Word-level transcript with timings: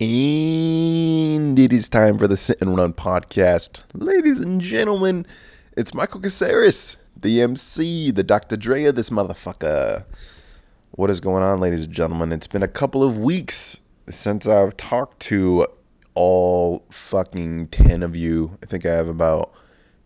And 0.00 1.58
it 1.58 1.72
is 1.72 1.88
time 1.88 2.18
for 2.18 2.28
the 2.28 2.36
Sit 2.36 2.62
and 2.62 2.76
Run 2.76 2.92
podcast. 2.92 3.82
Ladies 3.92 4.38
and 4.38 4.60
gentlemen, 4.60 5.26
it's 5.76 5.92
Michael 5.92 6.20
Caceres, 6.20 6.98
the 7.20 7.42
MC, 7.42 8.12
the 8.12 8.22
Dr. 8.22 8.56
Dre 8.56 8.84
of 8.84 8.94
this 8.94 9.10
motherfucker. 9.10 10.04
What 10.92 11.10
is 11.10 11.18
going 11.18 11.42
on, 11.42 11.58
ladies 11.58 11.82
and 11.82 11.92
gentlemen? 11.92 12.30
It's 12.30 12.46
been 12.46 12.62
a 12.62 12.68
couple 12.68 13.02
of 13.02 13.18
weeks 13.18 13.80
since 14.08 14.46
I've 14.46 14.76
talked 14.76 15.18
to 15.22 15.66
all 16.14 16.84
fucking 16.92 17.66
10 17.66 18.04
of 18.04 18.14
you. 18.14 18.56
I 18.62 18.66
think 18.66 18.86
I 18.86 18.92
have 18.92 19.08
about 19.08 19.52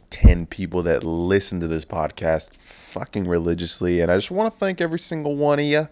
10 0.08 0.46
people 0.46 0.82
that 0.84 1.04
listen 1.04 1.60
to 1.60 1.68
this 1.68 1.84
podcast 1.84 2.56
fucking 2.56 3.28
religiously. 3.28 4.00
And 4.00 4.10
I 4.10 4.16
just 4.16 4.30
want 4.30 4.50
to 4.50 4.58
thank 4.58 4.80
every 4.80 4.98
single 4.98 5.36
one 5.36 5.58
of 5.58 5.66
you. 5.66 5.88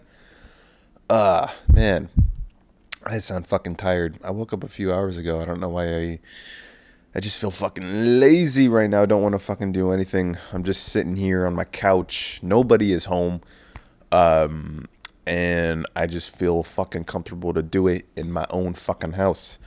Uh, 1.07 1.49
man, 1.71 2.09
I 3.05 3.17
sound 3.19 3.47
fucking 3.47 3.75
tired. 3.75 4.19
I 4.23 4.31
woke 4.31 4.53
up 4.53 4.63
a 4.63 4.67
few 4.67 4.93
hours 4.93 5.17
ago. 5.17 5.41
I 5.41 5.45
don't 5.45 5.59
know 5.59 5.69
why 5.69 5.95
I 5.95 6.19
I 7.13 7.19
just 7.19 7.39
feel 7.39 7.51
fucking 7.51 8.19
lazy 8.19 8.67
right 8.67 8.89
now. 8.89 9.01
I 9.03 9.05
don't 9.05 9.21
want 9.21 9.33
to 9.33 9.39
fucking 9.39 9.71
do 9.71 9.91
anything. 9.91 10.37
I'm 10.53 10.63
just 10.63 10.83
sitting 10.83 11.15
here 11.15 11.45
on 11.45 11.55
my 11.55 11.65
couch. 11.65 12.39
Nobody 12.43 12.91
is 12.91 13.05
home. 13.05 13.41
Um 14.11 14.85
and 15.25 15.85
I 15.95 16.07
just 16.07 16.35
feel 16.35 16.63
fucking 16.63 17.05
comfortable 17.05 17.53
to 17.53 17.61
do 17.61 17.87
it 17.87 18.05
in 18.15 18.31
my 18.31 18.45
own 18.49 18.73
fucking 18.75 19.13
house. 19.13 19.57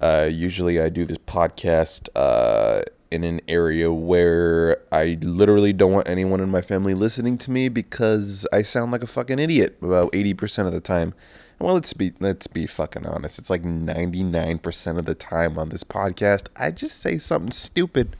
Uh 0.00 0.28
usually 0.30 0.80
I 0.80 0.90
do 0.90 1.04
this 1.04 1.18
podcast 1.18 2.08
uh 2.14 2.82
in 3.10 3.24
an 3.24 3.40
area 3.46 3.92
where 3.92 4.78
I 4.90 5.18
literally 5.20 5.72
don't 5.72 5.92
want 5.92 6.08
anyone 6.08 6.40
in 6.40 6.50
my 6.50 6.62
family 6.62 6.94
listening 6.94 7.36
to 7.38 7.50
me 7.50 7.68
because 7.68 8.46
I 8.52 8.62
sound 8.62 8.90
like 8.90 9.02
a 9.02 9.06
fucking 9.06 9.38
idiot 9.38 9.76
about 9.82 10.12
80% 10.12 10.66
of 10.66 10.72
the 10.72 10.80
time. 10.80 11.12
Well, 11.62 11.74
let's 11.74 11.92
be 11.92 12.12
let's 12.18 12.48
be 12.48 12.66
fucking 12.66 13.06
honest. 13.06 13.38
It's 13.38 13.48
like 13.48 13.62
99% 13.62 14.98
of 14.98 15.04
the 15.04 15.14
time 15.14 15.56
on 15.56 15.68
this 15.68 15.84
podcast, 15.84 16.48
I 16.56 16.72
just 16.72 16.98
say 16.98 17.18
something 17.18 17.52
stupid. 17.52 18.16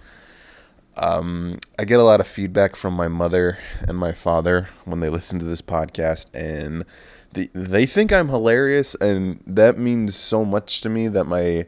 Um, 0.96 1.58
I 1.76 1.84
get 1.84 1.98
a 1.98 2.04
lot 2.04 2.20
of 2.20 2.28
feedback 2.28 2.76
from 2.76 2.94
my 2.94 3.08
mother 3.08 3.58
and 3.88 3.98
my 3.98 4.12
father 4.12 4.68
when 4.84 5.00
they 5.00 5.08
listen 5.08 5.40
to 5.40 5.44
this 5.44 5.60
podcast, 5.60 6.32
and 6.32 6.84
they 7.32 7.48
they 7.52 7.84
think 7.84 8.12
I'm 8.12 8.28
hilarious, 8.28 8.94
and 8.94 9.42
that 9.44 9.76
means 9.76 10.14
so 10.14 10.44
much 10.44 10.80
to 10.82 10.88
me 10.88 11.08
that 11.08 11.24
my 11.24 11.66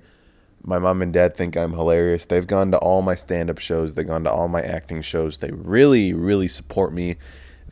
my 0.62 0.78
mom 0.78 1.02
and 1.02 1.12
dad 1.12 1.36
think 1.36 1.56
I'm 1.56 1.72
hilarious. 1.72 2.24
They've 2.24 2.46
gone 2.46 2.70
to 2.70 2.78
all 2.78 3.02
my 3.02 3.16
stand 3.16 3.50
up 3.50 3.58
shows, 3.58 3.94
they've 3.94 4.06
gone 4.06 4.22
to 4.22 4.30
all 4.30 4.46
my 4.46 4.62
acting 4.62 5.02
shows. 5.02 5.38
They 5.38 5.50
really, 5.50 6.12
really 6.14 6.46
support 6.46 6.92
me 6.92 7.16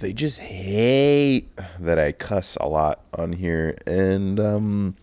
they 0.02 0.12
just 0.12 0.40
hate 0.40 1.48
that 1.78 1.98
I 1.98 2.10
cuss 2.10 2.56
a 2.60 2.66
lot 2.66 3.00
on 3.14 3.32
here. 3.32 3.78
And 3.86 4.38
um, 4.40 4.96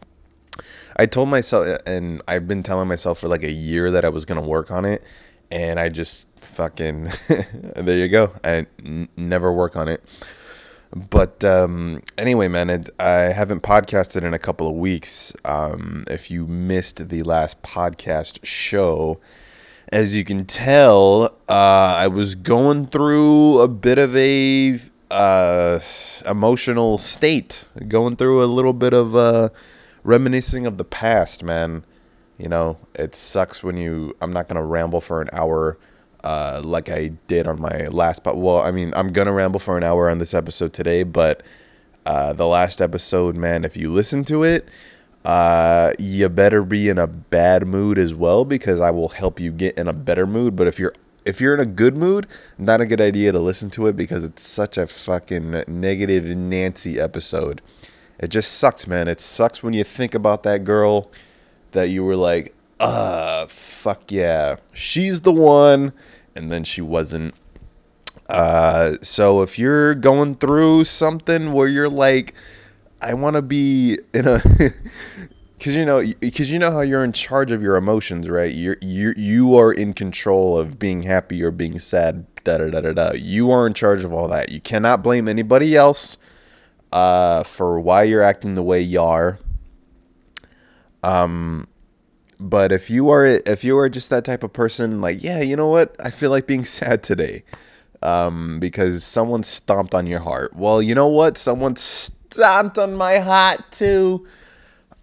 I 0.98 1.06
told 1.06 1.30
myself, 1.30 1.80
and 1.86 2.22
I've 2.28 2.48
been 2.48 2.64
telling 2.64 2.90
myself 2.90 3.20
for 3.20 3.30
like 3.30 3.44
a 3.44 3.52
year 3.52 3.90
that 3.92 4.04
I 4.04 4.10
was 4.10 4.26
going 4.26 4.40
to 4.40 4.48
work 4.48 4.70
on 4.70 4.84
it. 4.84 5.02
And 5.50 5.80
I 5.80 5.88
just 5.88 6.28
fucking, 6.42 7.12
there 7.76 7.98
you 7.98 8.10
go. 8.10 8.34
I 8.44 8.68
n- 8.86 9.08
never 9.16 9.52
work 9.52 9.78
on 9.78 9.88
it. 9.88 10.04
But 10.94 11.46
um, 11.46 12.02
anyway, 12.18 12.50
man, 12.50 12.70
it, 12.70 12.90
I 13.00 13.32
haven't 13.32 13.64
podcasted 13.64 14.24
in 14.24 14.34
a 14.34 14.40
couple 14.40 14.68
of 14.68 14.76
weeks. 14.76 15.34
Um, 15.46 16.04
if 16.10 16.30
you 16.30 16.46
missed 16.46 17.08
the 17.08 17.24
last 17.24 17.64
podcast 17.64 18.44
show, 18.44 19.20
as 19.92 20.16
you 20.16 20.24
can 20.24 20.46
tell, 20.46 21.26
uh, 21.48 21.96
I 21.98 22.08
was 22.08 22.36
going 22.36 22.88
through 22.88 23.60
a 23.60 23.68
bit 23.68 23.98
of 23.98 24.16
a 24.16 24.80
uh, 25.10 25.80
emotional 26.28 26.98
state, 27.00 27.66
going 27.88 28.16
through 28.16 28.44
a 28.44 28.46
little 28.46 28.74
bit 28.74 28.94
of 28.94 29.16
uh, 29.16 29.50
reminiscing 30.04 30.66
of 30.66 30.78
the 30.78 30.84
past, 30.84 31.44
man. 31.44 31.84
You 32.38 32.50
know, 32.50 32.78
it 32.96 33.16
sucks 33.16 33.64
when 33.64 33.78
you. 33.78 34.16
I'm 34.22 34.32
not 34.32 34.48
gonna 34.48 34.64
ramble 34.64 35.02
for 35.02 35.22
an 35.22 35.30
hour, 35.34 35.78
uh, 36.24 36.62
like 36.64 36.88
I 36.90 37.08
did 37.28 37.48
on 37.48 37.60
my 37.60 37.88
last. 37.88 38.24
But 38.24 38.38
well, 38.38 38.62
I 38.62 38.72
mean, 38.72 38.94
I'm 38.96 39.12
gonna 39.12 39.34
ramble 39.34 39.60
for 39.60 39.76
an 39.76 39.84
hour 39.84 40.10
on 40.10 40.20
this 40.20 40.34
episode 40.34 40.72
today, 40.72 41.04
but 41.04 41.42
uh, 42.06 42.34
the 42.34 42.48
last 42.48 42.80
episode, 42.80 43.36
man, 43.36 43.66
if 43.66 43.76
you 43.76 43.92
listen 43.92 44.24
to 44.26 44.44
it, 44.44 44.70
uh, 45.26 45.94
you 46.00 46.30
better 46.30 46.64
be 46.64 46.90
in 46.90 46.98
a 46.98 47.08
bad 47.08 47.68
mood 47.68 47.98
as 47.98 48.14
well 48.14 48.46
because 48.46 48.80
I 48.80 48.92
will 48.92 49.10
help 49.10 49.40
you 49.40 49.52
get 49.52 49.78
in 49.78 49.88
a 49.88 49.94
better 49.94 50.26
mood. 50.26 50.56
But 50.56 50.68
if 50.68 50.80
you're 50.80 50.94
if 51.26 51.42
you're 51.42 51.54
in 51.54 51.60
a 51.60 51.66
good 51.66 51.98
mood, 51.98 52.28
not 52.58 52.82
a 52.82 52.86
good 52.86 53.02
idea 53.02 53.32
to 53.32 53.40
listen 53.40 53.70
to 53.72 53.88
it 53.88 53.96
because 53.96 54.24
it's 54.24 54.42
such 54.42 54.78
a 54.78 54.88
fucking 54.88 55.64
negative 55.68 56.26
Nancy 56.26 57.00
episode. 57.00 57.62
It 58.18 58.30
just 58.30 58.54
sucks, 58.54 58.88
man. 58.88 59.08
It 59.08 59.22
sucks 59.22 59.62
when 59.62 59.74
you 59.74 59.84
think 59.84 60.16
about 60.16 60.44
that 60.44 60.64
girl 60.64 61.12
that 61.72 61.90
you 61.90 62.04
were 62.04 62.16
like, 62.16 62.54
uh, 62.80 63.46
fuck 63.48 64.12
yeah, 64.12 64.58
she's 64.74 65.22
the 65.22 65.32
one, 65.32 65.94
and 66.36 66.52
then 66.52 66.64
she 66.64 66.82
wasn't. 66.82 67.36
Uh, 68.28 68.96
so 69.02 69.42
if 69.42 69.60
you're 69.60 69.96
going 69.96 70.36
through 70.36 70.84
something 70.86 71.52
where 71.54 71.68
you're 71.68 71.90
like, 71.90 72.34
I 73.02 73.14
want 73.14 73.36
to 73.36 73.42
be 73.42 73.98
in 74.14 74.28
a 74.28 74.42
because 75.58 75.76
you 75.76 75.86
know 75.86 76.02
because 76.20 76.50
you 76.50 76.58
know 76.58 76.72
how 76.72 76.82
you're 76.82 77.04
in 77.04 77.12
charge 77.12 77.52
of 77.52 77.62
your 77.62 77.76
emotions 77.76 78.30
right? 78.30 78.54
You're 78.54 78.78
you 78.82 79.14
you 79.18 79.58
are 79.58 79.72
in 79.72 79.94
control 79.94 80.58
of 80.58 80.80
being 80.80 81.04
happy 81.04 81.44
or 81.44 81.52
being 81.52 81.80
sad 81.80 82.26
da 82.44 82.58
da 82.58 82.70
da 82.70 82.82
da 82.82 82.94
da. 82.94 83.12
You 83.14 83.52
are 83.52 83.68
in 83.68 83.74
charge 83.74 84.04
of 84.04 84.14
all 84.14 84.28
that. 84.30 84.52
You 84.52 84.62
cannot 84.62 85.04
blame 85.04 85.28
anybody 85.28 85.76
else 85.76 86.18
uh 86.92 87.44
for 87.44 87.80
why 87.80 88.04
you're 88.04 88.24
acting 88.24 88.54
the 88.56 88.64
way 88.64 88.82
you 88.82 89.02
are. 89.02 89.40
Um 91.04 91.68
but 92.40 92.72
if 92.72 92.90
you 92.90 93.10
are 93.10 93.26
if 93.26 93.64
you 93.66 93.78
are 93.78 93.90
just 93.90 94.10
that 94.10 94.24
type 94.26 94.44
of 94.44 94.54
person 94.54 95.02
like 95.02 95.22
yeah 95.24 95.40
you 95.42 95.56
know 95.56 95.68
what? 95.68 95.96
I 96.00 96.10
feel 96.10 96.32
like 96.32 96.48
being 96.48 96.66
sad 96.80 97.04
today. 97.04 97.44
Um 98.02 98.60
because 98.62 99.04
someone 99.04 99.44
stomped 99.44 99.94
on 99.94 100.08
your 100.08 100.22
heart. 100.22 100.56
Well 100.56 100.82
you 100.82 100.96
know 100.96 101.08
what? 101.08 101.38
Someone 101.38 101.76
stomped 102.32 102.78
on 102.78 102.96
my 102.96 103.20
heart 103.20 103.62
too 103.72 104.26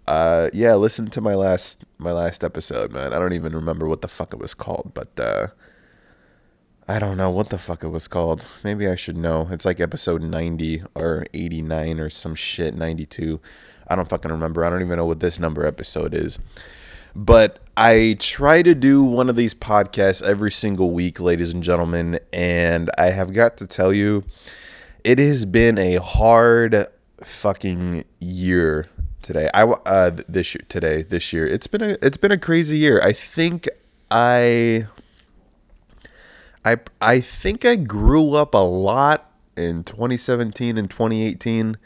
uh, 0.07 0.49
yeah, 0.53 0.73
listen 0.75 1.09
to 1.09 1.21
my 1.21 1.35
last 1.35 1.83
my 1.97 2.11
last 2.11 2.43
episode, 2.43 2.91
man. 2.91 3.13
I 3.13 3.19
don't 3.19 3.33
even 3.33 3.53
remember 3.53 3.87
what 3.87 4.01
the 4.01 4.07
fuck 4.07 4.33
it 4.33 4.39
was 4.39 4.53
called, 4.53 4.91
but 4.93 5.19
uh, 5.19 5.47
I 6.87 6.99
don't 6.99 7.17
know 7.17 7.29
what 7.29 7.49
the 7.49 7.57
fuck 7.57 7.83
it 7.83 7.89
was 7.89 8.07
called. 8.07 8.45
Maybe 8.63 8.87
I 8.87 8.95
should 8.95 9.17
know. 9.17 9.49
It's 9.51 9.65
like 9.65 9.81
episode 9.81 10.21
90 10.21 10.83
or 10.95 11.25
89 11.33 11.99
or 11.99 12.09
some 12.09 12.35
shit, 12.35 12.73
92. 12.73 13.41
I 13.89 13.95
don't 13.95 14.07
fucking 14.07 14.31
remember. 14.31 14.63
I 14.63 14.69
don't 14.69 14.81
even 14.81 14.97
know 14.97 15.05
what 15.05 15.19
this 15.19 15.39
number 15.39 15.65
episode 15.65 16.13
is. 16.13 16.39
But 17.13 17.59
I 17.75 18.15
try 18.19 18.61
to 18.61 18.75
do 18.75 19.03
one 19.03 19.27
of 19.27 19.35
these 19.35 19.53
podcasts 19.53 20.23
every 20.25 20.51
single 20.51 20.91
week, 20.91 21.19
ladies 21.19 21.53
and 21.53 21.63
gentlemen, 21.63 22.19
and 22.31 22.89
I 22.97 23.07
have 23.07 23.33
got 23.33 23.57
to 23.57 23.67
tell 23.67 23.91
you, 23.91 24.23
it 25.03 25.19
has 25.19 25.43
been 25.43 25.77
a 25.77 25.95
hard 25.95 26.87
fucking 27.21 28.03
year 28.19 28.89
today. 29.21 29.49
I 29.53 29.63
uh 29.63 30.11
this 30.27 30.55
year 30.55 30.63
today 30.69 31.01
this 31.03 31.33
year. 31.33 31.45
It's 31.45 31.67
been 31.67 31.81
a 31.81 31.97
it's 32.01 32.17
been 32.17 32.31
a 32.31 32.37
crazy 32.37 32.77
year. 32.77 33.01
I 33.01 33.13
think 33.13 33.67
I 34.11 34.87
I 36.63 36.77
I 37.01 37.19
think 37.19 37.65
I 37.65 37.75
grew 37.75 38.35
up 38.35 38.53
a 38.53 38.57
lot 38.57 39.31
in 39.55 39.83
2017 39.83 40.77
and 40.77 40.89
2018. 40.89 41.77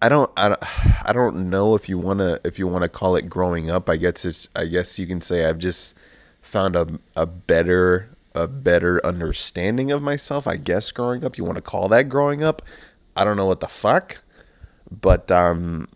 I 0.00 0.08
don't 0.08 0.30
I 0.36 0.48
don't, 0.48 1.06
I 1.06 1.12
don't 1.12 1.50
know 1.50 1.74
if 1.74 1.88
you 1.88 1.98
want 1.98 2.20
to 2.20 2.40
if 2.44 2.58
you 2.58 2.66
want 2.66 2.82
to 2.82 2.88
call 2.88 3.16
it 3.16 3.28
growing 3.28 3.70
up. 3.70 3.88
I 3.88 3.96
guess 3.96 4.24
it's 4.24 4.48
I 4.56 4.66
guess 4.66 4.98
you 4.98 5.06
can 5.06 5.20
say 5.20 5.44
I've 5.44 5.58
just 5.58 5.96
found 6.40 6.76
a 6.76 6.98
a 7.16 7.26
better 7.26 8.08
a 8.34 8.46
better 8.46 9.04
understanding 9.04 9.90
of 9.90 10.02
myself. 10.02 10.46
I 10.46 10.56
guess 10.56 10.90
growing 10.90 11.24
up, 11.24 11.36
you 11.36 11.44
want 11.44 11.56
to 11.56 11.62
call 11.62 11.88
that 11.88 12.08
growing 12.08 12.42
up. 12.42 12.62
I 13.16 13.24
don't 13.24 13.36
know 13.36 13.46
what 13.46 13.60
the 13.60 13.68
fuck. 13.68 14.22
But 14.90 15.30
um 15.30 15.88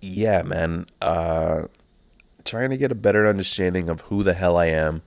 yeah, 0.00 0.42
man, 0.42 0.86
uh, 1.00 1.64
trying 2.44 2.70
to 2.70 2.76
get 2.76 2.92
a 2.92 2.96
better 2.96 3.26
understanding 3.26 3.88
of 3.88 4.02
who 4.02 4.22
the 4.22 4.34
hell 4.34 4.56
I 4.56 4.66
am. 4.66 5.02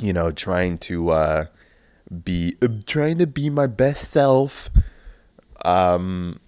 You 0.00 0.12
know, 0.12 0.30
trying 0.30 0.78
to 0.78 1.10
uh, 1.10 1.44
be 2.24 2.56
uh, 2.62 2.68
trying 2.86 3.18
to 3.18 3.26
be 3.26 3.50
my 3.50 3.66
best 3.66 4.10
self. 4.10 4.70
Um, 5.64 6.40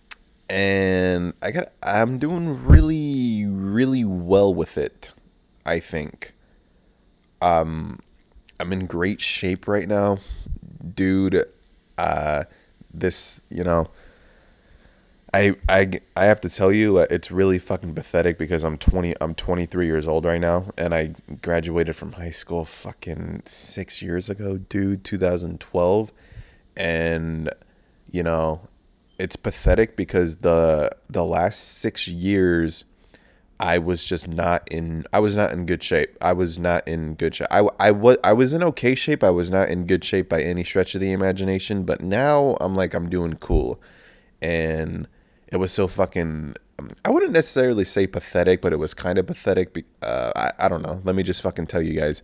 and 0.48 1.34
I 1.40 1.50
got 1.50 1.68
I'm 1.82 2.18
doing 2.18 2.64
really 2.64 3.46
really 3.46 4.04
well 4.04 4.52
with 4.52 4.76
it. 4.78 5.10
I 5.66 5.80
think. 5.80 6.32
Um, 7.40 8.00
I'm 8.58 8.72
in 8.72 8.86
great 8.86 9.20
shape 9.20 9.68
right 9.68 9.86
now, 9.88 10.18
dude. 10.94 11.44
Uh, 11.98 12.44
this 12.94 13.42
you 13.50 13.64
know 13.64 13.88
I, 15.34 15.56
I, 15.68 16.00
I 16.14 16.26
have 16.26 16.40
to 16.42 16.48
tell 16.48 16.70
you, 16.70 16.98
uh, 16.98 17.06
it's 17.10 17.28
really 17.28 17.58
fucking 17.58 17.92
pathetic 17.92 18.38
because 18.38 18.62
I'm 18.62 18.78
20, 18.78 19.16
I'm 19.20 19.34
23 19.34 19.84
years 19.84 20.06
old 20.06 20.24
right 20.24 20.40
now, 20.40 20.66
and 20.78 20.94
I 20.94 21.16
graduated 21.42 21.96
from 21.96 22.12
high 22.12 22.30
school 22.30 22.64
fucking 22.64 23.42
six 23.44 24.00
years 24.00 24.30
ago, 24.30 24.58
dude, 24.58 25.02
2012, 25.02 26.12
and 26.76 27.50
you 28.12 28.22
know, 28.22 28.68
it's 29.18 29.34
pathetic 29.34 29.96
because 29.96 30.36
the 30.36 30.90
the 31.10 31.24
last 31.24 31.78
six 31.78 32.06
years, 32.06 32.84
I 33.60 33.78
was 33.78 34.04
just 34.04 34.26
not 34.26 34.66
in 34.70 35.04
I 35.12 35.20
was 35.20 35.36
not 35.36 35.52
in 35.52 35.66
good 35.66 35.82
shape. 35.82 36.16
I 36.20 36.32
was 36.32 36.58
not 36.58 36.86
in 36.88 37.14
good 37.14 37.34
shape. 37.34 37.48
I, 37.50 37.68
I 37.78 37.90
was 37.90 38.16
I 38.24 38.32
was 38.32 38.52
in 38.52 38.62
okay 38.62 38.94
shape. 38.94 39.22
I 39.22 39.30
was 39.30 39.50
not 39.50 39.68
in 39.68 39.86
good 39.86 40.04
shape 40.04 40.28
by 40.28 40.42
any 40.42 40.64
stretch 40.64 40.94
of 40.94 41.00
the 41.00 41.12
imagination, 41.12 41.84
but 41.84 42.00
now 42.00 42.56
I'm 42.60 42.74
like 42.74 42.94
I'm 42.94 43.08
doing 43.08 43.34
cool. 43.34 43.80
And 44.42 45.06
it 45.48 45.56
was 45.56 45.72
so 45.72 45.86
fucking 45.86 46.56
I 47.04 47.10
wouldn't 47.10 47.32
necessarily 47.32 47.84
say 47.84 48.06
pathetic, 48.06 48.60
but 48.60 48.72
it 48.72 48.78
was 48.78 48.94
kind 48.94 49.18
of 49.18 49.26
pathetic. 49.26 49.84
Uh, 50.02 50.32
I, 50.34 50.52
I 50.58 50.68
don't 50.68 50.82
know. 50.82 51.00
Let 51.04 51.14
me 51.14 51.22
just 51.22 51.42
fucking 51.42 51.68
tell 51.68 51.82
you 51.82 51.98
guys. 51.98 52.22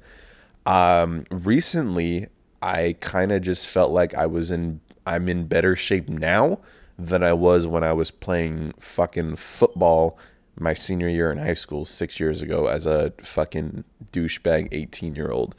Um, 0.66 1.24
recently, 1.30 2.26
I 2.60 2.96
kind 3.00 3.32
of 3.32 3.42
just 3.42 3.66
felt 3.66 3.90
like 3.90 4.14
I 4.14 4.26
was 4.26 4.50
in, 4.50 4.80
I'm 5.06 5.28
in 5.28 5.46
better 5.46 5.76
shape 5.76 6.08
now 6.08 6.58
than 6.98 7.22
I 7.22 7.32
was 7.32 7.66
when 7.66 7.84
I 7.84 7.92
was 7.92 8.10
playing 8.10 8.74
fucking 8.78 9.36
football 9.36 10.18
my 10.58 10.74
senior 10.74 11.08
year 11.08 11.30
in 11.30 11.38
high 11.38 11.54
school 11.54 11.84
six 11.84 12.20
years 12.20 12.42
ago 12.42 12.66
as 12.66 12.86
a 12.86 13.12
fucking 13.22 13.84
douchebag 14.12 14.68
18 14.72 15.14
year 15.14 15.30
old. 15.30 15.54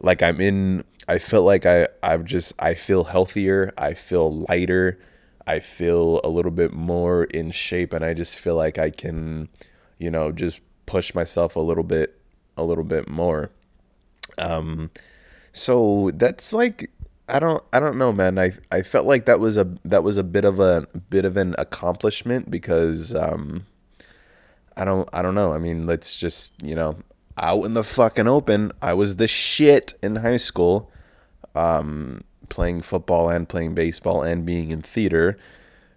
Like 0.00 0.22
I'm 0.22 0.40
in, 0.40 0.84
I 1.08 1.18
felt 1.18 1.44
like 1.44 1.66
I, 1.66 1.88
I've 2.02 2.24
just, 2.24 2.52
I 2.58 2.74
feel 2.74 3.04
healthier. 3.04 3.72
I 3.76 3.94
feel 3.94 4.44
lighter. 4.48 4.98
I 5.46 5.60
feel 5.60 6.20
a 6.24 6.28
little 6.28 6.50
bit 6.50 6.72
more 6.72 7.24
in 7.24 7.50
shape 7.50 7.92
and 7.92 8.04
I 8.04 8.14
just 8.14 8.36
feel 8.36 8.56
like 8.56 8.78
I 8.78 8.90
can, 8.90 9.48
you 9.98 10.10
know, 10.10 10.32
just 10.32 10.60
push 10.86 11.14
myself 11.14 11.56
a 11.56 11.60
little 11.60 11.84
bit, 11.84 12.20
a 12.56 12.62
little 12.62 12.84
bit 12.84 13.08
more. 13.08 13.50
Um, 14.38 14.90
so 15.52 16.10
that's 16.14 16.52
like 16.52 16.90
I 17.28 17.38
don't 17.38 17.62
I 17.72 17.80
don't 17.80 17.96
know, 17.96 18.12
man. 18.12 18.38
I 18.38 18.52
I 18.70 18.82
felt 18.82 19.06
like 19.06 19.26
that 19.26 19.40
was 19.40 19.56
a 19.56 19.72
that 19.84 20.02
was 20.02 20.18
a 20.18 20.22
bit 20.22 20.44
of 20.44 20.58
a 20.60 20.86
bit 21.08 21.24
of 21.24 21.36
an 21.36 21.54
accomplishment 21.58 22.50
because 22.50 23.14
um 23.14 23.66
I 24.80 24.84
don't 24.86 25.08
I 25.12 25.20
don't 25.20 25.34
know. 25.34 25.52
I 25.52 25.58
mean, 25.58 25.86
let's 25.86 26.16
just, 26.16 26.54
you 26.62 26.74
know, 26.74 26.96
out 27.36 27.64
in 27.64 27.74
the 27.74 27.84
fucking 27.84 28.26
open, 28.26 28.72
I 28.80 28.94
was 28.94 29.16
the 29.16 29.28
shit 29.28 29.92
in 30.02 30.16
high 30.16 30.38
school. 30.38 30.90
Um 31.54 32.22
playing 32.48 32.82
football 32.82 33.28
and 33.28 33.48
playing 33.48 33.74
baseball 33.74 34.22
and 34.22 34.46
being 34.46 34.70
in 34.70 34.80
theater, 34.80 35.38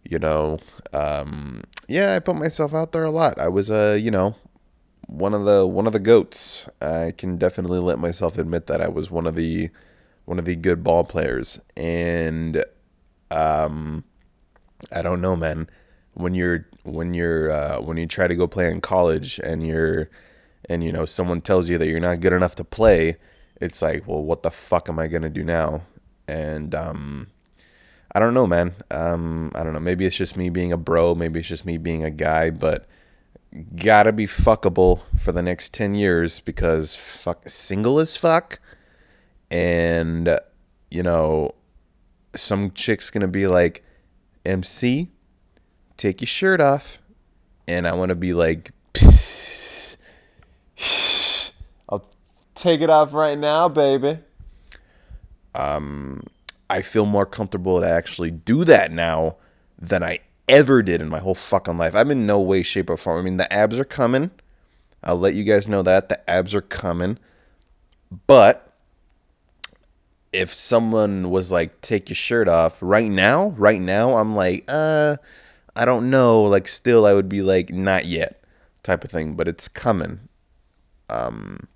you 0.04 0.20
know, 0.20 0.60
um 0.92 1.64
yeah, 1.88 2.16
I 2.16 2.20
put 2.20 2.36
myself 2.36 2.74
out 2.74 2.92
there 2.92 3.06
a 3.06 3.12
lot. 3.12 3.40
I 3.40 3.48
was 3.48 3.70
a, 3.70 3.92
uh, 3.92 3.96
you 3.96 4.12
know, 4.12 4.36
one 5.08 5.34
of 5.34 5.46
the 5.46 5.66
one 5.66 5.88
of 5.88 5.94
the 5.94 6.00
goats. 6.00 6.68
I 6.82 7.14
can 7.18 7.38
definitely 7.38 7.80
let 7.80 8.00
myself 8.00 8.38
admit 8.38 8.68
that 8.68 8.82
I 8.82 8.90
was 8.90 9.10
one 9.10 9.28
of 9.28 9.36
the 9.36 9.70
one 10.26 10.40
of 10.40 10.46
the 10.46 10.56
good 10.56 10.84
ball 10.84 11.04
players, 11.04 11.60
and 11.78 12.64
um, 13.32 14.04
I 14.92 15.02
don't 15.02 15.22
know, 15.22 15.36
man. 15.36 15.70
When 16.14 16.36
you're 16.36 16.68
when 16.84 17.14
you're 17.14 17.52
uh, 17.52 17.82
when 17.82 17.98
you 17.98 18.06
try 18.06 18.28
to 18.28 18.36
go 18.36 18.48
play 18.48 18.72
in 18.72 18.82
college 18.82 19.40
and 19.40 19.66
you're 19.66 20.10
and 20.70 20.84
you 20.84 20.92
know 20.92 21.06
someone 21.06 21.42
tells 21.42 21.70
you 21.70 21.78
that 21.78 21.88
you're 21.88 22.00
not 22.00 22.20
good 22.20 22.34
enough 22.34 22.56
to 22.56 22.64
play, 22.64 23.18
it's 23.60 23.82
like, 23.82 24.08
well, 24.08 24.22
what 24.22 24.44
the 24.44 24.52
fuck 24.52 24.90
am 24.90 25.00
I 25.00 25.08
gonna 25.08 25.30
do 25.30 25.44
now? 25.44 25.84
And 26.28 26.74
um, 26.76 27.28
I 28.14 28.20
don't 28.20 28.34
know, 28.34 28.48
man. 28.48 28.74
Um, 28.92 29.52
I 29.56 29.64
don't 29.64 29.74
know. 29.74 29.80
Maybe 29.80 30.06
it's 30.06 30.16
just 30.16 30.38
me 30.38 30.50
being 30.50 30.72
a 30.72 30.78
bro. 30.78 31.16
Maybe 31.16 31.40
it's 31.40 31.50
just 31.50 31.66
me 31.66 31.78
being 31.78 32.04
a 32.04 32.12
guy, 32.12 32.50
but 32.50 32.88
gotta 33.76 34.12
be 34.12 34.26
fuckable 34.26 35.02
for 35.20 35.32
the 35.32 35.42
next 35.42 35.74
10 35.74 35.94
years 35.94 36.40
because 36.40 36.96
fuck 36.96 37.48
single 37.48 38.00
as 38.00 38.16
fuck 38.16 38.60
and 39.52 40.40
you 40.90 41.04
know 41.04 41.54
some 42.36 42.72
chick's 42.72 43.12
gonna 43.12 43.28
be 43.28 43.46
like 43.46 43.84
mc 44.44 45.12
take 45.98 46.22
your 46.22 46.28
shirt 46.28 46.60
off 46.62 47.02
and 47.68 47.88
i 47.88 47.94
want 47.94 48.10
to 48.10 48.16
be 48.16 48.34
like 48.34 48.72
i'll 51.90 52.06
take 52.56 52.82
it 52.82 52.90
off 52.90 53.14
right 53.14 53.38
now 53.38 53.68
baby 53.68 54.20
um 55.56 56.22
i 56.70 56.82
feel 56.82 57.06
more 57.06 57.26
comfortable 57.26 57.80
to 57.80 57.88
actually 57.88 58.32
do 58.32 58.64
that 58.64 58.92
now 58.92 59.36
than 59.80 60.04
i 60.04 60.20
ever 60.48 60.82
did 60.82 61.02
in 61.02 61.10
my 61.10 61.20
whole 61.20 61.36
fucking 61.36 61.78
life. 61.78 61.96
I'm 61.96 62.12
in 62.12 62.26
no 62.26 62.40
way, 62.40 62.64
shape, 62.64 62.90
or 62.90 62.98
form. 62.98 63.20
I 63.20 63.22
mean, 63.22 63.38
the 63.38 63.52
abs 63.52 63.80
are 63.80 63.86
coming. 63.86 64.32
I'll 65.04 65.20
let 65.20 65.34
you 65.34 65.44
guys 65.44 65.68
know 65.68 65.82
that 65.84 66.10
the 66.10 66.30
abs 66.30 66.56
are 66.56 66.62
coming. 66.62 67.18
But 68.28 68.70
if 70.32 70.54
someone 70.54 71.30
was 71.30 71.52
like, 71.52 71.82
take 71.82 72.10
your 72.10 72.16
shirt 72.16 72.48
off 72.48 72.78
right 72.82 73.10
now, 73.10 73.50
right 73.50 73.82
now, 73.82 74.18
I'm 74.18 74.36
like, 74.36 74.66
uh, 74.68 75.18
I 75.76 75.86
don't 75.86 76.10
know. 76.10 76.44
Like, 76.44 76.68
still, 76.68 77.06
I 77.06 77.14
would 77.14 77.30
be 77.30 77.42
like, 77.42 77.72
not 77.72 78.06
yet 78.06 78.44
type 78.84 79.04
of 79.04 79.12
thing, 79.12 79.36
but 79.36 79.48
it's 79.48 79.68
coming. 79.68 80.28
Um, 81.10 81.68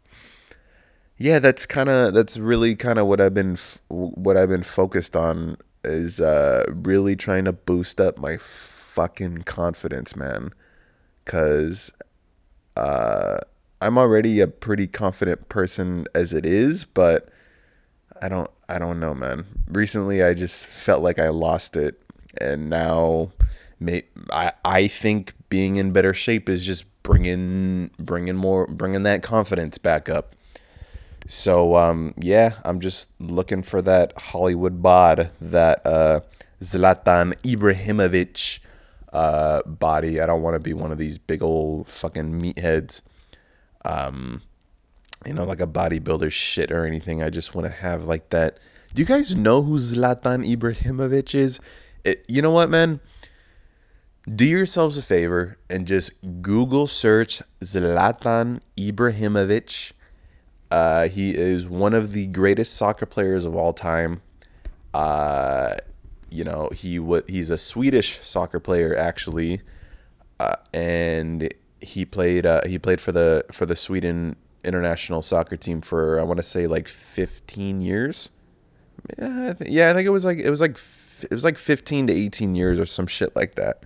yeah, 1.17 1.39
that's 1.39 1.65
kind 1.65 1.89
of, 1.89 2.13
that's 2.13 2.37
really 2.37 2.75
kind 2.75 2.99
of 2.99 3.07
what 3.07 3.21
I've 3.21 3.33
been, 3.33 3.53
f- 3.53 3.81
what 3.87 4.37
I've 4.37 4.49
been 4.49 4.63
focused 4.63 5.15
on 5.15 5.57
is 5.83 6.19
uh, 6.19 6.65
really 6.69 7.15
trying 7.15 7.45
to 7.45 7.53
boost 7.53 7.99
up 8.01 8.17
my 8.17 8.37
fucking 8.37 9.43
confidence, 9.43 10.15
man. 10.15 10.51
Cause 11.25 11.91
uh, 12.75 13.39
I'm 13.81 13.97
already 13.97 14.39
a 14.39 14.47
pretty 14.47 14.87
confident 14.87 15.49
person 15.49 16.05
as 16.15 16.33
it 16.33 16.45
is, 16.45 16.85
but 16.85 17.29
I 18.21 18.29
don't 18.29 18.49
I 18.69 18.79
don't 18.79 18.99
know, 18.99 19.13
man. 19.13 19.45
Recently, 19.67 20.23
I 20.23 20.33
just 20.33 20.65
felt 20.65 21.01
like 21.01 21.19
I 21.19 21.29
lost 21.29 21.75
it, 21.75 22.01
and 22.39 22.69
now, 22.69 23.31
may, 23.79 24.03
I 24.31 24.53
I 24.63 24.87
think 24.87 25.33
being 25.49 25.77
in 25.77 25.91
better 25.91 26.13
shape 26.13 26.49
is 26.49 26.65
just 26.65 26.85
bringing 27.03 27.91
bringing 27.97 28.35
more 28.35 28.67
bringing 28.67 29.03
that 29.03 29.23
confidence 29.23 29.77
back 29.77 30.09
up. 30.09 30.35
So 31.27 31.75
um, 31.75 32.13
yeah, 32.17 32.55
I'm 32.63 32.79
just 32.79 33.09
looking 33.19 33.63
for 33.63 33.81
that 33.81 34.13
Hollywood 34.17 34.81
bod, 34.81 35.31
that 35.41 35.85
uh, 35.85 36.21
Zlatan 36.61 37.33
Ibrahimovic 37.43 38.59
uh, 39.11 39.61
body. 39.63 40.21
I 40.21 40.25
don't 40.25 40.41
want 40.41 40.55
to 40.55 40.59
be 40.59 40.73
one 40.73 40.91
of 40.91 40.97
these 40.97 41.17
big 41.17 41.41
old 41.41 41.87
fucking 41.87 42.41
meatheads, 42.41 43.01
um, 43.83 44.41
you 45.25 45.33
know, 45.33 45.43
like 45.43 45.61
a 45.61 45.67
bodybuilder 45.67 46.31
shit 46.31 46.71
or 46.71 46.85
anything. 46.85 47.21
I 47.21 47.29
just 47.29 47.53
want 47.53 47.71
to 47.71 47.77
have 47.77 48.05
like 48.05 48.29
that. 48.29 48.57
Do 48.93 49.01
you 49.01 49.05
guys 49.05 49.35
know 49.35 49.61
who 49.61 49.77
Zlatan 49.79 50.47
Ibrahimovic 50.47 51.35
is? 51.35 51.59
It, 52.03 52.23
you 52.27 52.41
know 52.41 52.51
what, 52.51 52.69
man? 52.69 53.01
Do 54.33 54.45
yourselves 54.45 54.97
a 54.97 55.01
favor 55.01 55.57
and 55.69 55.87
just 55.87 56.11
Google 56.41 56.87
search 56.87 57.41
Zlatan 57.61 58.59
Ibrahimovic 58.77 59.93
uh, 60.69 61.07
he 61.07 61.35
is 61.35 61.67
one 61.67 61.93
of 61.93 62.11
the 62.11 62.25
greatest 62.27 62.75
soccer 62.75 63.05
players 63.05 63.45
of 63.45 63.55
all 63.55 63.73
time. 63.73 64.21
Uh, 64.93 65.75
you 66.29 66.43
know, 66.43 66.69
he 66.73 66.97
w- 66.97 67.23
he's 67.27 67.49
a 67.49 67.57
Swedish 67.57 68.19
soccer 68.21 68.59
player 68.59 68.95
actually, 68.95 69.61
uh, 70.39 70.55
and 70.73 71.53
he 71.79 72.03
played 72.03 72.45
uh, 72.45 72.61
he 72.65 72.77
played 72.77 72.99
for 72.99 73.11
the 73.11 73.45
for 73.51 73.65
the 73.65 73.75
Sweden 73.75 74.35
international 74.63 75.21
soccer 75.21 75.55
team 75.55 75.79
for 75.79 76.19
I 76.19 76.23
want 76.23 76.37
to 76.37 76.43
say 76.43 76.67
like 76.67 76.89
15 76.89 77.79
years. 77.79 78.29
Yeah, 79.17 79.49
I 79.49 79.53
th- 79.53 79.71
yeah, 79.71 79.89
I 79.89 79.93
think 79.93 80.05
it 80.05 80.11
was 80.11 80.25
like 80.25 80.39
it 80.39 80.49
was 80.49 80.59
like 80.59 80.71
f- 80.71 81.23
it 81.23 81.33
was 81.33 81.45
like 81.45 81.57
15 81.57 82.07
to 82.07 82.13
18 82.13 82.55
years 82.55 82.77
or 82.79 82.85
some 82.85 83.07
shit 83.07 83.33
like 83.35 83.55
that. 83.55 83.83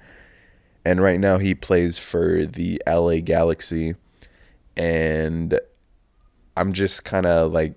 And 0.83 1.01
right 1.01 1.19
now 1.19 1.37
he 1.37 1.53
plays 1.53 1.97
for 1.97 2.45
the 2.45 2.81
LA 2.87 3.17
Galaxy 3.17 3.95
and 4.75 5.59
I'm 6.57 6.73
just 6.73 7.05
kind 7.05 7.25
of 7.25 7.51
like 7.51 7.75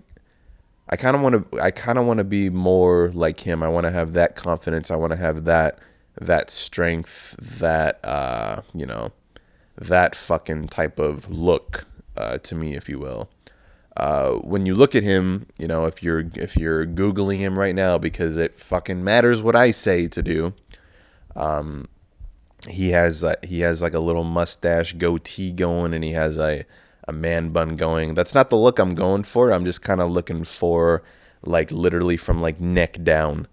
I 0.89 0.97
kind 0.97 1.17
of 1.17 1.23
want 1.23 1.51
to 1.51 1.61
I 1.61 1.71
kind 1.71 1.99
of 1.99 2.07
want 2.07 2.19
to 2.19 2.25
be 2.25 2.51
more 2.51 3.11
like 3.15 3.41
him. 3.41 3.63
I 3.63 3.69
want 3.69 3.85
to 3.85 3.91
have 3.91 4.13
that 4.15 4.37
confidence. 4.37 4.91
I 4.91 4.97
want 4.97 5.13
to 5.13 5.19
have 5.19 5.45
that 5.45 5.79
that 6.21 6.51
strength, 6.51 7.37
that 7.39 8.05
uh, 8.05 8.63
you 8.73 8.87
know, 8.87 9.13
that 9.77 10.15
fucking 10.15 10.69
type 10.69 10.99
of 10.99 11.31
look 11.31 11.87
uh, 12.17 12.39
to 12.39 12.55
me, 12.55 12.75
if 12.75 12.89
you 12.89 12.99
will. 12.99 13.29
Uh, 13.97 14.33
when 14.33 14.67
you 14.67 14.75
look 14.75 14.95
at 14.95 15.03
him, 15.03 15.47
you 15.59 15.69
know, 15.69 15.87
if 15.87 16.03
you're 16.03 16.25
if 16.35 16.57
you're 16.57 16.87
googling 16.87 17.39
him 17.39 17.59
right 17.59 17.75
now 17.75 17.97
because 17.97 18.37
it 18.37 18.57
fucking 18.57 19.03
matters 19.03 19.41
what 19.41 19.57
I 19.57 19.71
say 19.71 20.09
to 20.09 20.23
do. 20.23 20.53
Um, 21.37 21.89
he 22.69 22.91
has 22.91 23.25
uh, 23.25 23.35
he 23.43 23.61
has 23.61 23.83
like 23.83 23.95
a 23.95 23.99
little 24.01 24.25
mustache 24.25 24.95
goatee 24.95 25.53
going, 25.53 25.95
and 25.95 26.05
he 26.05 26.13
has 26.13 26.39
a 26.39 26.65
a 27.07 27.13
man 27.13 27.51
bun 27.51 27.77
going. 27.77 28.15
That's 28.15 28.35
not 28.35 28.51
the 28.51 28.57
look 28.57 28.79
I'm 28.79 28.95
going 28.95 29.25
for. 29.25 29.53
I'm 29.53 29.65
just 29.65 29.83
kind 29.83 30.01
of 30.01 30.11
looking 30.11 30.45
for 30.45 31.03
like 31.43 31.71
literally 31.71 32.17
from 32.17 32.41
like 32.41 32.61
neck 32.61 33.03
down 33.03 33.47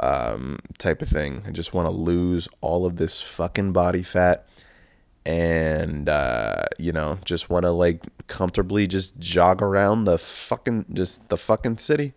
um, 0.00 0.58
type 0.78 1.00
of 1.00 1.08
thing. 1.08 1.42
I 1.46 1.50
just 1.50 1.72
want 1.72 1.86
to 1.86 1.90
lose 1.90 2.48
all 2.60 2.84
of 2.86 2.96
this 2.96 3.20
fucking 3.20 3.72
body 3.72 4.02
fat 4.02 4.46
and 5.26 6.08
uh, 6.08 6.64
you 6.78 6.92
know 6.92 7.18
just 7.24 7.48
want 7.48 7.64
to 7.64 7.70
like 7.70 8.02
comfortably 8.26 8.86
just 8.86 9.18
jog 9.18 9.62
around 9.62 10.04
the 10.04 10.18
fucking 10.18 10.84
just 10.92 11.28
the 11.28 11.36
fucking 11.36 11.78
city 11.78 12.12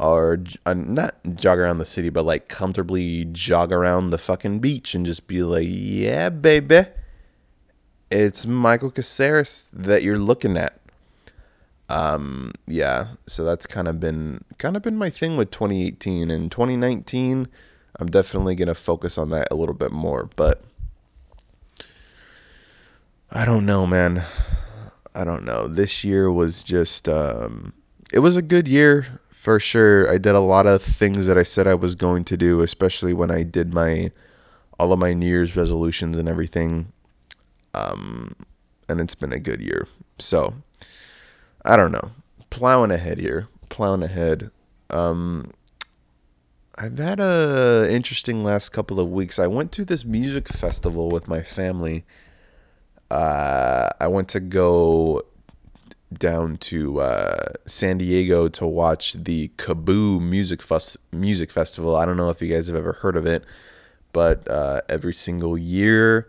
or 0.00 0.42
uh, 0.66 0.74
not 0.74 1.14
jog 1.34 1.58
around 1.58 1.78
the 1.78 1.84
city 1.84 2.08
but 2.08 2.24
like 2.24 2.48
comfortably 2.48 3.24
jog 3.26 3.72
around 3.72 4.10
the 4.10 4.18
fucking 4.18 4.58
beach 4.58 4.94
and 4.94 5.06
just 5.06 5.26
be 5.26 5.42
like 5.42 5.66
yeah 5.68 6.28
baby 6.28 6.84
it's 8.14 8.46
Michael 8.46 8.90
Caceres 8.90 9.70
that 9.72 10.02
you're 10.02 10.18
looking 10.18 10.56
at. 10.56 10.78
Um, 11.88 12.52
yeah, 12.66 13.08
so 13.26 13.44
that's 13.44 13.66
kind 13.66 13.88
of 13.88 13.98
been 14.00 14.44
kind 14.56 14.76
of 14.76 14.82
been 14.82 14.96
my 14.96 15.10
thing 15.10 15.36
with 15.36 15.50
2018 15.50 16.30
and 16.30 16.50
2019. 16.50 17.48
I'm 17.98 18.10
definitely 18.10 18.54
gonna 18.54 18.74
focus 18.74 19.18
on 19.18 19.30
that 19.30 19.48
a 19.50 19.54
little 19.54 19.74
bit 19.74 19.92
more, 19.92 20.30
but 20.36 20.62
I 23.30 23.44
don't 23.44 23.66
know, 23.66 23.86
man. 23.86 24.24
I 25.14 25.24
don't 25.24 25.44
know. 25.44 25.68
This 25.68 26.04
year 26.04 26.30
was 26.30 26.64
just 26.64 27.08
um, 27.08 27.72
it 28.12 28.20
was 28.20 28.36
a 28.36 28.42
good 28.42 28.68
year 28.68 29.20
for 29.44 29.60
sure. 29.60 30.10
I 30.10 30.16
did 30.16 30.34
a 30.34 30.40
lot 30.40 30.66
of 30.66 30.82
things 30.82 31.26
that 31.26 31.36
I 31.36 31.42
said 31.42 31.66
I 31.66 31.74
was 31.74 31.96
going 31.96 32.24
to 32.24 32.36
do, 32.38 32.62
especially 32.62 33.12
when 33.12 33.30
I 33.30 33.42
did 33.42 33.74
my 33.74 34.10
all 34.78 34.90
of 34.90 34.98
my 34.98 35.12
New 35.12 35.26
Year's 35.26 35.54
resolutions 35.54 36.16
and 36.16 36.26
everything. 36.26 36.92
Um, 37.74 38.34
and 38.88 39.02
it's 39.02 39.14
been 39.14 39.34
a 39.34 39.38
good 39.38 39.60
year. 39.60 39.86
So 40.18 40.54
I 41.62 41.76
don't 41.76 41.92
know. 41.92 42.12
Plowing 42.48 42.90
ahead 42.90 43.18
here. 43.18 43.48
Plowing 43.68 44.02
ahead. 44.02 44.50
Um, 44.88 45.50
I've 46.76 46.96
had 46.96 47.20
a 47.20 47.86
interesting 47.90 48.44
last 48.44 48.70
couple 48.70 48.98
of 48.98 49.10
weeks. 49.10 49.38
I 49.38 49.46
went 49.46 49.72
to 49.72 49.84
this 49.84 50.06
music 50.06 50.48
festival 50.48 51.10
with 51.10 51.28
my 51.28 51.42
family. 51.42 52.06
Uh, 53.10 53.90
I 54.00 54.08
went 54.08 54.28
to 54.28 54.40
go 54.40 55.20
down 56.18 56.56
to 56.58 57.00
uh, 57.00 57.44
San 57.66 57.98
Diego 57.98 58.48
to 58.48 58.66
watch 58.66 59.12
the 59.14 59.48
KAABOO 59.56 60.20
Music 60.20 60.62
Fest- 60.62 60.96
Music 61.12 61.50
Festival. 61.50 61.96
I 61.96 62.04
don't 62.04 62.16
know 62.16 62.30
if 62.30 62.40
you 62.40 62.52
guys 62.52 62.66
have 62.68 62.76
ever 62.76 62.94
heard 62.94 63.16
of 63.16 63.26
it, 63.26 63.44
but 64.12 64.48
uh, 64.48 64.80
every 64.88 65.14
single 65.14 65.58
year 65.58 66.28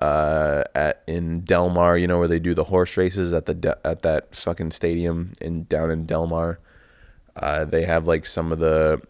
uh, 0.00 0.64
at 0.74 1.02
in 1.06 1.42
Del 1.42 1.68
Mar, 1.68 1.98
you 1.98 2.06
know 2.06 2.18
where 2.18 2.28
they 2.28 2.38
do 2.38 2.54
the 2.54 2.64
horse 2.64 2.96
races 2.96 3.32
at 3.32 3.46
the 3.46 3.54
de- 3.54 3.86
at 3.86 4.02
that 4.02 4.34
fucking 4.34 4.70
stadium 4.70 5.32
in 5.40 5.64
down 5.64 5.90
in 5.90 6.06
Del 6.06 6.26
Mar. 6.26 6.58
Uh, 7.36 7.64
they 7.64 7.84
have 7.84 8.06
like 8.06 8.26
some 8.26 8.52
of 8.52 8.58
the 8.58 9.00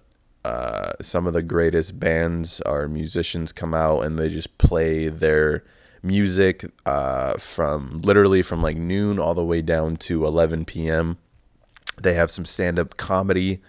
uh, 0.45 0.93
some 1.01 1.27
of 1.27 1.33
the 1.33 1.43
greatest 1.43 2.01
bands 2.01 2.61
or 2.63 2.89
musicians 2.89 3.53
come 3.53 3.75
out 3.75 4.01
and 4.01 4.19
they 4.19 4.29
just 4.29 4.59
play 4.59 5.09
their 5.09 5.63
music 6.03 6.65
uh, 6.85 7.35
from 7.35 8.01
literally 8.03 8.43
from 8.43 8.63
like 8.63 8.77
noon 8.77 9.19
all 9.19 9.35
the 9.35 9.45
way 9.45 9.63
down 9.63 9.97
to 9.97 10.27
11 10.27 10.65
p.m. 10.65 11.19
They 12.01 12.15
have 12.15 12.31
some 12.31 12.45
stand 12.45 12.79
up 12.79 12.97
comedy 12.97 13.61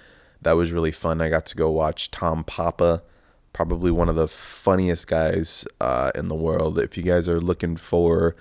that 0.44 0.54
was 0.54 0.72
really 0.72 0.92
fun. 0.92 1.22
I 1.22 1.30
got 1.30 1.46
to 1.48 1.56
go 1.56 1.70
watch 1.70 2.12
Tom 2.12 2.44
Papa, 2.44 3.02
probably 3.52 3.92
one 3.92 4.10
of 4.10 4.16
the 4.16 4.28
funniest 4.28 5.08
guys 5.08 5.66
uh, 5.82 6.12
in 6.16 6.28
the 6.28 6.36
world. 6.36 6.80
If 6.80 6.98
you 6.98 7.04
guys 7.04 7.28
are 7.28 7.42
looking 7.42 7.76
for 7.76 8.36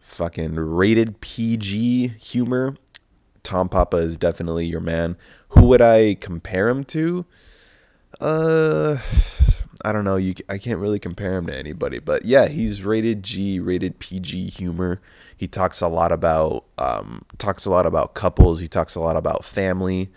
fucking 0.00 0.56
rated 0.56 1.20
PG 1.20 2.08
humor, 2.18 2.76
Tom 3.42 3.68
Papa 3.68 3.98
is 3.98 4.16
definitely 4.16 4.66
your 4.66 4.80
man. 4.80 5.16
Who 5.50 5.66
would 5.66 5.82
I 5.82 6.14
compare 6.14 6.68
him 6.68 6.84
to? 6.84 7.26
Uh, 8.20 8.98
I 9.84 9.92
don't 9.92 10.04
know. 10.04 10.16
You, 10.16 10.34
I 10.48 10.58
can't 10.58 10.78
really 10.78 10.98
compare 10.98 11.36
him 11.36 11.46
to 11.46 11.56
anybody, 11.56 11.98
but 11.98 12.24
yeah, 12.24 12.48
he's 12.48 12.82
rated 12.82 13.22
G, 13.22 13.60
rated 13.60 13.98
PG 13.98 14.50
humor. 14.50 15.00
He 15.36 15.46
talks 15.46 15.80
a 15.80 15.88
lot 15.88 16.10
about, 16.10 16.64
um, 16.78 17.24
talks 17.38 17.66
a 17.66 17.70
lot 17.70 17.84
about 17.84 18.14
couples. 18.14 18.60
He 18.60 18.68
talks 18.68 18.94
a 18.94 19.00
lot 19.00 19.16
about 19.16 19.44
family, 19.44 20.10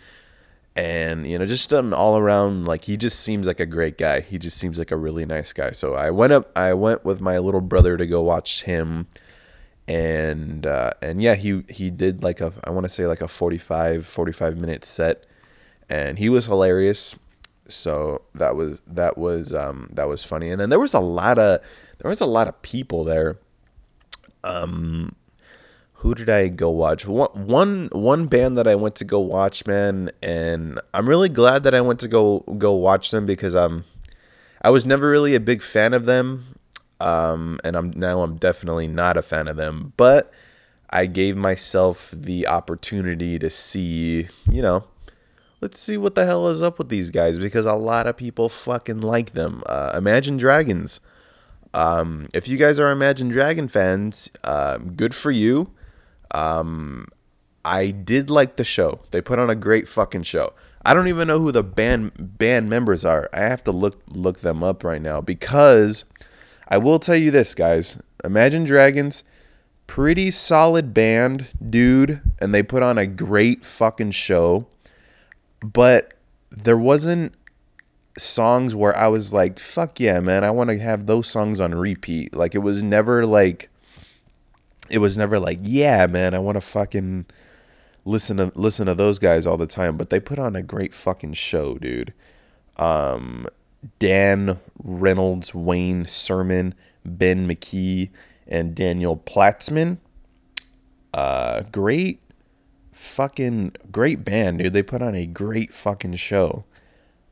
and 0.75 1.29
you 1.29 1.37
know, 1.37 1.45
just 1.45 1.71
an 1.71 1.91
all 1.93 2.17
around 2.17 2.65
like 2.65 2.85
he 2.85 2.95
just 2.97 3.19
seems 3.19 3.45
like 3.45 3.59
a 3.59 3.65
great 3.65 3.97
guy. 3.97 4.21
He 4.21 4.39
just 4.39 4.57
seems 4.57 4.79
like 4.79 4.91
a 4.91 4.97
really 4.97 5.25
nice 5.25 5.51
guy. 5.51 5.71
So 5.71 5.95
I 5.95 6.11
went 6.11 6.33
up, 6.33 6.51
I 6.55 6.73
went 6.73 7.03
with 7.03 7.19
my 7.19 7.37
little 7.37 7.61
brother 7.61 7.97
to 7.97 8.07
go 8.07 8.21
watch 8.21 8.63
him, 8.63 9.07
and 9.87 10.65
uh, 10.65 10.91
and 11.01 11.21
yeah, 11.21 11.35
he 11.35 11.63
he 11.69 11.89
did 11.89 12.23
like 12.23 12.39
a 12.39 12.53
I 12.63 12.69
want 12.69 12.85
to 12.85 12.89
say 12.89 13.05
like 13.05 13.21
a 13.21 13.27
45 13.27 14.05
45 14.05 14.57
minute 14.57 14.85
set, 14.85 15.25
and 15.89 16.19
he 16.19 16.29
was 16.29 16.45
hilarious 16.45 17.15
so 17.69 18.21
that 18.33 18.55
was 18.55 18.81
that 18.87 19.17
was 19.17 19.53
um 19.53 19.89
that 19.93 20.07
was 20.07 20.23
funny. 20.23 20.49
And 20.49 20.59
then 20.59 20.69
there 20.69 20.79
was 20.79 20.93
a 20.93 20.99
lot 20.99 21.37
of 21.39 21.61
there 21.99 22.09
was 22.09 22.21
a 22.21 22.25
lot 22.25 22.47
of 22.47 22.61
people 22.61 23.03
there. 23.03 23.37
Um 24.43 25.15
who 26.01 26.13
did 26.13 26.29
i 26.29 26.47
go 26.47 26.69
watch? 26.69 27.05
One 27.05 27.29
one 27.33 27.89
one 27.91 28.27
band 28.27 28.57
that 28.57 28.67
i 28.67 28.75
went 28.75 28.95
to 28.95 29.05
go 29.05 29.19
watch 29.19 29.65
man 29.65 30.11
and 30.21 30.79
i'm 30.93 31.09
really 31.09 31.29
glad 31.29 31.63
that 31.63 31.73
i 31.73 31.81
went 31.81 31.99
to 32.01 32.07
go 32.07 32.39
go 32.57 32.73
watch 32.73 33.11
them 33.11 33.25
because 33.25 33.55
um 33.55 33.83
i 34.61 34.69
was 34.69 34.85
never 34.85 35.09
really 35.09 35.35
a 35.35 35.39
big 35.39 35.61
fan 35.61 35.93
of 35.93 36.05
them. 36.05 36.55
Um 36.99 37.59
and 37.63 37.75
i'm 37.75 37.91
now 37.91 38.21
i'm 38.21 38.37
definitely 38.37 38.87
not 38.87 39.17
a 39.17 39.21
fan 39.21 39.47
of 39.47 39.57
them. 39.57 39.93
But 39.97 40.31
i 40.89 41.05
gave 41.05 41.35
myself 41.35 42.11
the 42.13 42.47
opportunity 42.47 43.37
to 43.39 43.49
see 43.49 44.27
you 44.49 44.61
know 44.61 44.85
let's 45.61 45.79
see 45.79 45.97
what 45.97 46.15
the 46.15 46.25
hell 46.25 46.47
is 46.47 46.61
up 46.61 46.77
with 46.77 46.89
these 46.89 47.09
guys 47.09 47.39
because 47.39 47.65
a 47.65 47.73
lot 47.73 48.07
of 48.07 48.17
people 48.17 48.49
fucking 48.49 49.01
like 49.01 49.31
them. 49.31 49.63
Uh, 49.67 49.93
Imagine 49.95 50.37
Dragons. 50.37 50.99
Um, 51.73 52.27
if 52.33 52.47
you 52.47 52.57
guys 52.57 52.79
are 52.79 52.91
Imagine 52.91 53.29
Dragon 53.29 53.67
fans, 53.67 54.29
uh, 54.43 54.77
good 54.77 55.13
for 55.13 55.31
you. 55.31 55.71
Um, 56.31 57.07
I 57.65 57.91
did 57.91 58.29
like 58.29 58.55
the 58.55 58.63
show. 58.63 59.01
They 59.11 59.21
put 59.21 59.39
on 59.39 59.49
a 59.49 59.55
great 59.55 59.87
fucking 59.87 60.23
show. 60.23 60.53
I 60.85 60.93
don't 60.93 61.07
even 61.07 61.27
know 61.27 61.39
who 61.39 61.51
the 61.51 61.63
band 61.63 62.37
band 62.37 62.69
members 62.69 63.03
are. 63.03 63.29
I 63.33 63.41
have 63.41 63.63
to 63.65 63.71
look 63.71 64.01
look 64.07 64.39
them 64.39 64.63
up 64.63 64.83
right 64.83 65.01
now 65.01 65.19
because 65.19 66.05
I 66.69 66.77
will 66.77 66.99
tell 66.99 67.15
you 67.15 67.29
this, 67.29 67.53
guys. 67.53 68.01
Imagine 68.23 68.63
Dragons, 68.63 69.23
pretty 69.85 70.31
solid 70.31 70.93
band, 70.93 71.47
dude, 71.69 72.21
and 72.39 72.53
they 72.53 72.63
put 72.63 72.83
on 72.83 72.97
a 72.97 73.05
great 73.05 73.65
fucking 73.65 74.11
show 74.11 74.67
but 75.73 76.13
there 76.49 76.77
wasn't 76.77 77.33
songs 78.17 78.73
where 78.73 78.95
I 78.95 79.07
was 79.07 79.33
like, 79.33 79.59
fuck 79.59 79.99
yeah, 79.99 80.19
man, 80.19 80.43
I 80.43 80.51
want 80.51 80.69
to 80.69 80.79
have 80.79 81.05
those 81.05 81.27
songs 81.27 81.59
on 81.59 81.75
repeat. 81.75 82.33
Like 82.33 82.55
it 82.55 82.59
was 82.59 82.81
never 82.81 83.25
like 83.25 83.69
it 84.89 84.99
was 84.99 85.17
never 85.17 85.39
like, 85.39 85.59
yeah, 85.61 86.07
man, 86.07 86.33
I 86.33 86.39
want 86.39 86.55
to 86.55 86.61
fucking 86.61 87.25
listen 88.05 88.37
to 88.37 88.51
listen 88.55 88.87
to 88.87 88.95
those 88.95 89.19
guys 89.19 89.45
all 89.45 89.57
the 89.57 89.67
time, 89.67 89.97
but 89.97 90.09
they 90.09 90.19
put 90.19 90.39
on 90.39 90.55
a 90.55 90.63
great 90.63 90.93
fucking 90.93 91.33
show, 91.33 91.77
dude. 91.77 92.13
Um 92.77 93.47
Dan 93.99 94.59
Reynolds, 94.81 95.53
Wayne 95.53 96.05
Sermon, 96.05 96.73
Ben 97.05 97.47
McKee, 97.47 98.09
and 98.47 98.73
Daniel 98.73 99.17
Platzman. 99.17 99.97
Uh 101.13 101.63
great 101.71 102.21
fucking 102.97 103.73
great 103.91 104.25
band, 104.25 104.59
dude. 104.59 104.73
They 104.73 104.83
put 104.83 105.01
on 105.01 105.15
a 105.15 105.25
great 105.25 105.73
fucking 105.73 106.15
show. 106.15 106.65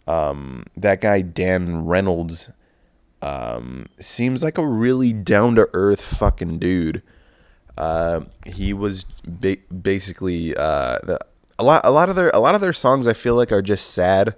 Um, 0.08 0.66
that 0.78 1.02
guy 1.02 1.22
Dan 1.22 1.86
Reynolds 1.86 2.52
um, 3.22 3.88
seems 4.00 4.44
like 4.44 4.58
a 4.58 4.66
really 4.66 5.12
down 5.12 5.56
to 5.56 5.68
earth 5.74 6.02
fucking 6.02 6.60
dude. 6.60 7.02
Uh, 7.78 8.22
he 8.46 8.72
was 8.72 9.06
ba- 9.28 9.58
basically 9.82 10.56
uh, 10.56 11.00
the, 11.04 11.20
a 11.58 11.64
lot. 11.64 11.86
A 11.86 11.92
lot 11.92 12.10
of 12.10 12.16
their 12.16 12.30
a 12.30 12.40
lot 12.40 12.56
of 12.56 12.62
their 12.62 12.72
songs 12.72 13.08
I 13.08 13.14
feel 13.14 13.36
like 13.36 13.52
are 13.52 13.62
just 13.62 13.88
sad. 13.88 14.36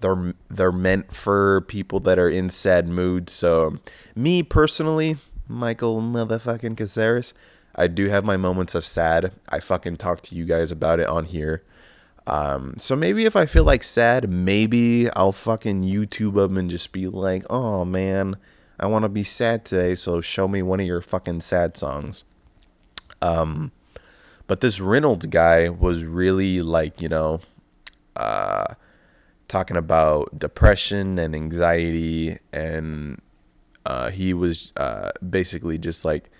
They're 0.00 0.34
they're 0.48 0.72
meant 0.72 1.14
for 1.14 1.60
people 1.62 2.00
that 2.00 2.18
are 2.18 2.28
in 2.28 2.48
sad 2.48 2.88
moods. 2.88 3.32
So 3.32 3.76
me 4.16 4.42
personally, 4.42 5.18
Michael 5.46 6.00
motherfucking 6.00 6.76
Caceres, 6.76 7.34
I 7.74 7.86
do 7.86 8.08
have 8.08 8.24
my 8.24 8.36
moments 8.36 8.74
of 8.74 8.86
sad. 8.86 9.32
I 9.48 9.60
fucking 9.60 9.96
talk 9.96 10.20
to 10.22 10.34
you 10.34 10.44
guys 10.44 10.70
about 10.70 11.00
it 11.00 11.06
on 11.06 11.26
here. 11.26 11.62
Um, 12.26 12.74
so 12.78 12.94
maybe 12.94 13.24
if 13.24 13.34
I 13.34 13.46
feel 13.46 13.64
like 13.64 13.82
sad, 13.82 14.28
maybe 14.28 15.10
I'll 15.10 15.32
fucking 15.32 15.82
YouTube 15.82 16.34
them 16.34 16.56
and 16.56 16.70
just 16.70 16.92
be 16.92 17.08
like, 17.08 17.44
oh 17.50 17.84
man, 17.84 18.36
I 18.78 18.86
want 18.86 19.04
to 19.04 19.08
be 19.08 19.24
sad 19.24 19.64
today, 19.64 19.94
so 19.94 20.20
show 20.20 20.46
me 20.48 20.62
one 20.62 20.80
of 20.80 20.86
your 20.86 21.00
fucking 21.00 21.40
sad 21.40 21.76
songs. 21.76 22.24
Um, 23.20 23.72
but 24.46 24.60
this 24.60 24.80
Reynolds 24.80 25.26
guy 25.26 25.68
was 25.68 26.04
really 26.04 26.60
like, 26.60 27.00
you 27.00 27.08
know, 27.08 27.40
uh, 28.16 28.74
talking 29.48 29.76
about 29.76 30.38
depression 30.38 31.18
and 31.18 31.34
anxiety, 31.34 32.38
and 32.52 33.20
uh, 33.86 34.10
he 34.10 34.34
was 34.34 34.72
uh, 34.76 35.10
basically 35.28 35.78
just 35.78 36.04
like 36.04 36.30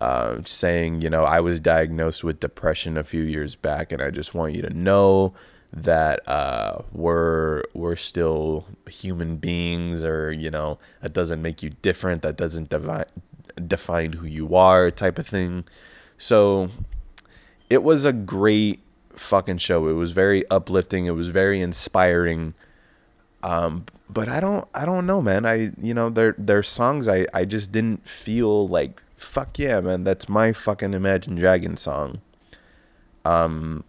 uh, 0.00 0.38
saying, 0.44 1.02
you 1.02 1.10
know, 1.10 1.24
I 1.24 1.40
was 1.40 1.60
diagnosed 1.60 2.24
with 2.24 2.40
depression 2.40 2.96
a 2.96 3.04
few 3.04 3.22
years 3.22 3.54
back, 3.54 3.92
and 3.92 4.02
I 4.02 4.10
just 4.10 4.34
want 4.34 4.54
you 4.54 4.62
to 4.62 4.70
know 4.70 5.34
that 5.72 6.26
uh, 6.28 6.82
we're 6.92 7.62
we're 7.72 7.96
still 7.96 8.66
human 8.88 9.36
beings, 9.36 10.04
or 10.04 10.32
you 10.32 10.50
know, 10.50 10.78
that 11.00 11.12
doesn't 11.12 11.40
make 11.40 11.62
you 11.62 11.70
different. 11.70 12.22
That 12.22 12.36
doesn't 12.36 12.68
devi- 12.70 13.10
define 13.66 14.14
who 14.14 14.26
you 14.26 14.54
are, 14.54 14.90
type 14.90 15.18
of 15.18 15.26
thing. 15.26 15.64
So 16.18 16.68
it 17.70 17.82
was 17.82 18.04
a 18.04 18.12
great 18.12 18.80
fucking 19.10 19.58
show. 19.58 19.88
It 19.88 19.94
was 19.94 20.12
very 20.12 20.48
uplifting. 20.50 21.06
It 21.06 21.12
was 21.12 21.28
very 21.28 21.60
inspiring. 21.60 22.54
Um, 23.42 23.86
but 24.08 24.28
I 24.28 24.40
don't 24.40 24.68
I 24.74 24.84
don't 24.84 25.06
know, 25.06 25.22
man. 25.22 25.46
I 25.46 25.72
you 25.80 25.94
know 25.94 26.10
their 26.10 26.34
their 26.38 26.62
songs 26.62 27.08
I 27.08 27.26
I 27.32 27.44
just 27.44 27.72
didn't 27.72 28.08
feel 28.08 28.68
like 28.68 29.02
fuck 29.22 29.58
yeah, 29.58 29.80
man, 29.80 30.04
that's 30.04 30.28
my 30.28 30.52
fucking 30.52 30.94
Imagine 30.94 31.36
Dragon 31.36 31.76
song. 31.76 32.20
Um, 33.24 33.84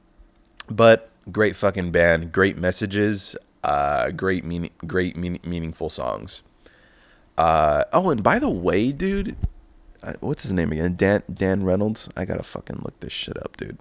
but 0.69 1.09
great 1.31 1.55
fucking 1.55 1.91
band, 1.91 2.31
great 2.31 2.57
messages, 2.57 3.35
uh, 3.63 4.11
great 4.11 4.43
meaning, 4.43 4.71
great 4.85 5.15
mean- 5.15 5.39
meaningful 5.43 5.89
songs. 5.89 6.43
Uh, 7.37 7.83
oh, 7.93 8.09
and 8.09 8.21
by 8.21 8.39
the 8.39 8.49
way, 8.49 8.91
dude, 8.91 9.35
uh, 10.03 10.13
what's 10.19 10.43
his 10.43 10.53
name 10.53 10.71
again? 10.71 10.95
Dan 10.95 11.23
Dan 11.33 11.63
Reynolds. 11.63 12.09
I 12.15 12.25
gotta 12.25 12.43
fucking 12.43 12.81
look 12.83 12.99
this 12.99 13.13
shit 13.13 13.37
up, 13.41 13.57
dude. 13.57 13.79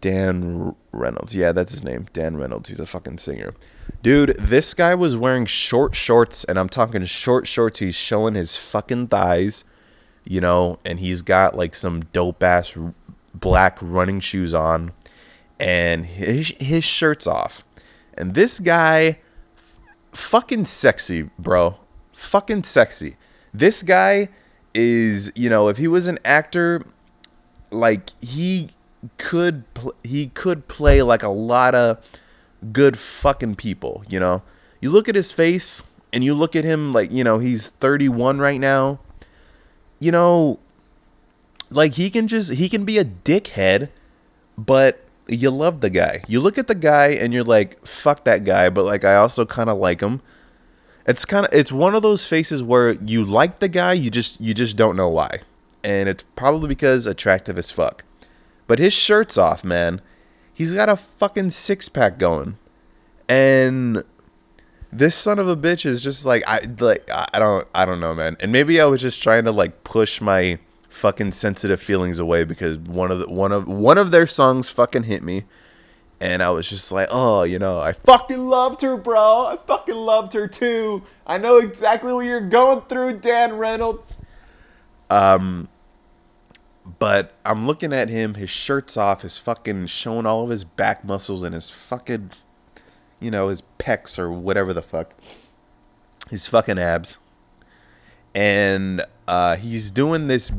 Dan 0.00 0.74
Reynolds. 0.92 1.34
Yeah, 1.34 1.52
that's 1.52 1.72
his 1.72 1.82
name. 1.82 2.06
Dan 2.12 2.36
Reynolds. 2.36 2.68
He's 2.68 2.78
a 2.78 2.86
fucking 2.86 3.18
singer. 3.18 3.54
Dude, 4.02 4.36
this 4.38 4.74
guy 4.74 4.94
was 4.94 5.16
wearing 5.16 5.46
short 5.46 5.94
shorts, 5.94 6.44
and 6.44 6.58
I'm 6.58 6.68
talking 6.68 7.04
short 7.06 7.48
shorts. 7.48 7.80
He's 7.80 7.94
showing 7.94 8.34
his 8.34 8.54
fucking 8.54 9.08
thighs, 9.08 9.64
you 10.28 10.42
know, 10.42 10.78
and 10.84 11.00
he's 11.00 11.22
got 11.22 11.56
like 11.56 11.74
some 11.74 12.02
dope 12.12 12.42
ass 12.42 12.76
black 13.34 13.78
running 13.80 14.20
shoes 14.20 14.54
on, 14.54 14.92
and 15.58 16.04
his, 16.04 16.52
his 16.60 16.84
shirt's 16.84 17.26
off. 17.26 17.64
And 18.14 18.34
this 18.34 18.60
guy, 18.60 19.20
fucking 20.12 20.66
sexy, 20.66 21.30
bro. 21.38 21.76
Fucking 22.12 22.64
sexy. 22.64 23.16
This 23.54 23.82
guy 23.82 24.28
is, 24.74 25.32
you 25.34 25.48
know, 25.48 25.68
if 25.68 25.78
he 25.78 25.88
was 25.88 26.06
an 26.06 26.18
actor, 26.24 26.84
like 27.70 28.10
he 28.20 28.70
could 29.16 29.72
pl- 29.72 29.94
he 30.02 30.26
could 30.28 30.68
play 30.68 31.00
like 31.00 31.22
a 31.22 31.28
lot 31.28 31.74
of 31.74 32.04
good 32.72 32.98
fucking 32.98 33.54
people, 33.54 34.04
you 34.08 34.20
know. 34.20 34.42
You 34.80 34.90
look 34.90 35.08
at 35.08 35.14
his 35.14 35.32
face 35.32 35.82
and 36.12 36.22
you 36.22 36.34
look 36.34 36.54
at 36.54 36.64
him 36.64 36.92
like, 36.92 37.10
you 37.10 37.24
know, 37.24 37.38
he's 37.38 37.68
31 37.68 38.38
right 38.38 38.60
now. 38.60 39.00
You 39.98 40.12
know, 40.12 40.58
like 41.70 41.94
he 41.94 42.10
can 42.10 42.28
just 42.28 42.52
he 42.52 42.68
can 42.68 42.84
be 42.84 42.98
a 42.98 43.04
dickhead, 43.04 43.90
but 44.56 45.04
you 45.26 45.50
love 45.50 45.80
the 45.80 45.90
guy. 45.90 46.22
You 46.26 46.40
look 46.40 46.58
at 46.58 46.66
the 46.66 46.74
guy 46.74 47.08
and 47.08 47.32
you're 47.34 47.44
like, 47.44 47.84
fuck 47.86 48.24
that 48.24 48.44
guy, 48.44 48.70
but 48.70 48.84
like 48.84 49.04
I 49.04 49.16
also 49.16 49.44
kind 49.44 49.68
of 49.68 49.78
like 49.78 50.00
him. 50.00 50.20
It's 51.06 51.24
kind 51.24 51.46
of 51.46 51.52
it's 51.52 51.72
one 51.72 51.94
of 51.94 52.02
those 52.02 52.26
faces 52.26 52.62
where 52.62 52.92
you 52.92 53.24
like 53.24 53.60
the 53.60 53.68
guy, 53.68 53.92
you 53.92 54.10
just 54.10 54.40
you 54.40 54.54
just 54.54 54.76
don't 54.76 54.96
know 54.96 55.08
why. 55.08 55.40
And 55.84 56.08
it's 56.08 56.24
probably 56.34 56.68
because 56.68 57.06
attractive 57.06 57.58
as 57.58 57.70
fuck. 57.70 58.04
But 58.66 58.78
his 58.78 58.92
shirt's 58.92 59.38
off, 59.38 59.64
man. 59.64 60.00
He's 60.52 60.74
got 60.74 60.88
a 60.88 60.96
fucking 60.96 61.50
six 61.50 61.88
pack 61.88 62.18
going. 62.18 62.58
And 63.28 64.04
this 64.92 65.14
son 65.14 65.38
of 65.38 65.48
a 65.48 65.56
bitch 65.56 65.84
is 65.84 66.02
just 66.02 66.24
like 66.24 66.42
I 66.46 66.60
like 66.78 67.08
I 67.10 67.38
don't 67.38 67.66
I 67.74 67.84
don't 67.84 68.00
know, 68.00 68.14
man. 68.14 68.36
And 68.40 68.52
maybe 68.52 68.80
I 68.80 68.86
was 68.86 69.00
just 69.00 69.22
trying 69.22 69.44
to 69.44 69.52
like 69.52 69.84
push 69.84 70.20
my 70.20 70.58
fucking 70.88 71.32
sensitive 71.32 71.80
feelings 71.80 72.18
away 72.18 72.44
because 72.44 72.78
one 72.78 73.10
of 73.10 73.18
the 73.18 73.28
one 73.28 73.52
of 73.52 73.66
one 73.66 73.98
of 73.98 74.10
their 74.10 74.26
songs 74.26 74.70
fucking 74.70 75.04
hit 75.04 75.22
me 75.22 75.44
and 76.20 76.42
I 76.42 76.50
was 76.50 76.68
just 76.68 76.90
like, 76.90 77.08
oh, 77.10 77.44
you 77.44 77.58
know, 77.58 77.78
I 77.78 77.92
fucking 77.92 78.48
loved 78.48 78.82
her, 78.82 78.96
bro. 78.96 79.46
I 79.46 79.58
fucking 79.66 79.94
loved 79.94 80.32
her 80.32 80.48
too. 80.48 81.04
I 81.26 81.38
know 81.38 81.58
exactly 81.58 82.12
what 82.12 82.26
you're 82.26 82.40
going 82.40 82.82
through, 82.82 83.20
Dan 83.20 83.56
Reynolds. 83.56 84.18
Um, 85.10 85.68
but 86.98 87.34
I'm 87.44 87.66
looking 87.66 87.92
at 87.92 88.08
him, 88.08 88.34
his 88.34 88.50
shirt's 88.50 88.96
off, 88.96 89.22
his 89.22 89.38
fucking 89.38 89.86
showing 89.86 90.26
all 90.26 90.44
of 90.44 90.50
his 90.50 90.64
back 90.64 91.04
muscles 91.04 91.42
and 91.42 91.54
his 91.54 91.70
fucking, 91.70 92.30
you 93.20 93.30
know, 93.30 93.48
his 93.48 93.62
pecs 93.78 94.18
or 94.18 94.30
whatever 94.30 94.72
the 94.72 94.82
fuck, 94.82 95.12
his 96.30 96.46
fucking 96.46 96.78
abs. 96.78 97.18
And 98.34 99.04
uh, 99.26 99.56
he's 99.56 99.90
doing 99.90 100.28
this 100.28 100.52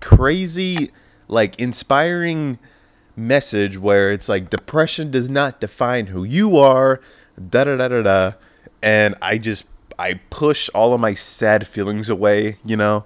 crazy, 0.00 0.90
like, 1.28 1.58
inspiring 1.58 2.58
message 3.16 3.78
where 3.78 4.10
it's 4.10 4.28
like 4.28 4.50
depression 4.50 5.10
does 5.10 5.30
not 5.30 5.60
define 5.60 6.08
who 6.08 6.24
you 6.24 6.56
are, 6.58 7.00
da 7.36 7.64
da 7.64 7.76
da 7.76 7.88
da 7.88 8.02
da. 8.02 8.32
And 8.82 9.14
I 9.22 9.38
just 9.38 9.64
I 9.98 10.14
push 10.30 10.68
all 10.74 10.92
of 10.94 11.00
my 11.00 11.14
sad 11.14 11.66
feelings 11.66 12.08
away, 12.08 12.58
you 12.64 12.76
know? 12.76 13.04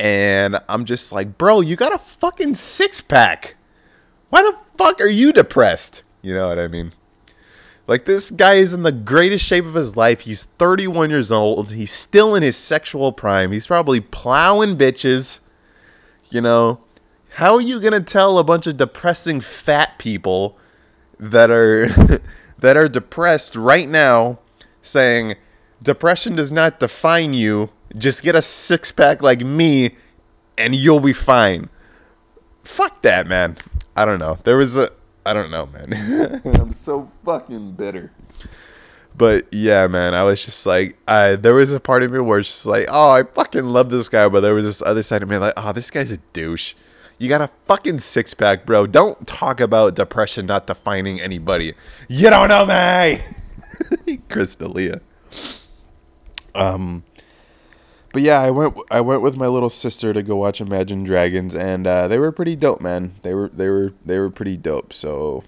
And 0.00 0.58
I'm 0.68 0.84
just 0.84 1.12
like, 1.12 1.38
bro, 1.38 1.60
you 1.60 1.76
got 1.76 1.94
a 1.94 1.98
fucking 1.98 2.54
six 2.54 3.00
pack. 3.00 3.56
Why 4.30 4.42
the 4.42 4.56
fuck 4.76 5.00
are 5.00 5.06
you 5.06 5.32
depressed? 5.32 6.02
You 6.22 6.34
know 6.34 6.48
what 6.48 6.58
I 6.58 6.68
mean? 6.68 6.92
Like 7.86 8.04
this 8.04 8.30
guy 8.30 8.54
is 8.54 8.74
in 8.74 8.82
the 8.82 8.92
greatest 8.92 9.44
shape 9.44 9.64
of 9.64 9.74
his 9.74 9.96
life. 9.96 10.20
He's 10.20 10.44
31 10.44 11.10
years 11.10 11.32
old. 11.32 11.72
He's 11.72 11.90
still 11.90 12.34
in 12.34 12.42
his 12.42 12.56
sexual 12.56 13.12
prime. 13.12 13.52
He's 13.52 13.66
probably 13.66 14.00
plowing 14.00 14.76
bitches. 14.76 15.40
You 16.30 16.40
know, 16.40 16.80
how 17.36 17.54
are 17.54 17.60
you 17.60 17.80
gonna 17.80 18.00
tell 18.00 18.38
a 18.38 18.44
bunch 18.44 18.66
of 18.66 18.76
depressing 18.76 19.40
fat 19.40 19.98
people 19.98 20.56
that 21.18 21.50
are 21.50 21.88
that 22.58 22.76
are 22.76 22.88
depressed 22.88 23.56
right 23.56 23.88
now, 23.88 24.38
saying 24.80 25.34
depression 25.82 26.36
does 26.36 26.52
not 26.52 26.78
define 26.80 27.34
you? 27.34 27.70
Just 27.96 28.22
get 28.22 28.34
a 28.34 28.42
six 28.42 28.92
pack 28.92 29.22
like 29.22 29.40
me, 29.40 29.96
and 30.56 30.74
you'll 30.74 31.00
be 31.00 31.12
fine. 31.12 31.68
Fuck 32.64 33.02
that, 33.02 33.26
man. 33.26 33.58
I 33.96 34.04
don't 34.04 34.18
know. 34.20 34.38
There 34.44 34.56
was 34.56 34.76
a 34.78 34.92
I 35.24 35.32
don't 35.32 35.50
know, 35.50 35.66
man. 35.66 36.42
I'm 36.60 36.72
so 36.72 37.10
fucking 37.24 37.72
bitter. 37.72 38.10
But 39.16 39.52
yeah, 39.52 39.86
man, 39.86 40.14
I 40.14 40.22
was 40.22 40.44
just 40.44 40.64
like, 40.66 40.96
I 41.06 41.36
there 41.36 41.54
was 41.54 41.70
a 41.70 41.80
part 41.80 42.02
of 42.02 42.10
me 42.10 42.18
where 42.20 42.38
it's 42.38 42.48
just 42.48 42.66
like, 42.66 42.86
oh, 42.90 43.10
I 43.10 43.22
fucking 43.22 43.64
love 43.64 43.90
this 43.90 44.08
guy, 44.08 44.28
but 44.28 44.40
there 44.40 44.54
was 44.54 44.64
this 44.64 44.82
other 44.82 45.02
side 45.02 45.22
of 45.22 45.28
me 45.28 45.36
like, 45.36 45.54
oh, 45.56 45.72
this 45.72 45.90
guy's 45.90 46.12
a 46.12 46.16
douche. 46.32 46.74
You 47.18 47.28
got 47.28 47.40
a 47.40 47.50
fucking 47.66 48.00
six 48.00 48.34
pack, 48.34 48.66
bro. 48.66 48.86
Don't 48.86 49.26
talk 49.26 49.60
about 49.60 49.94
depression 49.94 50.46
not 50.46 50.66
defining 50.66 51.20
anybody. 51.20 51.74
You 52.08 52.30
don't 52.30 52.48
know 52.48 52.66
me, 52.66 54.18
Chris 54.28 54.56
D'Elia. 54.56 55.00
Um, 56.54 57.04
but 58.12 58.22
yeah, 58.22 58.40
I 58.40 58.50
went. 58.50 58.76
I 58.90 59.00
went 59.00 59.22
with 59.22 59.36
my 59.36 59.46
little 59.46 59.70
sister 59.70 60.12
to 60.12 60.22
go 60.22 60.36
watch 60.36 60.60
Imagine 60.60 61.04
Dragons, 61.04 61.54
and 61.54 61.86
uh, 61.86 62.08
they 62.08 62.18
were 62.18 62.32
pretty 62.32 62.56
dope, 62.56 62.80
man. 62.80 63.14
They 63.22 63.34
were. 63.34 63.48
They 63.48 63.68
were. 63.68 63.92
They 64.04 64.18
were 64.18 64.30
pretty 64.30 64.56
dope. 64.56 64.92
So, 64.92 65.44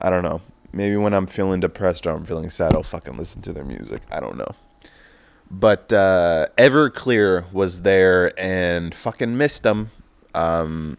I 0.00 0.10
don't 0.10 0.22
know. 0.22 0.40
Maybe 0.72 0.96
when 0.96 1.14
I'm 1.14 1.26
feeling 1.26 1.60
depressed 1.60 2.06
or 2.06 2.10
I'm 2.10 2.24
feeling 2.24 2.50
sad, 2.50 2.74
I'll 2.74 2.82
fucking 2.82 3.16
listen 3.16 3.42
to 3.42 3.52
their 3.52 3.64
music. 3.64 4.02
I 4.10 4.20
don't 4.20 4.36
know. 4.36 4.54
But 5.50 5.92
uh, 5.92 6.46
Everclear 6.58 7.50
was 7.52 7.82
there 7.82 8.38
and 8.38 8.94
fucking 8.94 9.36
missed 9.36 9.62
them. 9.62 9.90
Um, 10.34 10.98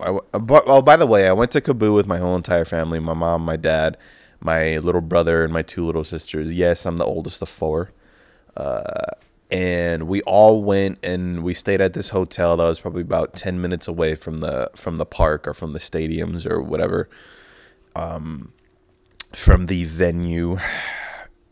I, 0.00 0.18
but, 0.32 0.64
oh, 0.66 0.82
by 0.82 0.96
the 0.96 1.06
way, 1.06 1.28
I 1.28 1.32
went 1.32 1.52
to 1.52 1.60
KAABOO 1.60 1.94
with 1.94 2.06
my 2.06 2.18
whole 2.18 2.34
entire 2.34 2.64
family 2.64 2.98
my 2.98 3.14
mom, 3.14 3.44
my 3.44 3.56
dad, 3.56 3.96
my 4.40 4.78
little 4.78 5.00
brother, 5.00 5.44
and 5.44 5.52
my 5.52 5.62
two 5.62 5.86
little 5.86 6.02
sisters. 6.02 6.52
Yes, 6.52 6.84
I'm 6.84 6.96
the 6.96 7.04
oldest 7.04 7.40
of 7.40 7.48
four. 7.48 7.92
Uh, 8.56 9.12
and 9.54 10.08
we 10.08 10.20
all 10.22 10.64
went 10.64 10.98
and 11.04 11.44
we 11.44 11.54
stayed 11.54 11.80
at 11.80 11.92
this 11.92 12.08
hotel 12.08 12.56
that 12.56 12.64
was 12.64 12.80
probably 12.80 13.02
about 13.02 13.34
10 13.34 13.60
minutes 13.60 13.86
away 13.86 14.16
from 14.16 14.38
the 14.38 14.68
from 14.74 14.96
the 14.96 15.06
park 15.06 15.46
or 15.46 15.54
from 15.54 15.72
the 15.72 15.78
stadiums 15.78 16.44
or 16.44 16.60
whatever 16.60 17.08
um 17.94 18.52
from 19.32 19.66
the 19.66 19.84
venue. 19.84 20.58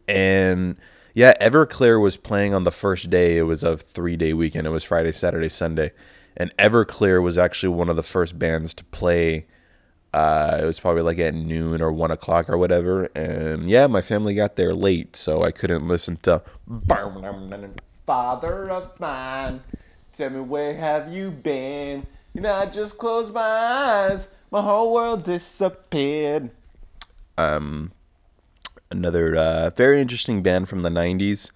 And 0.09 0.77
yeah 1.15 1.35
everclear 1.41 2.03
was 2.03 2.17
playing 2.17 2.55
on 2.55 2.65
the 2.65 2.73
first 2.73 3.09
day. 3.09 3.39
It 3.39 3.43
was 3.43 3.63
a 3.63 3.77
three 3.77 4.17
day 4.17 4.33
weekend. 4.33 4.67
It 4.67 4.71
was 4.71 4.83
friday 4.83 5.13
saturday 5.13 5.49
sunday. 5.49 5.93
And 6.37 6.57
Everclear 6.57 7.23
was 7.23 7.37
actually 7.37 7.75
one 7.75 7.91
of 7.91 7.97
the 7.97 8.03
first 8.03 8.39
bands 8.39 8.73
to 8.75 8.85
play. 8.85 9.47
Uh, 10.15 10.61
it 10.63 10.65
was 10.65 10.81
probably 10.81 11.03
like 11.03 11.19
at 11.19 11.35
noon 11.35 11.83
or 11.83 11.93
one 11.93 12.11
o'clock 12.11 12.49
or 12.49 12.57
whatever, 12.57 13.05
and 13.15 13.69
yeah, 13.69 13.87
my 13.87 14.03
family 14.03 14.35
got 14.35 14.57
there 14.57 14.75
late, 14.75 15.15
so 15.15 15.43
I 15.43 15.51
couldn't 15.51 15.89
listen 15.89 16.17
to 16.23 16.43
"Father 18.07 18.71
of 18.71 18.99
Mine." 18.99 19.63
Tell 20.13 20.31
me 20.31 20.41
where 20.41 20.75
have 20.75 21.13
you 21.13 21.31
been? 21.31 22.07
And 22.35 22.47
I 22.47 22.67
just 22.67 22.99
closed 22.99 23.33
my 23.33 23.41
eyes, 23.41 24.31
my 24.51 24.63
whole 24.63 24.93
world 24.93 25.25
disappeared. 25.25 26.51
Um, 27.39 27.93
another 28.91 29.35
uh, 29.35 29.71
very 29.71 30.01
interesting 30.01 30.43
band 30.43 30.69
from 30.69 30.83
the 30.83 30.91
'90s. 30.91 31.51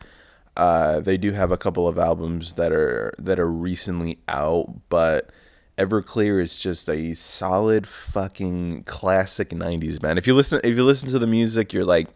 Uh, 0.57 1.01
they 1.01 1.19
do 1.19 1.33
have 1.33 1.53
a 1.53 1.59
couple 1.59 1.87
of 1.87 1.99
albums 1.99 2.55
that 2.55 2.73
are 2.73 3.13
that 3.19 3.39
are 3.39 3.51
recently 3.51 4.19
out, 4.27 4.75
but 4.89 5.31
Everclear 5.77 6.43
is 6.43 6.59
just 6.59 6.89
a 6.89 7.13
solid 7.15 7.87
fucking 7.87 8.85
classic 8.85 9.51
'90s 9.51 10.01
band. 10.01 10.19
If 10.19 10.27
you 10.27 10.35
listen, 10.35 10.61
if 10.65 10.77
you 10.77 10.85
listen 10.85 11.11
to 11.11 11.19
the 11.19 11.27
music, 11.27 11.73
you're 11.73 11.85
like, 11.85 12.09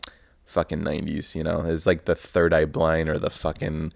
fucking 0.46 0.80
'90s. 0.80 1.34
You 1.34 1.44
know, 1.44 1.60
it's 1.66 1.86
like 1.86 2.06
the 2.06 2.14
Third 2.14 2.54
Eye 2.54 2.64
Blind 2.64 3.10
or 3.10 3.18
the 3.18 3.30
fucking 3.30 3.92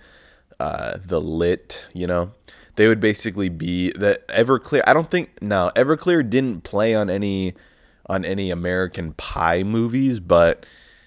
uh, 0.60 0.98
the 1.04 1.20
Lit. 1.20 1.84
You 1.92 2.06
know, 2.06 2.32
they 2.76 2.88
would 2.88 3.00
basically 3.00 3.48
be 3.48 3.90
the 3.92 4.20
Everclear. 4.28 4.82
I 4.86 4.92
don't 4.92 5.10
think 5.10 5.40
no 5.42 5.70
Everclear 5.76 6.28
didn't 6.28 6.62
play 6.64 6.94
on 6.94 7.08
any 7.10 7.54
on 8.06 8.24
any 8.24 8.50
American 8.50 9.12
Pie 9.14 9.62
movies, 9.62 10.20
but 10.20 10.66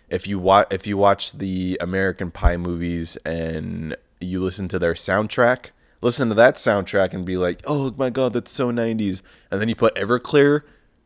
if 0.10 0.28
you 0.28 0.40
watch 0.40 0.68
if 0.72 0.88
you 0.88 0.98
watch 0.98 1.34
the 1.34 1.78
American 1.82 2.32
Pie 2.32 2.58
movies 2.58 3.18
and 3.26 3.96
you 4.20 4.40
listen 4.40 4.68
to 4.70 4.80
their 4.80 4.94
soundtrack, 4.94 5.68
listen 6.02 6.30
to 6.30 6.36
that 6.36 6.56
soundtrack 6.56 7.14
and 7.14 7.26
be 7.26 7.38
like, 7.38 7.62
"Oh 7.66 7.94
my 7.98 8.10
god, 8.10 8.34
that's 8.34 8.52
so 8.52 8.72
90s." 8.72 9.22
And 9.52 9.62
then 9.62 9.70
you 9.70 9.76
put 9.76 9.96
Everclear 9.96 10.62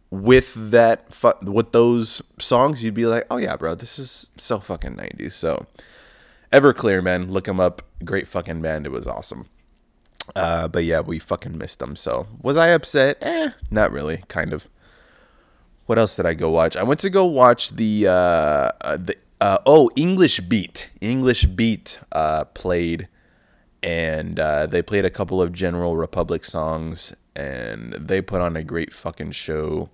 with 0.09 0.53
that 0.71 1.13
fu- 1.13 1.33
with 1.41 1.71
those 1.71 2.21
songs, 2.39 2.83
you'd 2.83 2.93
be 2.93 3.05
like, 3.05 3.25
"Oh 3.31 3.37
yeah, 3.37 3.55
bro, 3.55 3.75
this 3.75 3.97
is 3.97 4.29
so 4.37 4.59
fucking 4.59 4.95
90s." 4.95 5.33
So 5.33 5.65
Everclear, 6.51 7.01
man, 7.03 7.31
look 7.31 7.45
them 7.45 7.59
up. 7.59 7.81
Great 8.03 8.27
fucking 8.27 8.61
band. 8.61 8.85
It 8.85 8.91
was 8.91 9.07
awesome. 9.07 9.47
Uh, 10.35 10.67
but 10.67 10.83
yeah, 10.83 10.99
we 10.99 11.19
fucking 11.19 11.57
missed 11.57 11.79
them. 11.79 11.95
So 11.95 12.27
was 12.41 12.57
I 12.57 12.69
upset? 12.69 13.17
Eh, 13.21 13.51
not 13.69 13.91
really. 13.91 14.23
Kind 14.27 14.53
of. 14.53 14.67
What 15.85 15.97
else 15.97 16.15
did 16.15 16.25
I 16.25 16.33
go 16.33 16.49
watch? 16.49 16.75
I 16.75 16.83
went 16.83 16.99
to 17.01 17.09
go 17.09 17.25
watch 17.25 17.71
the 17.71 18.07
uh, 18.07 18.11
uh 18.81 18.97
the 18.97 19.15
uh, 19.39 19.57
oh 19.65 19.89
English 19.95 20.39
Beat. 20.41 20.91
English 21.01 21.45
Beat 21.45 21.99
uh, 22.11 22.45
played, 22.45 23.07
and 23.81 24.39
uh, 24.39 24.67
they 24.67 24.81
played 24.81 25.05
a 25.05 25.09
couple 25.09 25.41
of 25.41 25.51
General 25.51 25.97
Republic 25.97 26.45
songs, 26.45 27.13
and 27.35 27.93
they 27.93 28.21
put 28.21 28.41
on 28.41 28.55
a 28.55 28.63
great 28.63 28.93
fucking 28.93 29.31
show. 29.31 29.89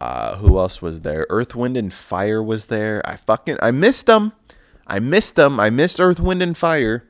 Uh, 0.00 0.36
who 0.36 0.58
else 0.58 0.80
was 0.80 1.00
there? 1.00 1.26
Earth, 1.30 1.54
Wind, 1.54 1.76
and 1.76 1.92
Fire 1.92 2.42
was 2.42 2.66
there. 2.66 3.00
I 3.08 3.16
fucking 3.16 3.58
I 3.62 3.70
missed 3.70 4.06
them. 4.06 4.32
I 4.88 4.98
missed 4.98 5.36
them. 5.36 5.60
I 5.60 5.70
missed 5.70 6.00
Earth, 6.00 6.18
Wind, 6.18 6.42
and 6.42 6.56
Fire. 6.56 7.06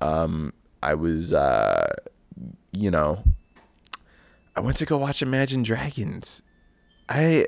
Um, 0.00 0.52
I 0.82 0.94
was, 0.94 1.32
uh, 1.32 1.92
you 2.70 2.90
know, 2.90 3.24
I 4.54 4.60
went 4.60 4.76
to 4.78 4.86
go 4.86 4.98
watch 4.98 5.22
Imagine 5.22 5.62
Dragons. 5.62 6.42
I, 7.08 7.46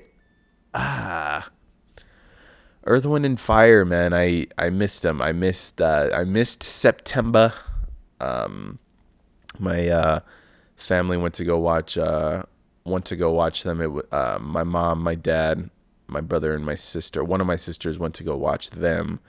ah, 0.75 1.51
Earth, 2.85 3.07
Wind, 3.07 3.25
and 3.25 3.39
Fire, 3.39 3.85
man. 3.85 4.13
I 4.13 4.49
I 4.59 4.71
missed 4.71 5.03
them. 5.03 5.23
I 5.23 5.33
missed. 5.33 5.81
Uh, 5.81 6.11
I 6.13 6.25
missed 6.25 6.63
September. 6.63 7.53
Um, 8.21 8.79
my 9.59 9.89
uh, 9.89 10.21
family 10.77 11.17
went 11.17 11.35
to 11.35 11.45
go 11.45 11.59
watch. 11.59 11.97
Uh, 11.97 12.43
went 12.85 13.05
to 13.07 13.17
go 13.17 13.31
watch 13.33 13.63
them. 13.63 13.81
It. 13.81 14.07
Uh, 14.13 14.39
my 14.41 14.65
mom, 14.65 15.03
my 15.03 15.15
dad, 15.15 15.71
my 16.09 16.21
brother, 16.21 16.55
and 16.55 16.65
my 16.65 16.75
sister. 16.75 17.23
One 17.23 17.41
of 17.41 17.47
my 17.47 17.57
sisters 17.57 17.99
went 17.99 18.15
to 18.17 18.25
go 18.25 18.37
watch 18.37 18.71
them. 18.71 19.21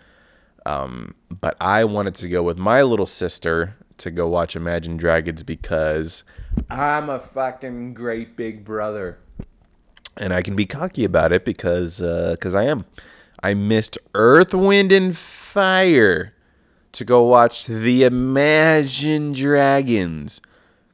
Um, 0.65 1.15
but 1.29 1.55
I 1.61 1.83
wanted 1.83 2.15
to 2.15 2.29
go 2.29 2.41
with 2.43 2.57
my 2.57 2.81
little 2.81 3.05
sister 3.05 3.75
to 3.97 4.11
go 4.11 4.27
watch 4.27 4.55
Imagine 4.55 4.97
Dragons 4.97 5.43
because 5.43 6.23
I'm 6.69 7.09
a 7.09 7.19
fucking 7.19 7.93
great 7.93 8.35
big 8.35 8.65
brother. 8.65 9.19
And 10.17 10.33
I 10.33 10.41
can 10.41 10.55
be 10.55 10.65
cocky 10.65 11.03
about 11.03 11.31
it 11.31 11.45
because 11.45 12.01
uh, 12.01 12.35
cause 12.39 12.55
I 12.55 12.63
am. 12.63 12.85
I 13.43 13.53
missed 13.53 13.97
Earth, 14.13 14.53
Wind, 14.53 14.91
and 14.91 15.15
Fire 15.15 16.33
to 16.93 17.05
go 17.05 17.23
watch 17.23 17.65
the 17.65 18.03
Imagine 18.03 19.33
Dragons 19.33 20.41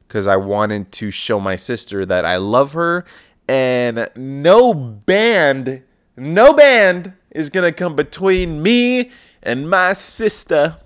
because 0.06 0.26
I 0.26 0.36
wanted 0.36 0.92
to 0.92 1.10
show 1.10 1.40
my 1.40 1.56
sister 1.56 2.04
that 2.04 2.24
I 2.24 2.36
love 2.36 2.72
her 2.72 3.04
and 3.48 4.08
no 4.16 4.74
band, 4.74 5.82
no 6.16 6.52
band 6.52 7.14
is 7.30 7.48
going 7.48 7.64
to 7.64 7.72
come 7.72 7.96
between 7.96 8.62
me 8.62 9.10
and 9.42 9.68
my 9.68 9.92
sister 9.92 10.76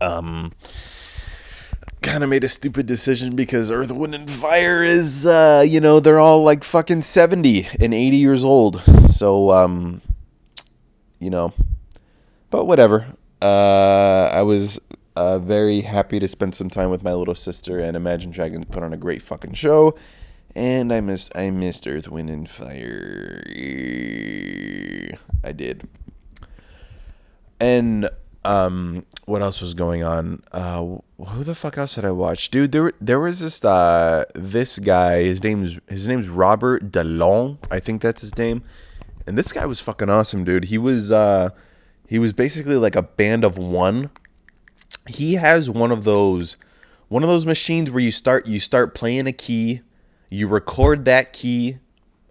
um 0.00 0.52
kind 2.02 2.22
of 2.22 2.30
made 2.30 2.44
a 2.44 2.48
stupid 2.48 2.86
decision 2.86 3.34
because 3.34 3.70
Earth, 3.70 3.92
Wind, 3.92 4.14
and 4.14 4.30
Fire 4.30 4.82
is, 4.82 5.26
uh, 5.26 5.64
you 5.66 5.80
know, 5.80 6.00
they're 6.00 6.18
all 6.18 6.42
like 6.42 6.64
fucking 6.64 7.02
70 7.02 7.68
and 7.80 7.92
80 7.92 8.16
years 8.16 8.44
old. 8.44 8.82
So, 9.08 9.50
um, 9.50 10.00
you 11.18 11.30
know, 11.30 11.52
but 12.50 12.66
whatever. 12.66 13.06
Uh, 13.42 14.30
I 14.32 14.42
was 14.42 14.80
uh, 15.16 15.38
very 15.38 15.82
happy 15.82 16.18
to 16.18 16.28
spend 16.28 16.54
some 16.54 16.70
time 16.70 16.90
with 16.90 17.02
my 17.02 17.12
little 17.12 17.34
sister 17.34 17.78
and 17.78 17.96
Imagine 17.96 18.30
Dragons 18.30 18.66
put 18.70 18.82
on 18.82 18.92
a 18.92 18.96
great 18.96 19.22
fucking 19.22 19.54
show. 19.54 19.94
And 20.54 20.92
I 20.92 21.00
missed, 21.00 21.30
I 21.36 21.50
missed 21.50 21.86
Earth, 21.86 22.08
Wind, 22.08 22.30
and 22.30 22.48
Fire. 22.48 23.42
I 25.44 25.52
did. 25.52 25.86
And 27.60 28.08
um, 28.44 29.04
what 29.24 29.42
else 29.42 29.60
was 29.60 29.74
going 29.74 30.02
on? 30.02 30.42
Uh, 30.52 30.98
who 31.26 31.44
the 31.44 31.54
fuck 31.54 31.76
else 31.76 31.96
did 31.96 32.04
I 32.04 32.12
watch, 32.12 32.50
dude? 32.50 32.72
There, 32.72 32.92
there 33.00 33.20
was 33.20 33.40
this 33.40 33.64
uh, 33.64 34.24
this 34.34 34.78
guy. 34.78 35.22
His 35.22 35.42
name's 35.42 35.78
his 35.88 36.08
name's 36.08 36.28
Robert 36.28 36.90
DeLong. 36.92 37.58
I 37.70 37.80
think 37.80 38.00
that's 38.02 38.22
his 38.22 38.36
name. 38.36 38.62
And 39.26 39.36
this 39.36 39.52
guy 39.52 39.66
was 39.66 39.80
fucking 39.80 40.08
awesome, 40.08 40.44
dude. 40.44 40.64
He 40.66 40.78
was 40.78 41.12
uh, 41.12 41.50
he 42.08 42.18
was 42.18 42.32
basically 42.32 42.76
like 42.76 42.96
a 42.96 43.02
band 43.02 43.44
of 43.44 43.58
one. 43.58 44.10
He 45.06 45.34
has 45.34 45.68
one 45.68 45.92
of 45.92 46.04
those, 46.04 46.56
one 47.08 47.22
of 47.22 47.28
those 47.28 47.44
machines 47.44 47.90
where 47.90 48.02
you 48.02 48.12
start 48.12 48.46
you 48.46 48.60
start 48.60 48.94
playing 48.94 49.26
a 49.26 49.32
key, 49.32 49.82
you 50.30 50.48
record 50.48 51.04
that 51.04 51.32
key, 51.32 51.78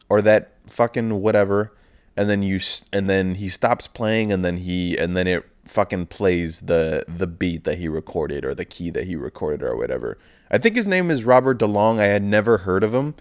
or 0.09 0.21
that 0.23 0.53
fucking 0.67 1.21
whatever, 1.21 1.73
and 2.17 2.29
then 2.29 2.41
you 2.41 2.59
and 2.91 3.09
then 3.09 3.35
he 3.35 3.47
stops 3.47 3.87
playing, 3.87 4.31
and 4.31 4.43
then 4.43 4.57
he 4.57 4.97
and 4.97 5.15
then 5.15 5.27
it 5.27 5.45
fucking 5.65 6.07
plays 6.07 6.61
the 6.61 7.03
the 7.07 7.27
beat 7.27 7.63
that 7.65 7.77
he 7.77 7.87
recorded 7.87 8.43
or 8.43 8.55
the 8.55 8.65
key 8.65 8.89
that 8.89 9.05
he 9.05 9.15
recorded 9.15 9.61
or 9.63 9.75
whatever. 9.77 10.17
I 10.49 10.57
think 10.57 10.75
his 10.75 10.87
name 10.87 11.11
is 11.11 11.23
Robert 11.23 11.59
DeLong. 11.59 11.99
I 11.99 12.05
had 12.05 12.23
never 12.23 12.59
heard 12.59 12.83
of 12.83 12.93
him. 12.93 13.15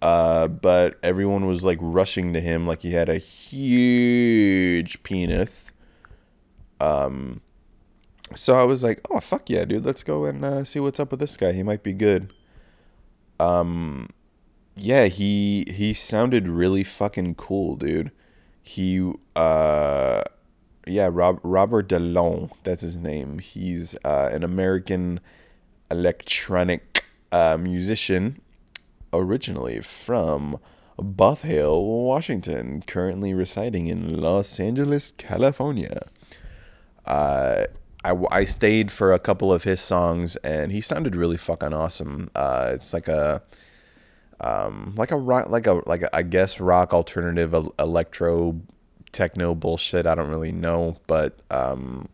Uh, 0.00 0.48
but 0.48 0.98
everyone 1.04 1.46
was 1.46 1.64
like 1.64 1.78
rushing 1.80 2.32
to 2.32 2.40
him 2.40 2.66
like 2.66 2.82
he 2.82 2.92
had 2.92 3.08
a 3.08 3.18
huge 3.18 5.00
penis. 5.04 5.70
Um, 6.80 7.40
so 8.34 8.54
I 8.54 8.64
was 8.64 8.82
like, 8.82 9.00
oh 9.10 9.20
fuck 9.20 9.48
yeah, 9.48 9.64
dude, 9.64 9.84
let's 9.84 10.02
go 10.02 10.24
and 10.24 10.44
uh, 10.44 10.64
see 10.64 10.80
what's 10.80 10.98
up 10.98 11.12
with 11.12 11.20
this 11.20 11.36
guy. 11.36 11.52
He 11.52 11.62
might 11.62 11.84
be 11.84 11.92
good. 11.92 12.32
Um, 13.38 14.08
yeah, 14.74 15.06
he 15.06 15.66
he 15.68 15.92
sounded 15.92 16.48
really 16.48 16.82
fucking 16.82 17.36
cool, 17.36 17.76
dude. 17.76 18.10
He 18.62 19.12
uh 19.36 20.22
yeah, 20.86 21.08
Rob, 21.12 21.38
Robert 21.42 21.88
DeLong, 21.88 22.50
that's 22.64 22.82
his 22.82 22.96
name. 22.96 23.38
He's 23.38 23.94
uh, 24.04 24.30
an 24.32 24.42
American 24.42 25.20
electronic 25.90 27.04
uh, 27.30 27.56
musician, 27.56 28.40
originally 29.12 29.80
from 29.80 30.58
Bothell, 30.98 31.82
Washington, 31.84 32.82
currently 32.86 33.32
residing 33.32 33.86
in 33.86 34.20
Los 34.20 34.58
Angeles, 34.58 35.12
California. 35.12 36.08
Uh, 37.06 37.64
I, 38.04 38.16
I 38.30 38.44
stayed 38.44 38.90
for 38.90 39.12
a 39.12 39.18
couple 39.18 39.52
of 39.52 39.62
his 39.62 39.80
songs, 39.80 40.36
and 40.36 40.72
he 40.72 40.80
sounded 40.80 41.14
really 41.14 41.36
fucking 41.36 41.72
awesome. 41.72 42.30
Uh, 42.34 42.72
it's 42.74 42.92
like 42.92 43.06
a 43.06 43.42
um, 44.42 44.94
like 44.96 45.10
a 45.10 45.16
rock, 45.16 45.48
like 45.48 45.66
a 45.66 45.82
like 45.86 46.02
a, 46.02 46.14
I 46.14 46.22
guess 46.22 46.60
rock 46.60 46.92
alternative 46.92 47.54
electro 47.78 48.60
techno 49.12 49.54
bullshit. 49.54 50.06
I 50.06 50.14
don't 50.14 50.28
really 50.28 50.52
know, 50.52 50.96
but 51.06 51.38
um, 51.50 52.08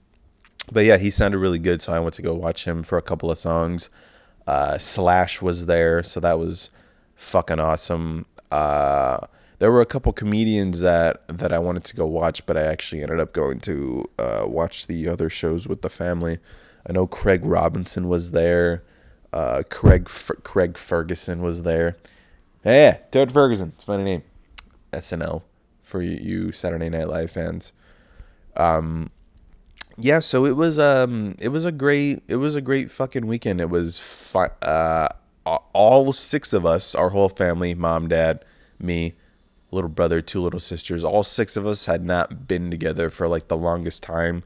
but 0.71 0.85
yeah, 0.85 0.99
he 0.99 1.11
sounded 1.11 1.39
really 1.39 1.59
good. 1.59 1.81
So 1.81 1.93
I 1.93 1.99
went 1.99 2.15
to 2.15 2.23
go 2.23 2.35
watch 2.35 2.67
him 2.67 2.83
for 2.83 2.99
a 2.99 3.03
couple 3.03 3.31
of 3.31 3.39
songs. 3.39 3.91
Uh, 4.47 4.79
Slash 4.79 5.43
was 5.43 5.67
there, 5.67 6.03
so 6.03 6.21
that 6.21 6.39
was 6.39 6.71
fucking 7.15 7.61
awesome. 7.61 8.27
Uh, 8.51 9.27
there 9.59 9.73
were 9.73 9.81
a 9.81 9.87
couple 9.87 10.13
comedians 10.13 10.81
that 10.81 11.23
that 11.29 11.53
I 11.53 11.59
wanted 11.59 11.85
to 11.85 11.97
go 11.97 12.07
watch, 12.07 12.47
but 12.47 12.57
I 12.57 12.63
actually 12.63 13.03
ended 13.03 13.21
up 13.21 13.33
going 13.33 13.61
to 13.61 14.05
uh, 14.19 14.45
watch 14.47 14.87
the 14.87 15.09
other 15.09 15.29
shows 15.31 15.67
with 15.67 15.83
the 15.83 15.91
family. 15.91 16.39
I 16.89 16.93
know 16.93 17.07
Craig 17.07 17.45
Robinson 17.45 18.09
was 18.09 18.31
there. 18.31 18.85
Uh, 19.33 19.63
Craig 19.69 20.05
F- 20.07 20.31
Craig 20.43 20.79
Ferguson 20.79 21.43
was 21.43 21.63
there. 21.63 21.97
Hey, 22.63 23.01
Toad 23.13 23.31
Ferguson. 23.33 23.73
It's 23.75 23.85
a 23.85 23.87
funny 23.87 24.05
name. 24.05 24.23
SNL 24.93 25.43
for 25.83 26.03
you 26.03 26.51
Saturday 26.53 26.89
Night 26.89 27.09
Live 27.09 27.31
fans. 27.31 27.73
Um, 28.57 29.11
yeah, 29.97 30.19
so 30.19 30.45
it 30.45 30.57
was 30.57 30.79
um 30.79 31.37
it 31.39 31.49
was 31.49 31.65
a 31.65 31.73
great 31.73 32.23
it 32.29 32.37
was 32.37 32.55
a 32.55 32.61
great 32.61 32.91
fucking 32.91 33.27
weekend. 33.27 33.61
It 33.61 33.71
was 33.71 33.99
fi- 33.99 34.51
uh 34.63 35.09
all 35.73 36.13
six 36.13 36.53
of 36.53 36.67
us, 36.67 36.95
our 36.95 37.11
whole 37.11 37.29
family, 37.29 37.75
mom, 37.75 38.09
dad, 38.09 38.45
me, 38.79 39.15
little 39.71 39.89
brother, 39.89 40.21
two 40.21 40.43
little 40.43 40.61
sisters, 40.61 41.05
all 41.05 41.23
six 41.23 41.57
of 41.57 41.67
us 41.67 41.87
had 41.87 42.05
not 42.05 42.47
been 42.47 42.71
together 42.71 43.09
for 43.09 43.29
like 43.29 43.49
the 43.49 43.57
longest 43.57 44.03
time. 44.03 44.43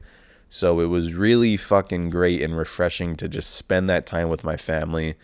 So 0.49 0.79
it 0.79 0.85
was 0.85 1.13
really 1.13 1.57
fucking 1.57 2.09
great 2.09 2.41
and 2.41 2.55
refreshing 2.55 3.15
to 3.17 3.27
just 3.27 3.53
spend 3.55 3.89
that 3.89 4.05
time 4.05 4.29
with 4.29 4.43
my 4.43 4.55
family. 4.55 5.15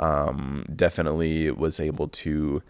Um, 0.00 0.64
definitely 0.74 1.50
was 1.50 1.78
able 1.78 2.08
to 2.08 2.62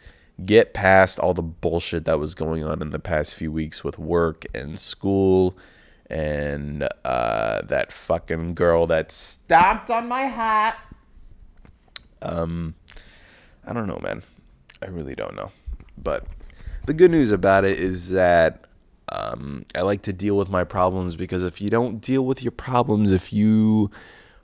get 0.44 0.74
past 0.74 1.18
all 1.18 1.32
the 1.32 1.42
bullshit 1.42 2.04
that 2.04 2.18
was 2.18 2.34
going 2.34 2.64
on 2.64 2.82
in 2.82 2.90
the 2.90 2.98
past 2.98 3.34
few 3.34 3.52
weeks 3.52 3.84
with 3.84 3.98
work 3.98 4.44
and 4.54 4.78
school 4.78 5.56
and 6.08 6.88
uh, 7.04 7.62
that 7.62 7.92
fucking 7.92 8.54
girl 8.54 8.86
that 8.88 9.12
stomped 9.12 9.90
on 9.90 10.08
my 10.08 10.22
hat. 10.22 10.76
Um, 12.20 12.74
I 13.64 13.72
don't 13.72 13.86
know, 13.86 14.00
man. 14.02 14.22
I 14.82 14.86
really 14.86 15.14
don't 15.14 15.36
know. 15.36 15.52
But 15.96 16.26
the 16.86 16.94
good 16.94 17.12
news 17.12 17.30
about 17.30 17.64
it 17.64 17.78
is 17.78 18.10
that 18.10 18.66
um, 19.10 19.64
I 19.74 19.82
like 19.82 20.02
to 20.02 20.12
deal 20.12 20.36
with 20.36 20.50
my 20.50 20.64
problems 20.64 21.16
because 21.16 21.44
if 21.44 21.60
you 21.60 21.70
don't 21.70 22.00
deal 22.00 22.24
with 22.24 22.42
your 22.42 22.52
problems, 22.52 23.12
if 23.12 23.32
you 23.32 23.90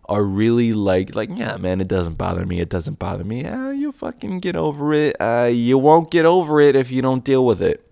are 0.09 0.23
really 0.23 0.73
like 0.73 1.15
like 1.15 1.29
yeah 1.33 1.57
man 1.57 1.81
it 1.81 1.89
doesn't 1.89 2.15
bother 2.15 2.47
me 2.47 2.61
it 2.61 2.69
doesn't 2.69 2.99
bother 2.99 3.25
me. 3.25 3.45
Ah, 3.47 3.71
you 3.71 3.93
fucking 3.93 4.41
get 4.41 4.57
over 4.57 4.93
it. 4.93 5.17
Uh, 5.21 5.51
you 5.53 5.79
won't 5.79 6.11
get 6.11 6.25
over 6.25 6.61
it 6.61 6.77
if 6.77 6.91
you 6.91 7.03
don't 7.03 7.25
deal 7.25 7.45
with 7.45 7.63
it. 7.63 7.83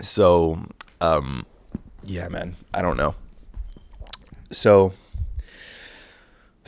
So 0.00 0.60
um 1.00 1.44
yeah 2.04 2.28
man 2.28 2.56
i 2.72 2.82
don't 2.82 2.96
know. 2.96 3.14
So 4.50 4.92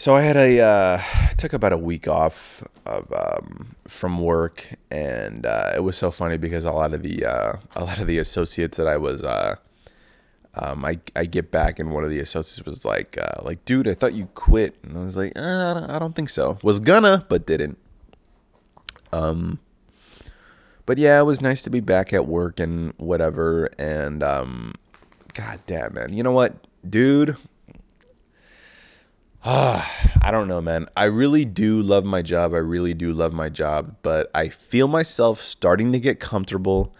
so 0.02 0.16
I 0.16 0.22
had 0.22 0.36
a 0.36 0.60
uh, 0.60 1.00
took 1.36 1.52
about 1.52 1.72
a 1.72 1.76
week 1.76 2.08
off 2.08 2.64
of 2.86 3.12
um, 3.12 3.76
from 3.86 4.18
work, 4.20 4.74
and 4.90 5.46
uh, 5.46 5.74
it 5.76 5.80
was 5.80 5.96
so 5.96 6.10
funny 6.10 6.36
because 6.36 6.64
a 6.64 6.72
lot 6.72 6.92
of 6.92 7.02
the 7.02 7.24
uh, 7.24 7.56
a 7.76 7.84
lot 7.84 8.00
of 8.00 8.08
the 8.08 8.18
associates 8.18 8.78
that 8.78 8.88
I 8.88 8.96
was 8.96 9.22
uh, 9.22 9.56
um, 10.54 10.84
I 10.84 10.98
I 11.16 11.24
get 11.24 11.50
back, 11.50 11.78
and 11.78 11.92
one 11.92 12.04
of 12.04 12.10
the 12.10 12.20
associates 12.20 12.64
was 12.64 12.84
like 12.84 13.18
uh, 13.18 13.42
like 13.42 13.64
dude, 13.64 13.88
I 13.88 13.94
thought 13.94 14.14
you 14.14 14.26
quit, 14.34 14.76
and 14.82 14.96
I 14.96 15.04
was 15.04 15.16
like 15.16 15.32
uh, 15.36 15.86
I 15.88 15.98
don't 15.98 16.14
think 16.14 16.28
so. 16.28 16.58
Was 16.62 16.80
gonna, 16.80 17.24
but 17.28 17.46
didn't. 17.46 17.78
Um, 19.12 19.58
but 20.86 20.98
yeah, 20.98 21.20
it 21.20 21.24
was 21.24 21.40
nice 21.40 21.62
to 21.62 21.70
be 21.70 21.80
back 21.80 22.12
at 22.12 22.26
work 22.26 22.60
and 22.60 22.92
whatever, 22.96 23.70
and 23.78 24.22
um, 24.22 24.72
god 25.34 25.60
damn 25.66 25.94
man, 25.94 26.12
you 26.12 26.22
know 26.22 26.32
what, 26.32 26.66
dude 26.88 27.36
I 29.44 30.28
don't 30.30 30.46
know, 30.46 30.60
man. 30.60 30.86
I 30.96 31.04
really 31.04 31.44
do 31.44 31.82
love 31.82 32.04
my 32.04 32.22
job. 32.22 32.54
I 32.54 32.58
really 32.58 32.94
do 32.94 33.12
love 33.12 33.32
my 33.32 33.48
job, 33.48 33.96
but 34.02 34.30
I 34.36 34.48
feel 34.48 34.86
myself 34.86 35.40
starting 35.40 35.90
to 35.92 35.98
get 35.98 36.20
comfortable 36.20 36.94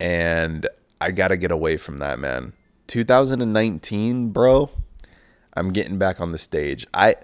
and 0.00 0.68
I 1.00 1.12
got 1.12 1.28
to 1.28 1.36
get 1.36 1.52
away 1.52 1.76
from 1.76 1.98
that, 1.98 2.18
man. 2.18 2.52
2019, 2.88 4.30
bro. 4.30 4.70
I'm 5.54 5.72
getting 5.72 5.98
back 5.98 6.20
on 6.20 6.32
the 6.32 6.38
stage. 6.38 6.86
I 6.92 7.16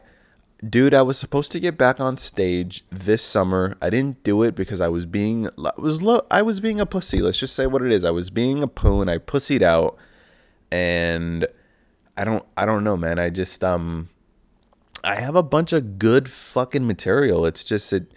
dude, 0.68 0.94
I 0.94 1.02
was 1.02 1.18
supposed 1.18 1.52
to 1.52 1.60
get 1.60 1.76
back 1.76 2.00
on 2.00 2.16
stage 2.18 2.84
this 2.90 3.22
summer. 3.22 3.76
I 3.82 3.90
didn't 3.90 4.22
do 4.22 4.42
it 4.42 4.54
because 4.54 4.80
I 4.80 4.88
was 4.88 5.06
being 5.06 5.48
I 5.58 5.72
was 5.76 6.02
lo- 6.02 6.26
I 6.30 6.42
was 6.42 6.60
being 6.60 6.80
a 6.80 6.86
pussy. 6.86 7.20
Let's 7.20 7.38
just 7.38 7.54
say 7.54 7.66
what 7.66 7.82
it 7.82 7.92
is. 7.92 8.04
I 8.04 8.10
was 8.10 8.30
being 8.30 8.62
a 8.62 8.68
poon. 8.68 9.08
I 9.08 9.18
pussied 9.18 9.62
out 9.62 9.96
and 10.70 11.46
I 12.16 12.24
don't 12.24 12.44
I 12.56 12.64
don't 12.66 12.84
know, 12.84 12.96
man. 12.96 13.18
I 13.18 13.30
just 13.30 13.62
um 13.64 14.10
I 15.02 15.16
have 15.16 15.36
a 15.36 15.42
bunch 15.42 15.72
of 15.72 15.98
good 15.98 16.30
fucking 16.30 16.86
material. 16.86 17.44
It's 17.46 17.64
just 17.64 17.92
it 17.92 18.12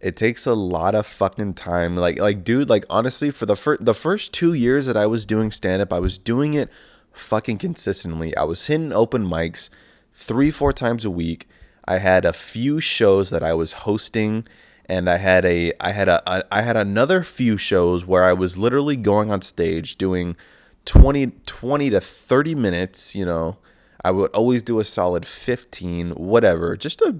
it 0.00 0.16
takes 0.16 0.46
a 0.46 0.54
lot 0.54 0.94
of 0.94 1.06
fucking 1.06 1.54
time. 1.54 1.96
Like 1.96 2.18
like 2.18 2.44
dude, 2.44 2.68
like 2.68 2.84
honestly, 2.90 3.30
for 3.30 3.46
the 3.46 3.56
first 3.56 3.84
the 3.84 3.94
first 3.94 4.32
two 4.32 4.52
years 4.52 4.86
that 4.86 4.96
I 4.96 5.06
was 5.06 5.26
doing 5.26 5.50
stand 5.50 5.82
up, 5.82 5.92
I 5.92 6.00
was 6.00 6.18
doing 6.18 6.54
it 6.54 6.70
fucking 7.12 7.58
consistently. 7.58 8.36
I 8.36 8.44
was 8.44 8.66
hitting 8.66 8.92
open 8.92 9.26
mics 9.26 9.70
three 10.14 10.50
four 10.50 10.72
times 10.72 11.04
a 11.04 11.10
week. 11.10 11.48
I 11.84 11.98
had 11.98 12.24
a 12.24 12.32
few 12.32 12.80
shows 12.80 13.30
that 13.30 13.42
I 13.42 13.54
was 13.54 13.72
hosting 13.72 14.46
and 14.86 15.08
I 15.08 15.16
had 15.16 15.44
a 15.44 15.72
I 15.80 15.92
had 15.92 16.08
a, 16.08 16.22
a 16.30 16.44
I 16.52 16.62
had 16.62 16.76
another 16.76 17.22
few 17.22 17.56
shows 17.56 18.04
where 18.04 18.24
I 18.24 18.32
was 18.32 18.56
literally 18.56 18.96
going 18.96 19.30
on 19.30 19.42
stage 19.42 19.96
doing 19.96 20.36
20 20.84 21.32
20 21.46 21.90
to 21.90 22.00
30 22.00 22.54
minutes, 22.54 23.14
you 23.14 23.24
know, 23.24 23.58
I 24.04 24.12
would 24.12 24.30
always 24.30 24.62
do 24.62 24.78
a 24.78 24.84
solid 24.84 25.26
15, 25.26 26.10
whatever. 26.10 26.76
Just 26.76 27.00
a 27.02 27.16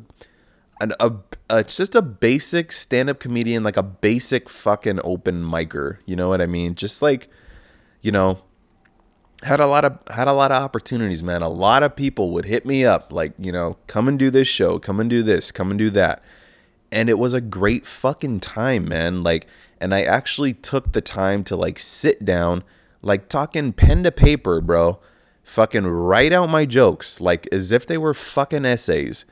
an, 0.80 0.92
a, 1.00 1.12
a 1.48 1.64
just 1.64 1.94
a 1.94 2.02
basic 2.02 2.72
stand-up 2.72 3.18
comedian, 3.18 3.62
like 3.62 3.76
a 3.76 3.82
basic 3.82 4.48
fucking 4.48 5.00
open 5.04 5.42
micer. 5.42 5.98
You 6.06 6.16
know 6.16 6.28
what 6.28 6.40
I 6.40 6.46
mean? 6.46 6.74
Just 6.74 7.02
like, 7.02 7.28
you 8.02 8.12
know, 8.12 8.42
had 9.42 9.60
a 9.60 9.66
lot 9.66 9.84
of 9.84 9.98
had 10.08 10.28
a 10.28 10.32
lot 10.32 10.52
of 10.52 10.62
opportunities, 10.62 11.22
man. 11.22 11.42
A 11.42 11.48
lot 11.48 11.82
of 11.82 11.96
people 11.96 12.30
would 12.30 12.44
hit 12.44 12.66
me 12.66 12.84
up, 12.84 13.12
like, 13.12 13.32
you 13.38 13.52
know, 13.52 13.76
come 13.86 14.08
and 14.08 14.18
do 14.18 14.30
this 14.30 14.48
show, 14.48 14.78
come 14.78 15.00
and 15.00 15.10
do 15.10 15.22
this, 15.22 15.50
come 15.50 15.70
and 15.70 15.78
do 15.78 15.90
that. 15.90 16.22
And 16.92 17.08
it 17.08 17.18
was 17.18 17.34
a 17.34 17.40
great 17.40 17.86
fucking 17.86 18.40
time, 18.40 18.88
man. 18.88 19.22
Like, 19.22 19.46
and 19.80 19.94
I 19.94 20.02
actually 20.02 20.54
took 20.54 20.92
the 20.92 21.00
time 21.00 21.44
to 21.44 21.56
like 21.56 21.78
sit 21.78 22.24
down, 22.24 22.64
like 23.02 23.28
talking 23.28 23.72
pen 23.72 24.04
to 24.04 24.12
paper, 24.12 24.60
bro 24.60 25.00
fucking 25.46 25.86
write 25.86 26.32
out 26.32 26.50
my 26.50 26.66
jokes 26.66 27.20
like 27.20 27.46
as 27.52 27.70
if 27.70 27.86
they 27.86 27.96
were 27.96 28.12
fucking 28.12 28.64
essays. 28.64 29.24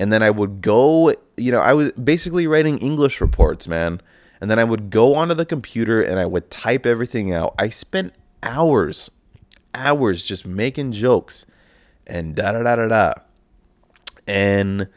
And 0.00 0.10
then 0.10 0.22
I 0.22 0.30
would 0.30 0.62
go, 0.62 1.12
you 1.36 1.52
know, 1.52 1.60
I 1.60 1.74
was 1.74 1.92
basically 1.92 2.46
writing 2.46 2.78
English 2.78 3.20
reports, 3.20 3.68
man. 3.68 4.00
And 4.40 4.50
then 4.50 4.58
I 4.58 4.64
would 4.64 4.88
go 4.88 5.14
onto 5.14 5.34
the 5.34 5.44
computer 5.44 6.00
and 6.00 6.18
I 6.18 6.24
would 6.24 6.50
type 6.50 6.86
everything 6.86 7.34
out. 7.34 7.54
I 7.58 7.68
spent 7.68 8.14
hours, 8.42 9.10
hours 9.74 10.22
just 10.22 10.46
making 10.46 10.92
jokes 10.92 11.44
and 12.06 12.34
da 12.34 12.52
da 12.52 12.62
da 12.62 12.76
da 12.76 12.88
da. 12.88 13.12
And 14.26 14.88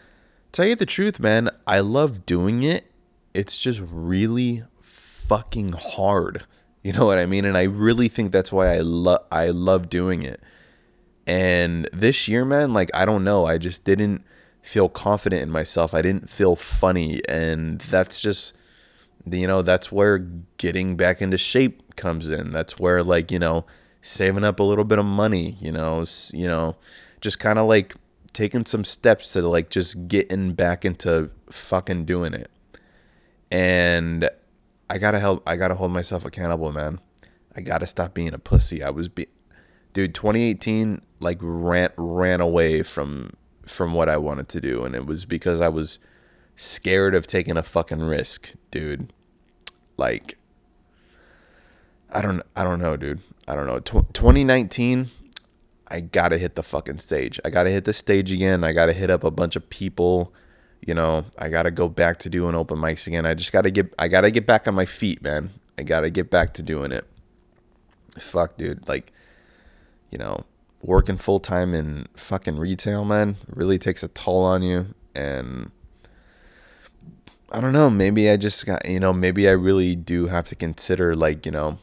tell 0.54 0.68
you 0.68 0.76
the 0.76 0.86
truth, 0.86 1.20
man, 1.20 1.50
I 1.68 1.82
love 1.82 2.26
doing 2.26 2.64
it. 2.64 2.90
It's 3.34 3.62
just 3.62 3.82
really 3.84 4.64
fucking 4.80 5.74
hard. 5.74 6.46
You 6.82 6.94
know 6.94 7.06
what 7.06 7.18
I 7.18 7.26
mean? 7.26 7.44
And 7.44 7.58
I 7.58 7.64
really 7.64 8.08
think 8.08 8.32
that's 8.32 8.54
why 8.54 8.74
I 8.74 8.80
love 8.80 9.26
I 9.34 9.50
love 9.50 9.90
doing 9.90 10.24
it. 10.24 10.40
And 11.28 11.90
this 11.92 12.30
year, 12.30 12.46
man, 12.46 12.74
like 12.74 12.90
I 12.94 13.06
don't 13.06 13.26
know, 13.26 13.46
I 13.46 13.58
just 13.58 13.84
didn't 13.84 14.24
feel 14.64 14.90
confident 14.90 15.44
in 15.44 15.52
myself. 15.52 15.94
I 15.94 16.02
didn't 16.02 16.30
feel 16.30 16.56
funny, 16.56 17.22
and 17.30 17.80
that's 17.82 18.20
just 18.22 18.56
you 19.32 19.48
know, 19.48 19.62
that's 19.62 19.92
where 19.92 20.20
getting 20.58 20.96
back 20.98 21.22
into 21.22 21.38
shape 21.38 21.96
comes 21.96 22.30
in. 22.30 22.52
That's 22.52 22.78
where 22.78 23.04
like, 23.04 23.32
you 23.32 23.40
know, 23.40 23.66
saving 24.02 24.44
up 24.44 24.60
a 24.60 24.64
little 24.64 24.84
bit 24.84 25.00
of 25.00 25.06
money, 25.06 25.58
you 25.62 25.72
know, 25.72 26.06
you 26.34 26.48
know, 26.48 26.76
just 27.22 27.40
kind 27.40 27.58
of 27.58 27.68
like 27.68 27.96
taking 28.34 28.66
some 28.66 28.84
steps 28.84 29.32
to 29.34 29.48
like 29.48 29.70
just 29.70 30.08
getting 30.08 30.54
back 30.54 30.84
into 30.84 31.30
fucking 31.50 32.06
doing 32.06 32.34
it. 32.34 32.50
And 33.50 34.30
I 34.90 34.98
got 34.98 35.12
to 35.12 35.20
help 35.20 35.48
I 35.48 35.56
got 35.56 35.70
to 35.70 35.76
hold 35.76 35.92
myself 35.92 36.26
accountable, 36.26 36.72
man. 36.74 37.00
I 37.56 37.62
got 37.62 37.78
to 37.80 37.88
stop 37.88 38.14
being 38.14 38.34
a 38.34 38.40
pussy. 38.40 38.84
I 38.84 38.90
was 38.90 39.08
be 39.08 39.28
dude 39.94 40.16
2018 40.16 41.02
like 41.20 41.38
ran 41.40 41.90
ran 41.98 42.42
away 42.42 42.82
from 42.82 43.30
from 43.66 43.94
what 43.94 44.10
I 44.10 44.18
wanted 44.18 44.50
to 44.50 44.62
do 44.62 44.84
and 44.84 44.96
it 44.96 45.06
was 45.06 45.26
because 45.26 45.62
I 45.62 45.70
was 45.70 46.00
scared 46.56 47.16
of 47.16 47.28
taking 47.28 47.58
a 47.58 47.64
fucking 47.64 48.02
risk, 48.02 48.54
dude. 48.72 49.12
Like 49.98 50.38
I 52.12 52.22
don't 52.22 52.42
I 52.56 52.64
don't 52.64 52.80
know, 52.80 52.98
dude. 52.98 53.22
I 53.48 53.56
don't 53.56 53.68
know. 53.68 53.80
Tw- 53.80 54.14
2019 54.14 55.08
I 55.90 56.00
got 56.00 56.30
to 56.30 56.38
hit 56.38 56.56
the 56.56 56.64
fucking 56.64 57.00
stage. 57.00 57.40
I 57.46 57.50
got 57.50 57.64
to 57.64 57.70
hit 57.70 57.86
the 57.86 57.94
stage 57.94 58.32
again. 58.32 58.64
I 58.64 58.72
got 58.72 58.88
to 58.88 58.94
hit 58.94 59.10
up 59.10 59.24
a 59.24 59.32
bunch 59.32 59.56
of 59.56 59.70
people. 59.70 60.34
You 60.82 60.94
know, 60.94 61.26
I 61.38 61.50
got 61.50 61.64
to 61.64 61.72
go 61.72 61.88
back 61.88 62.20
to 62.20 62.30
doing 62.30 62.56
open 62.56 62.80
mics 62.80 63.06
again. 63.06 63.26
I 63.26 63.34
just 63.36 63.52
got 63.52 63.62
to 63.62 63.72
get 63.72 63.94
I 64.00 64.08
got 64.08 64.22
to 64.22 64.32
get 64.32 64.46
back 64.46 64.68
on 64.68 64.74
my 64.74 64.86
feet, 64.86 65.22
man. 65.22 65.52
I 65.78 65.84
got 65.84 66.02
to 66.02 66.10
get 66.10 66.30
back 66.30 66.54
to 66.56 66.64
doing 66.64 66.92
it. 66.92 67.06
Fuck, 68.18 68.58
dude. 68.58 68.88
Like 68.88 69.12
you 70.12 70.18
know, 70.18 70.46
working 70.84 71.18
full 71.18 71.40
time 71.40 71.74
in 71.74 72.08
fucking 72.16 72.58
retail, 72.58 73.06
man, 73.06 73.38
really 73.48 73.80
takes 73.80 74.04
a 74.04 74.08
toll 74.10 74.44
on 74.44 74.62
you. 74.62 74.94
And 75.16 75.72
I 77.52 77.62
don't 77.62 77.74
know, 77.74 77.90
maybe 77.90 78.30
I 78.30 78.38
just 78.38 78.66
got, 78.66 78.88
you 78.88 79.00
know, 79.00 79.14
maybe 79.14 79.48
I 79.48 79.52
really 79.52 79.96
do 79.96 80.28
have 80.28 80.48
to 80.50 80.56
consider, 80.56 81.16
like, 81.16 81.46
you 81.46 81.52
know, 81.52 81.80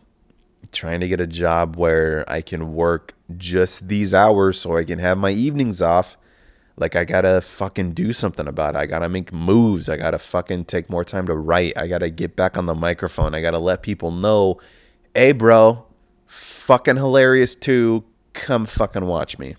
trying 0.73 1.01
to 1.01 1.09
get 1.09 1.21
a 1.21 1.27
job 1.27 1.77
where 1.77 2.29
I 2.31 2.43
can 2.43 2.75
work 2.75 3.15
just 3.37 3.89
these 3.89 4.13
hours 4.13 4.61
so 4.61 4.77
I 4.77 4.85
can 4.85 4.99
have 4.99 5.19
my 5.19 5.31
evenings 5.31 5.81
off. 5.81 6.17
Like, 6.77 6.97
I 6.97 7.05
gotta 7.05 7.41
fucking 7.41 7.93
do 7.93 8.13
something 8.13 8.47
about 8.47 8.75
it. 8.75 8.79
I 8.79 8.87
gotta 8.87 9.09
make 9.09 9.33
moves. 9.33 9.89
I 9.89 9.97
gotta 9.97 10.19
fucking 10.19 10.65
take 10.67 10.91
more 10.91 11.05
time 11.05 11.27
to 11.27 11.35
write. 11.35 11.77
I 11.77 11.87
gotta 11.87 12.11
get 12.11 12.37
back 12.37 12.57
on 12.57 12.67
the 12.67 12.75
microphone. 12.75 13.35
I 13.35 13.41
gotta 13.41 13.59
let 13.59 13.83
people 13.83 14.11
know, 14.11 14.59
hey, 15.15 15.33
bro, 15.33 15.87
fucking 16.27 16.97
hilarious 16.97 17.55
too 17.55 18.05
come 18.41 18.67
fucking 18.67 19.07
watch 19.07 19.39
me. 19.39 19.57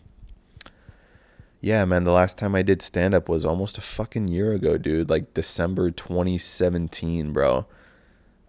Yeah, 1.62 1.86
man, 1.86 2.04
the 2.04 2.12
last 2.12 2.40
time 2.40 2.56
I 2.56 2.64
did 2.64 2.82
stand 2.82 3.14
up 3.14 3.30
was 3.30 3.46
almost 3.46 3.78
a 3.78 3.82
fucking 3.82 4.28
year 4.28 4.52
ago, 4.52 4.78
dude. 4.78 5.10
Like 5.10 5.36
December 5.36 5.92
2017, 5.92 7.32
bro. 7.32 7.68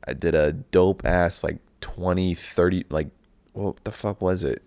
I 0.06 0.14
did 0.14 0.34
a 0.34 0.52
dope 0.52 1.04
ass 1.04 1.44
like 1.44 1.58
20, 1.82 2.34
30 2.34 2.84
like 2.88 3.08
what 3.52 3.84
the 3.84 3.92
fuck 3.92 4.22
was 4.22 4.42
it? 4.42 4.62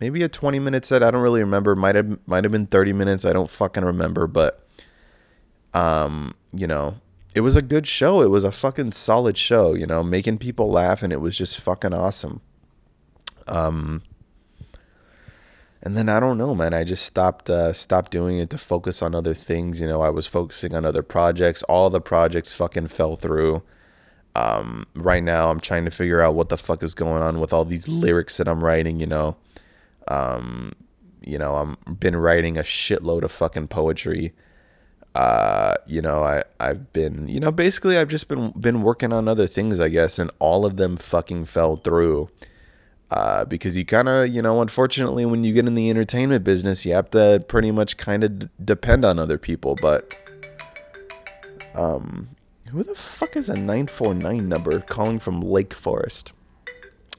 Maybe 0.00 0.22
a 0.22 0.28
20 0.28 0.58
minute 0.58 0.84
set, 0.84 1.04
I 1.04 1.12
don't 1.12 1.22
really 1.22 1.40
remember. 1.40 1.76
Might 1.76 1.94
have 1.94 2.18
might 2.26 2.44
have 2.44 2.50
been 2.50 2.66
30 2.66 2.92
minutes, 2.92 3.24
I 3.24 3.32
don't 3.32 3.48
fucking 3.48 3.84
remember, 3.84 4.26
but 4.26 4.66
um, 5.72 6.34
you 6.52 6.66
know, 6.66 6.96
it 7.34 7.40
was 7.40 7.54
a 7.54 7.62
good 7.62 7.86
show. 7.86 8.20
It 8.20 8.30
was 8.30 8.44
a 8.44 8.52
fucking 8.52 8.92
solid 8.92 9.38
show, 9.38 9.74
you 9.74 9.86
know, 9.86 10.02
making 10.02 10.38
people 10.38 10.68
laugh 10.68 11.02
and 11.02 11.12
it 11.12 11.20
was 11.20 11.38
just 11.38 11.60
fucking 11.60 11.94
awesome. 11.94 12.40
Um 13.46 14.02
and 15.84 15.98
then 15.98 16.08
I 16.08 16.18
don't 16.18 16.38
know, 16.38 16.54
man. 16.54 16.72
I 16.72 16.82
just 16.82 17.04
stopped 17.04 17.50
uh, 17.50 17.74
stopped 17.74 18.10
doing 18.10 18.38
it 18.38 18.48
to 18.50 18.58
focus 18.58 19.02
on 19.02 19.14
other 19.14 19.34
things. 19.34 19.80
You 19.80 19.86
know, 19.86 20.00
I 20.00 20.08
was 20.08 20.26
focusing 20.26 20.74
on 20.74 20.86
other 20.86 21.02
projects. 21.02 21.62
All 21.64 21.90
the 21.90 22.00
projects 22.00 22.54
fucking 22.54 22.88
fell 22.88 23.16
through. 23.16 23.62
Um, 24.34 24.86
right 24.94 25.22
now, 25.22 25.50
I'm 25.50 25.60
trying 25.60 25.84
to 25.84 25.90
figure 25.90 26.22
out 26.22 26.34
what 26.34 26.48
the 26.48 26.56
fuck 26.56 26.82
is 26.82 26.94
going 26.94 27.22
on 27.22 27.38
with 27.38 27.52
all 27.52 27.66
these 27.66 27.86
lyrics 27.86 28.38
that 28.38 28.48
I'm 28.48 28.64
writing. 28.64 28.98
You 28.98 29.06
know, 29.06 29.36
um, 30.08 30.72
you 31.20 31.36
know, 31.36 31.56
I'm 31.56 31.76
been 31.94 32.16
writing 32.16 32.56
a 32.56 32.62
shitload 32.62 33.22
of 33.22 33.30
fucking 33.30 33.68
poetry. 33.68 34.32
Uh, 35.14 35.74
you 35.86 36.00
know, 36.00 36.24
I 36.24 36.44
I've 36.58 36.94
been, 36.94 37.28
you 37.28 37.40
know, 37.40 37.52
basically 37.52 37.98
I've 37.98 38.08
just 38.08 38.26
been 38.28 38.52
been 38.52 38.82
working 38.82 39.12
on 39.12 39.28
other 39.28 39.46
things, 39.46 39.80
I 39.80 39.90
guess, 39.90 40.18
and 40.18 40.30
all 40.38 40.64
of 40.64 40.78
them 40.78 40.96
fucking 40.96 41.44
fell 41.44 41.76
through. 41.76 42.30
Uh, 43.10 43.44
because 43.44 43.76
you 43.76 43.84
kind 43.84 44.08
of, 44.08 44.28
you 44.28 44.42
know, 44.42 44.60
unfortunately, 44.60 45.24
when 45.24 45.44
you 45.44 45.52
get 45.52 45.66
in 45.66 45.74
the 45.74 45.90
entertainment 45.90 46.42
business, 46.42 46.84
you 46.84 46.94
have 46.94 47.10
to 47.10 47.44
pretty 47.46 47.70
much 47.70 47.96
kind 47.96 48.24
of 48.24 48.38
d- 48.38 48.48
depend 48.64 49.04
on 49.04 49.18
other 49.18 49.38
people. 49.38 49.76
But, 49.80 50.14
um, 51.74 52.30
who 52.70 52.82
the 52.82 52.94
fuck 52.94 53.36
is 53.36 53.48
a 53.48 53.54
949 53.54 54.48
number 54.48 54.80
calling 54.80 55.20
from 55.20 55.40
Lake 55.40 55.74
Forest? 55.74 56.32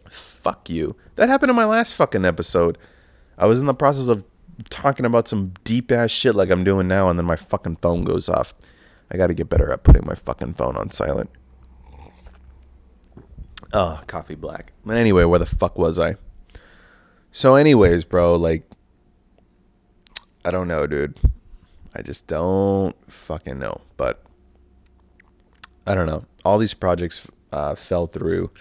Fuck 0.10 0.70
you. 0.70 0.96
That 1.16 1.30
happened 1.30 1.50
in 1.50 1.56
my 1.56 1.66
last 1.66 1.94
fucking 1.94 2.26
episode. 2.26 2.78
I 3.38 3.46
was 3.46 3.60
in 3.60 3.66
the 3.66 3.74
process 3.74 4.08
of 4.08 4.26
talking 4.70 5.06
about 5.06 5.28
some 5.28 5.54
deep 5.64 5.92
ass 5.92 6.12
shit 6.12 6.36
like 6.36 6.50
I'm 6.50 6.64
doing 6.64 6.88
now, 6.88 7.10
and 7.10 7.18
then 7.18 7.26
my 7.26 7.36
fucking 7.36 7.78
phone 7.78 8.04
goes 8.04 8.28
off. 8.28 8.54
I 9.12 9.18
gotta 9.18 9.34
get 9.34 9.50
better 9.50 9.72
at 9.72 9.84
putting 9.84 10.06
my 10.06 10.16
fucking 10.16 10.56
phone 10.56 10.76
on 10.76 10.92
silent. 10.92 11.30
Oh, 13.74 14.02
coffee 14.08 14.36
black. 14.36 14.74
But 14.86 14.98
anyway, 14.98 15.24
where 15.24 15.40
the 15.40 15.46
fuck 15.46 15.78
was 15.78 16.00
I? 16.00 16.16
So, 17.32 17.56
anyways, 17.56 18.06
bro, 18.06 18.36
like, 18.36 18.70
I 20.44 20.52
don't 20.52 20.68
know, 20.68 20.88
dude. 20.88 21.18
I 21.94 22.02
just 22.02 22.28
don't 22.28 22.96
fucking 23.12 23.60
know. 23.60 23.82
But 23.98 24.24
I 25.88 25.96
don't 25.96 26.08
know. 26.08 26.26
All 26.44 26.58
these 26.58 26.74
projects 26.74 27.28
uh, 27.52 27.76
fell 27.76 28.08
through. 28.08 28.52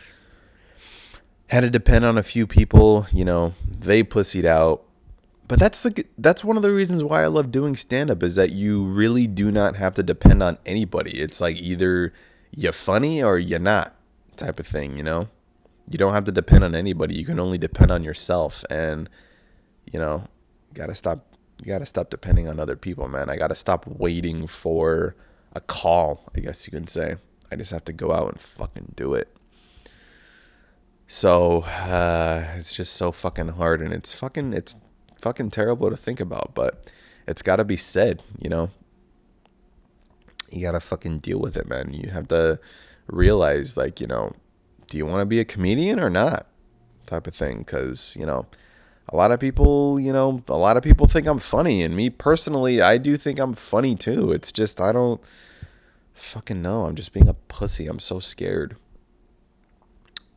Had 1.49 1.61
to 1.61 1.71
depend 1.71 2.05
on 2.05 2.17
a 2.17 2.23
few 2.23 2.47
people. 2.47 3.07
You 3.13 3.25
know, 3.25 3.55
they 3.69 4.03
pussied 4.03 4.45
out. 4.45 4.85
But 5.47 5.59
that's 5.59 5.83
the 5.83 6.07
that's 6.17 6.43
one 6.43 6.57
of 6.57 6.63
the 6.63 6.73
reasons 6.73 7.05
why 7.05 7.23
I 7.23 7.27
love 7.27 7.53
doing 7.53 7.77
stand 7.77 8.11
up 8.11 8.23
is 8.23 8.35
that 8.37 8.53
you 8.53 8.83
really 8.83 9.27
do 9.27 9.53
not 9.53 9.77
have 9.77 9.93
to 9.95 10.03
depend 10.03 10.43
on 10.43 10.57
anybody. 10.65 11.21
It's 11.21 11.41
like 11.41 11.57
either 11.57 12.15
you're 12.51 12.73
funny 12.73 13.23
or 13.23 13.39
you're 13.39 13.59
not 13.59 13.95
type 14.37 14.61
of 14.61 14.67
thing, 14.67 14.97
you 14.97 15.03
know? 15.03 15.29
You 15.89 15.99
don't 15.99 16.15
have 16.15 16.25
to 16.25 16.33
depend 16.33 16.65
on 16.65 16.75
anybody. 16.75 17.15
You 17.15 17.27
can 17.27 17.39
only 17.39 17.59
depend 17.59 17.91
on 17.91 18.03
yourself 18.03 18.65
and 18.71 19.09
you 19.91 19.99
know, 19.99 20.25
got 20.73 20.87
to 20.87 20.95
stop 20.95 21.27
you 21.61 21.67
got 21.67 21.79
to 21.79 21.87
stop 21.87 22.11
depending 22.11 22.49
on 22.49 22.59
other 22.59 22.75
people, 22.75 23.07
man. 23.07 23.31
I 23.31 23.37
got 23.37 23.49
to 23.49 23.55
stop 23.55 23.87
waiting 23.87 24.49
for 24.49 25.15
a 25.55 25.61
call, 25.61 26.29
I 26.35 26.41
guess 26.41 26.67
you 26.67 26.73
can 26.73 26.89
say. 26.89 27.15
I 27.51 27.57
just 27.57 27.71
have 27.71 27.85
to 27.85 27.93
go 27.93 28.11
out 28.11 28.33
and 28.33 28.41
fucking 28.41 28.95
do 28.97 29.15
it. 29.15 29.35
So, 31.07 31.63
uh, 31.63 32.45
it's 32.57 32.75
just 32.75 32.95
so 32.95 33.13
fucking 33.13 33.51
hard 33.51 33.81
and 33.83 33.93
it's 33.93 34.13
fucking 34.13 34.53
it's 34.53 34.75
fucking 35.21 35.51
terrible 35.51 35.91
to 35.91 35.97
think 35.97 36.19
about, 36.19 36.55
but 36.55 36.91
it's 37.29 37.43
got 37.43 37.57
to 37.57 37.65
be 37.65 37.77
said, 37.77 38.23
you 38.39 38.51
know. 38.51 38.71
You 40.51 40.63
got 40.63 40.73
to 40.73 40.81
fucking 40.81 41.21
deal 41.21 41.39
with 41.39 41.57
it, 41.57 41.69
man. 41.69 41.93
You 41.93 42.11
have 42.11 42.29
to 42.29 42.59
realize 43.07 43.77
like, 43.77 44.01
you 44.01 44.07
know, 44.07 44.35
do 44.89 44.97
you 44.99 45.07
want 45.07 45.21
to 45.21 45.27
be 45.27 45.41
a 45.41 45.45
comedian 45.45 46.01
or 46.01 46.11
not? 46.11 46.47
type 47.07 47.27
of 47.27 47.35
thing 47.35 47.65
cuz, 47.65 48.17
you 48.19 48.27
know, 48.27 48.47
a 49.09 49.17
lot 49.17 49.31
of 49.31 49.39
people, 49.39 50.01
you 50.01 50.13
know, 50.13 50.43
a 50.49 50.57
lot 50.57 50.77
of 50.77 50.83
people 50.83 51.07
think 51.07 51.27
I'm 51.27 51.39
funny 51.39 51.83
and 51.83 51.95
me 51.95 52.11
personally, 52.11 52.81
I 52.81 52.99
do 52.99 53.17
think 53.17 53.39
I'm 53.39 53.53
funny 53.53 53.95
too. 53.95 54.33
It's 54.33 54.51
just 54.51 54.81
I 54.81 54.93
don't 54.93 55.21
fucking 56.15 56.63
know. 56.63 56.87
I'm 56.87 56.95
just 56.95 57.13
being 57.13 57.29
a 57.29 57.35
pussy. 57.35 57.87
I'm 57.87 57.99
so 57.99 58.19
scared. 58.21 58.77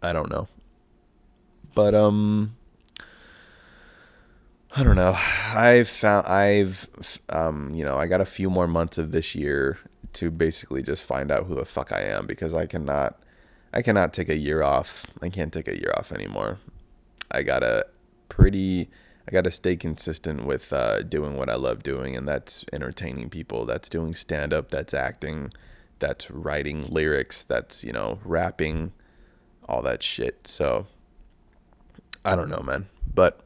I 0.02 0.14
don't 0.14 0.30
know. 0.30 0.48
But 1.74 1.96
um 1.96 2.56
I 4.76 4.84
don't 4.84 4.96
know. 4.96 5.18
I've 5.54 5.88
found 5.88 6.28
I've 6.28 6.88
um 7.30 7.74
you 7.74 7.86
know, 7.86 7.98
I 7.98 8.08
got 8.08 8.22
a 8.22 8.26
few 8.26 8.50
more 8.50 8.68
months 8.68 8.98
of 8.98 9.12
this 9.12 9.36
year 9.36 9.80
to 10.18 10.32
basically 10.32 10.82
just 10.82 11.04
find 11.04 11.32
out 11.32 11.46
who 11.46 11.56
the 11.56 11.66
fuck 11.66 11.92
I 11.92 12.02
am 12.02 12.26
because 12.26 12.54
I 12.54 12.66
cannot 12.66 13.20
I 13.74 13.82
cannot 13.82 14.14
take 14.14 14.30
a 14.30 14.38
year 14.38 14.64
off. 14.64 15.06
I 15.22 15.30
can't 15.30 15.54
take 15.54 15.68
a 15.68 15.78
year 15.78 15.94
off 15.96 16.12
anymore. 16.12 16.58
I 17.30 17.44
got 17.44 17.60
to 17.60 17.86
pretty 18.30 18.90
I 19.28 19.32
got 19.32 19.44
to 19.44 19.52
stay 19.52 19.76
consistent 19.76 20.46
with 20.46 20.72
uh, 20.72 21.04
doing 21.04 21.36
what 21.38 21.50
I 21.50 21.56
love 21.56 21.84
doing, 21.84 22.16
and 22.16 22.28
that's 22.28 22.64
entertaining 22.72 23.30
people. 23.30 23.66
That's 23.66 23.90
doing 23.90 24.16
stand 24.16 24.54
up. 24.54 24.72
That's 24.72 24.94
acting. 24.94 25.52
That's 26.00 26.32
writing 26.32 26.84
lyrics. 26.84 27.44
That's 27.44 27.84
you 27.84 27.92
know 27.92 28.20
rapping, 28.24 28.94
all 29.68 29.82
that 29.82 30.02
shit. 30.02 30.48
So 30.48 30.88
I 32.24 32.36
don't 32.36 32.50
know, 32.50 32.64
man, 32.64 32.88
but 33.14 33.42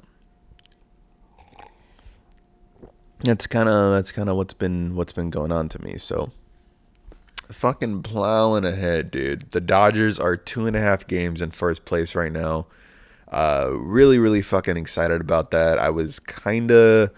that's 3.24 3.48
kind 3.48 3.68
of 3.68 3.94
that's 3.94 4.12
kind 4.12 4.30
of 4.30 4.38
what's 4.38 4.54
been 4.54 4.96
what's 4.96 5.14
been 5.14 5.32
going 5.32 5.52
on 5.52 5.68
to 5.70 5.82
me. 5.82 5.98
So 5.98 6.32
fucking 7.52 8.04
plowing 8.04 8.66
ahead, 8.66 9.12
dude. 9.12 9.52
The 9.52 9.62
Dodgers 9.62 10.20
are 10.20 10.38
two 10.38 10.68
and 10.68 10.76
a 10.76 10.80
half 10.80 11.08
games 11.08 11.42
in 11.42 11.52
first 11.52 11.86
place 11.86 12.16
right 12.16 12.32
now. 12.32 12.68
Uh, 13.32 13.70
really, 13.72 14.20
really 14.20 14.42
fucking 14.42 14.78
excited 14.78 15.22
about 15.22 15.52
that. 15.52 15.80
I 15.80 15.90
was 15.90 16.20
kind 16.20 16.72
of, 16.72 17.12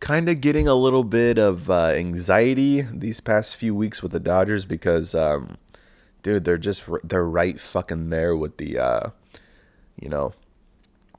kind 0.00 0.28
of 0.28 0.40
getting 0.40 0.68
a 0.68 0.74
little 0.74 1.04
bit 1.04 1.38
of 1.38 1.68
uh, 1.70 1.88
anxiety 1.88 2.82
these 2.82 3.20
past 3.20 3.56
few 3.56 3.74
weeks 3.74 4.02
with 4.02 4.12
the 4.12 4.20
Dodgers 4.20 4.64
because, 4.64 5.14
um, 5.14 5.56
dude, 6.22 6.44
they're 6.44 6.58
just 6.58 6.84
they're 7.02 7.24
right 7.24 7.60
fucking 7.60 8.10
there 8.10 8.36
with 8.36 8.58
the, 8.58 8.78
uh, 8.78 9.10
you 10.00 10.08
know, 10.08 10.32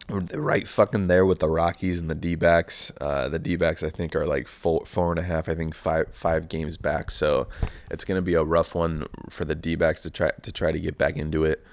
right 0.09 0.67
fucking 0.67 1.07
there 1.07 1.25
with 1.25 1.39
the 1.39 1.49
Rockies 1.49 1.99
and 1.99 2.09
the 2.09 2.15
D 2.15 2.35
backs. 2.35 2.91
Uh, 3.01 3.27
the 3.29 3.39
D 3.39 3.55
backs, 3.55 3.83
I 3.83 3.89
think, 3.89 4.15
are 4.15 4.25
like 4.25 4.47
four, 4.47 4.85
four 4.85 5.11
and 5.11 5.19
a 5.19 5.23
half, 5.23 5.49
I 5.49 5.55
think 5.55 5.75
five, 5.75 6.13
five 6.13 6.47
games 6.49 6.77
back. 6.77 7.11
So 7.11 7.47
it's 7.91 8.05
going 8.05 8.17
to 8.17 8.21
be 8.21 8.33
a 8.33 8.43
rough 8.43 8.73
one 8.73 9.05
for 9.29 9.45
the 9.45 9.55
D 9.55 9.75
backs 9.75 10.01
to 10.03 10.09
try 10.09 10.31
to 10.41 10.51
try 10.51 10.71
to 10.71 10.79
get 10.79 10.97
back 10.97 11.17
into 11.17 11.43
it. 11.43 11.63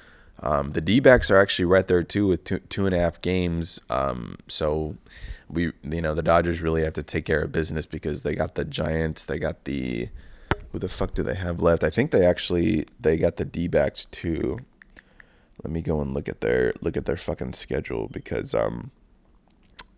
Um, 0.40 0.72
the 0.72 0.80
D 0.80 1.00
backs 1.00 1.30
are 1.30 1.36
actually 1.36 1.66
right 1.66 1.86
there 1.86 2.02
too 2.02 2.26
with 2.26 2.44
two, 2.44 2.58
two 2.58 2.86
and 2.86 2.94
a 2.94 2.98
half 2.98 3.20
games. 3.20 3.80
Um, 3.88 4.36
so 4.48 4.96
we, 5.48 5.72
you 5.82 6.02
know, 6.02 6.14
the 6.14 6.22
Dodgers 6.22 6.60
really 6.60 6.82
have 6.82 6.94
to 6.94 7.02
take 7.02 7.24
care 7.24 7.42
of 7.42 7.52
business 7.52 7.86
because 7.86 8.22
they 8.22 8.34
got 8.34 8.56
the 8.56 8.64
Giants, 8.64 9.24
they 9.24 9.38
got 9.38 9.64
the, 9.64 10.08
who 10.72 10.80
the 10.80 10.88
fuck 10.88 11.14
do 11.14 11.22
they 11.22 11.36
have 11.36 11.60
left? 11.60 11.84
I 11.84 11.90
think 11.90 12.10
they 12.10 12.26
actually, 12.26 12.86
they 12.98 13.16
got 13.16 13.36
the 13.36 13.44
D 13.44 13.68
backs 13.68 14.06
too. 14.06 14.58
Let 15.62 15.72
me 15.72 15.80
go 15.80 16.00
and 16.00 16.14
look 16.14 16.28
at 16.28 16.40
their 16.40 16.74
look 16.80 16.96
at 16.96 17.06
their 17.06 17.16
fucking 17.16 17.52
schedule 17.52 18.08
because 18.08 18.54
um 18.54 18.90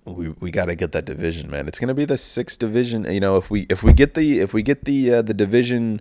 we 0.04 0.28
we 0.28 0.50
got 0.50 0.66
to 0.66 0.76
get 0.76 0.92
that 0.92 1.04
division, 1.04 1.50
man. 1.50 1.66
It's 1.66 1.78
going 1.78 1.88
to 1.88 1.94
be 1.94 2.04
the 2.04 2.18
sixth 2.18 2.58
division, 2.58 3.10
you 3.10 3.20
know, 3.20 3.36
if 3.36 3.50
we 3.50 3.66
if 3.68 3.82
we 3.82 3.92
get 3.92 4.14
the 4.14 4.40
if 4.40 4.52
we 4.52 4.62
get 4.62 4.84
the 4.84 5.14
uh, 5.14 5.22
the 5.22 5.34
division 5.34 6.00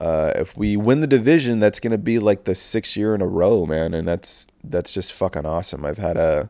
uh, 0.00 0.32
if 0.34 0.56
we 0.56 0.76
win 0.78 1.02
the 1.02 1.06
division, 1.06 1.60
that's 1.60 1.78
to 1.78 1.98
be 1.98 2.18
like 2.18 2.44
the 2.44 2.54
sixth 2.54 2.96
year 2.96 3.14
in 3.14 3.20
a 3.20 3.26
row, 3.26 3.66
man, 3.66 3.92
and 3.92 4.08
that's 4.08 4.46
that's 4.64 4.94
just 4.94 5.12
fucking 5.12 5.44
awesome. 5.44 5.84
I've 5.84 5.98
had 5.98 6.16
a 6.16 6.48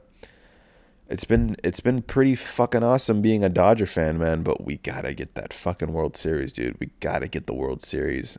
it's 1.08 1.24
been 1.24 1.56
it's 1.64 1.80
been 1.80 2.02
pretty 2.02 2.36
fucking 2.36 2.84
awesome 2.84 3.20
being 3.20 3.42
a 3.42 3.48
Dodger 3.48 3.86
fan, 3.86 4.18
man, 4.18 4.44
but 4.44 4.64
we 4.64 4.76
got 4.76 5.02
to 5.02 5.14
get 5.14 5.34
that 5.34 5.52
fucking 5.52 5.92
World 5.92 6.16
Series, 6.16 6.52
dude. 6.52 6.78
We 6.78 6.90
got 7.00 7.18
to 7.18 7.28
get 7.28 7.48
the 7.48 7.54
World 7.54 7.82
Series 7.82 8.38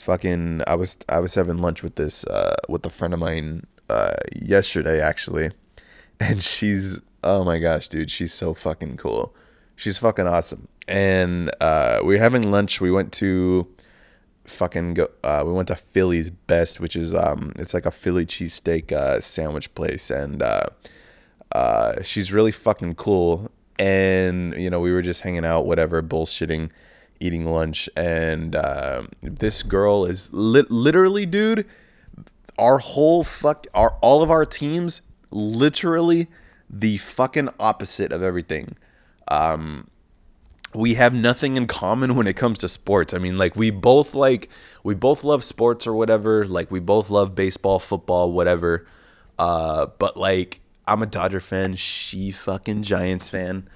fucking 0.00 0.62
I 0.66 0.74
was 0.74 0.98
I 1.08 1.20
was 1.20 1.34
having 1.34 1.58
lunch 1.58 1.82
with 1.82 1.96
this 1.96 2.24
uh 2.24 2.56
with 2.68 2.84
a 2.86 2.90
friend 2.90 3.12
of 3.12 3.20
mine 3.20 3.66
uh 3.88 4.14
yesterday 4.34 5.00
actually. 5.00 5.50
And 6.22 6.42
she's 6.42 7.00
oh 7.24 7.44
my 7.44 7.58
gosh 7.58 7.88
dude 7.88 8.10
she's 8.10 8.34
so 8.34 8.54
fucking 8.54 8.96
cool. 8.96 9.34
She's 9.76 9.98
fucking 9.98 10.26
awesome. 10.26 10.68
And 10.88 11.50
uh 11.60 12.00
we 12.04 12.14
were 12.14 12.20
having 12.20 12.50
lunch. 12.50 12.80
We 12.80 12.90
went 12.90 13.12
to 13.14 13.68
fucking 14.44 14.94
go 14.94 15.08
uh 15.22 15.42
we 15.46 15.52
went 15.52 15.68
to 15.68 15.76
Philly's 15.76 16.30
best 16.30 16.80
which 16.80 16.96
is 16.96 17.14
um 17.14 17.52
it's 17.56 17.72
like 17.74 17.86
a 17.86 17.90
Philly 17.90 18.26
cheesesteak 18.26 18.92
uh 18.92 19.20
sandwich 19.20 19.74
place. 19.74 20.10
And 20.10 20.42
uh 20.42 20.66
uh 21.52 22.02
she's 22.02 22.32
really 22.32 22.52
fucking 22.52 22.94
cool. 22.94 23.50
And 23.78 24.54
you 24.54 24.70
know 24.70 24.80
we 24.80 24.92
were 24.92 25.02
just 25.02 25.22
hanging 25.22 25.44
out 25.44 25.66
whatever 25.66 26.02
bullshitting 26.02 26.70
eating 27.20 27.44
lunch, 27.44 27.88
and 27.96 28.56
uh, 28.56 29.02
this 29.22 29.62
girl 29.62 30.04
is 30.04 30.32
li- 30.32 30.66
literally, 30.68 31.26
dude. 31.26 31.66
Our 32.58 32.78
whole 32.78 33.24
fuck, 33.24 33.66
our 33.74 33.96
all 34.00 34.22
of 34.22 34.30
our 34.30 34.44
teams, 34.44 35.02
literally 35.30 36.28
the 36.68 36.98
fucking 36.98 37.50
opposite 37.58 38.12
of 38.12 38.22
everything. 38.22 38.76
Um, 39.28 39.88
we 40.74 40.94
have 40.94 41.12
nothing 41.12 41.56
in 41.56 41.66
common 41.66 42.14
when 42.16 42.26
it 42.26 42.36
comes 42.36 42.58
to 42.60 42.68
sports. 42.68 43.14
I 43.14 43.18
mean, 43.18 43.38
like 43.38 43.56
we 43.56 43.70
both 43.70 44.14
like 44.14 44.48
we 44.82 44.94
both 44.94 45.24
love 45.24 45.44
sports 45.44 45.86
or 45.86 45.94
whatever. 45.94 46.46
Like 46.46 46.70
we 46.70 46.80
both 46.80 47.10
love 47.10 47.34
baseball, 47.34 47.78
football, 47.78 48.32
whatever. 48.32 48.86
Uh, 49.38 49.86
but 49.98 50.16
like 50.16 50.60
I'm 50.86 51.02
a 51.02 51.06
Dodger 51.06 51.40
fan. 51.40 51.74
She 51.74 52.30
fucking 52.30 52.82
Giants 52.82 53.28
fan. 53.28 53.68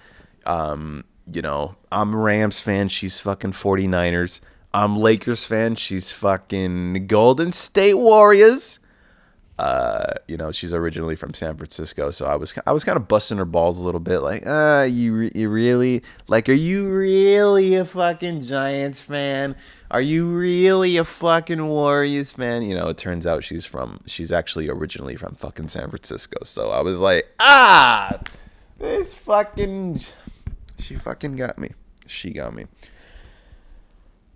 Um, 0.47 1.05
you 1.33 1.43
know, 1.43 1.77
I'm 1.91 2.14
Rams 2.14 2.61
fan, 2.61 2.89
she's 2.89 3.20
fucking 3.20 3.53
49ers. 3.53 4.41
I'm 4.72 4.97
Lakers 4.97 5.45
fan, 5.45 5.77
she's 5.77 6.12
fucking 6.12 7.07
Golden 7.07 7.53
State 7.53 7.95
Warriors. 7.95 8.81
Uh, 9.57 10.14
you 10.27 10.37
know, 10.37 10.51
she's 10.51 10.75
originally 10.75 11.14
from 11.14 11.33
San 11.33 11.57
Francisco, 11.57 12.11
so 12.11 12.27
I 12.27 12.35
was 12.35 12.53
I 12.66 12.72
was 12.72 12.83
kind 12.83 12.97
of 12.97 13.07
busting 13.07 13.39
her 13.39 13.45
balls 13.45 13.79
a 13.79 13.83
little 13.83 14.01
bit, 14.01 14.18
like, 14.18 14.43
ah, 14.49 14.83
you 14.83 15.14
re- 15.14 15.33
you 15.33 15.49
really 15.49 16.03
like, 16.27 16.49
are 16.49 16.53
you 16.53 16.91
really 16.91 17.77
a 17.77 17.85
fucking 17.85 18.41
Giants 18.41 18.99
fan? 18.99 19.55
Are 19.93 20.01
you 20.01 20.27
really 20.27 20.97
a 20.97 21.05
fucking 21.05 21.68
Warriors 21.68 22.33
fan? 22.33 22.62
You 22.62 22.75
know, 22.75 22.89
it 22.89 22.99
turns 22.99 23.29
out 23.29 23.45
she's 23.45 23.64
from 23.64 24.01
she's 24.07 24.33
actually 24.33 24.68
originally 24.68 25.14
from 25.14 25.37
fucking 25.37 25.68
San 25.68 25.89
Francisco, 25.89 26.39
so 26.43 26.70
I 26.70 26.81
was 26.81 26.99
like, 27.01 27.29
ah, 27.39 28.18
this 28.79 29.14
fucking 29.14 30.01
she 30.79 30.95
fucking 30.95 31.37
got 31.37 31.59
me. 31.59 31.70
She 32.07 32.31
got 32.31 32.55
me. 32.55 32.66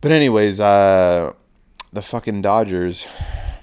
But 0.00 0.12
anyways, 0.12 0.60
uh, 0.60 1.32
the 1.92 2.02
fucking 2.02 2.42
Dodgers 2.42 3.06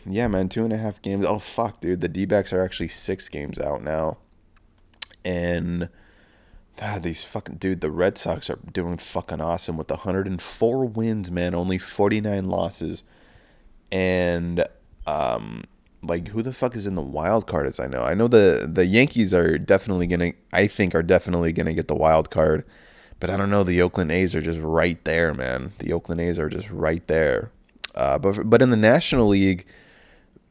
yeah, 0.07 0.27
man, 0.27 0.49
two 0.49 0.63
and 0.63 0.73
a 0.73 0.77
half 0.77 1.01
games. 1.01 1.25
Oh 1.25 1.39
fuck, 1.39 1.79
dude, 1.79 2.01
the 2.01 2.07
D 2.07 2.27
are 2.31 2.63
actually 2.63 2.89
six 2.89 3.27
games 3.27 3.59
out 3.59 3.81
now, 3.81 4.17
and 5.23 5.89
God, 6.77 7.03
these 7.03 7.23
fucking 7.23 7.55
dude, 7.55 7.81
the 7.81 7.89
Red 7.89 8.17
Sox 8.17 8.49
are 8.49 8.59
doing 8.71 8.97
fucking 8.97 9.41
awesome 9.41 9.77
with 9.77 9.89
104 9.89 10.85
wins, 10.85 11.31
man, 11.31 11.55
only 11.55 11.77
49 11.77 12.45
losses, 12.45 13.03
and 13.91 14.63
um, 15.07 15.63
like 16.07 16.29
who 16.29 16.41
the 16.41 16.53
fuck 16.53 16.75
is 16.75 16.87
in 16.87 16.95
the 16.95 17.01
wild 17.01 17.47
card? 17.47 17.67
As 17.67 17.79
I 17.79 17.87
know, 17.87 18.03
I 18.03 18.13
know 18.13 18.27
the 18.27 18.69
the 18.71 18.85
Yankees 18.85 19.33
are 19.33 19.57
definitely 19.57 20.07
gonna, 20.07 20.33
I 20.53 20.67
think, 20.67 20.95
are 20.95 21.03
definitely 21.03 21.53
gonna 21.53 21.73
get 21.73 21.87
the 21.87 21.95
wild 21.95 22.29
card, 22.29 22.65
but 23.19 23.29
I 23.29 23.37
don't 23.37 23.49
know. 23.49 23.63
The 23.63 23.81
Oakland 23.81 24.11
A's 24.11 24.35
are 24.35 24.41
just 24.41 24.59
right 24.59 25.03
there, 25.03 25.33
man. 25.33 25.73
The 25.79 25.93
Oakland 25.93 26.21
A's 26.21 26.39
are 26.39 26.49
just 26.49 26.69
right 26.69 27.05
there. 27.07 27.51
Uh, 27.93 28.17
but 28.17 28.49
but 28.49 28.61
in 28.61 28.69
the 28.69 28.77
National 28.77 29.27
League 29.27 29.65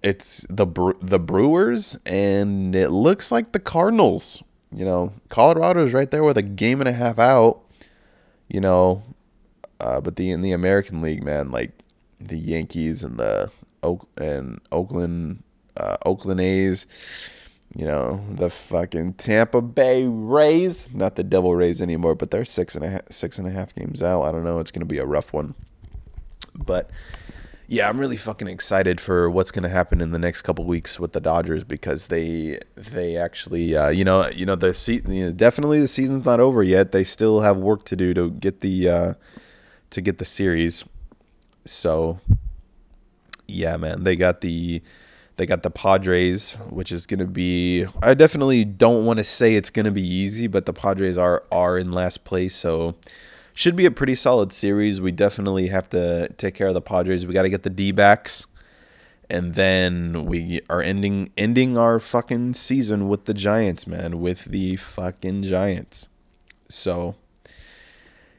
it's 0.05 0.47
the 0.51 0.67
the 1.01 1.19
Brewers 1.19 1.97
and 2.05 2.77
it 2.77 2.91
looks 2.91 3.33
like 3.33 3.53
the 3.53 3.59
Cardinals. 3.59 4.43
You 4.71 4.85
know, 4.85 5.15
Colorado 5.31 5.87
is 5.87 5.95
right 5.95 6.11
there 6.11 6.23
with 6.23 6.37
a 6.37 6.43
game 6.43 6.81
and 6.81 6.89
a 6.89 6.93
half 6.93 7.19
out. 7.19 7.63
You 8.47 8.61
know, 8.61 9.03
uh, 9.81 10.03
but 10.03 10.17
the 10.17 10.31
in 10.31 10.43
the 10.43 10.53
American 10.53 11.01
League, 11.01 11.25
man, 11.25 11.51
like 11.51 11.73
the 12.21 12.37
Yankees 12.37 13.03
and 13.03 13.19
the 13.19 13.51
Oak 13.85 14.09
and 14.17 14.61
Oakland 14.73 15.43
uh, 15.77 15.97
Oakland 16.05 16.41
A's. 16.41 16.87
You 17.77 17.87
know, 17.87 18.25
the 18.31 18.51
fucking 18.51 19.15
Tampa 19.15 19.61
Bay 19.61 20.07
Rays, 20.07 20.89
not 20.95 21.17
the 21.17 21.25
Devil 21.25 21.57
Rays 21.57 21.83
anymore, 21.83 22.15
but 22.15 22.31
they're 22.31 22.45
six 22.45 22.77
and 22.77 22.85
a 22.85 22.91
half, 22.91 23.03
six 23.11 23.37
and 23.37 23.49
a 23.49 23.51
half 23.51 23.75
games 23.75 24.01
out. 24.01 24.23
I 24.23 24.31
don't 24.31 24.45
know. 24.45 24.61
It's 24.61 24.71
gonna 24.71 24.85
be 24.85 24.99
a 24.99 25.07
rough 25.07 25.33
one, 25.33 25.55
but 26.55 26.89
yeah, 27.67 27.89
I'm 27.89 27.99
really 27.99 28.17
fucking 28.17 28.47
excited 28.47 29.01
for 29.01 29.31
what's 29.31 29.51
going 29.51 29.63
to 29.63 29.71
happen 29.71 30.01
in 30.03 30.11
the 30.11 30.19
next 30.19 30.43
couple 30.43 30.67
weeks 30.67 31.01
with 31.01 31.13
the 31.13 31.21
Dodgers 31.21 31.65
because 31.65 32.09
they 32.09 32.59
they 32.77 33.17
actually 33.17 33.75
uh, 33.75 33.89
you 33.89 34.05
know 34.05 34.29
you 34.29 34.45
know 34.45 34.55
the 34.55 34.75
se- 34.75 35.03
you 35.09 35.27
know, 35.27 35.33
definitely 35.33 35.81
the 35.81 35.89
season's 35.89 36.25
not 36.25 36.41
over 36.41 36.63
yet. 36.63 36.93
They 36.93 37.05
still 37.05 37.41
have 37.41 37.57
work 37.57 37.85
to 37.85 37.97
do 37.97 38.13
to 38.15 38.31
get 38.31 38.61
the 38.61 38.89
uh, 38.89 39.15
to 39.91 40.01
get 40.01 40.19
the 40.19 40.25
series. 40.25 40.85
So 41.65 42.21
yeah, 43.47 43.77
man, 43.77 44.05
they 44.05 44.17
got 44.17 44.41
the 44.41 44.83
they 45.37 45.47
got 45.47 45.63
the 45.65 45.71
Padres, 45.71 46.53
which 46.71 46.93
is 46.93 47.07
going 47.07 47.19
to 47.19 47.27
be 47.27 47.87
I 48.03 48.15
definitely 48.15 48.65
don't 48.65 49.05
want 49.05 49.19
to 49.19 49.25
say 49.25 49.55
it's 49.55 49.71
going 49.71 49.87
to 49.87 49.93
be 49.93 50.07
easy, 50.07 50.47
but 50.47 50.67
the 50.67 50.73
Padres 50.73 51.19
are 51.19 51.45
are 51.51 51.79
in 51.79 51.93
last 51.93 52.25
place, 52.25 52.55
so 52.55 52.95
should 53.55 53.77
be 53.77 53.87
a 53.87 53.91
pretty 53.91 54.17
solid 54.17 54.53
series. 54.53 55.01
We 55.01 55.13
definitely 55.13 55.69
have 55.69 55.89
to 55.91 56.29
take 56.37 56.55
care 56.55 56.67
of 56.67 56.75
the 56.75 56.83
Padres. 56.83 57.25
We 57.25 57.33
got 57.33 57.43
to 57.43 57.51
get 57.51 57.63
the 57.63 57.71
D 57.71 57.93
backs. 57.93 58.47
And 59.31 59.55
then 59.55 60.27
we 60.27 60.61
are 60.69 60.83
ending 60.83 61.31
ending 61.37 61.79
our 61.79 61.99
fucking 61.99 62.55
season 62.55 63.09
with 63.09 63.25
the 63.25 63.33
Giants, 63.33 63.87
man, 63.87 64.21
with 64.21 64.45
the 64.45 64.77
fucking 64.77 65.45
Giants. 65.45 66.11
So, 66.69 67.15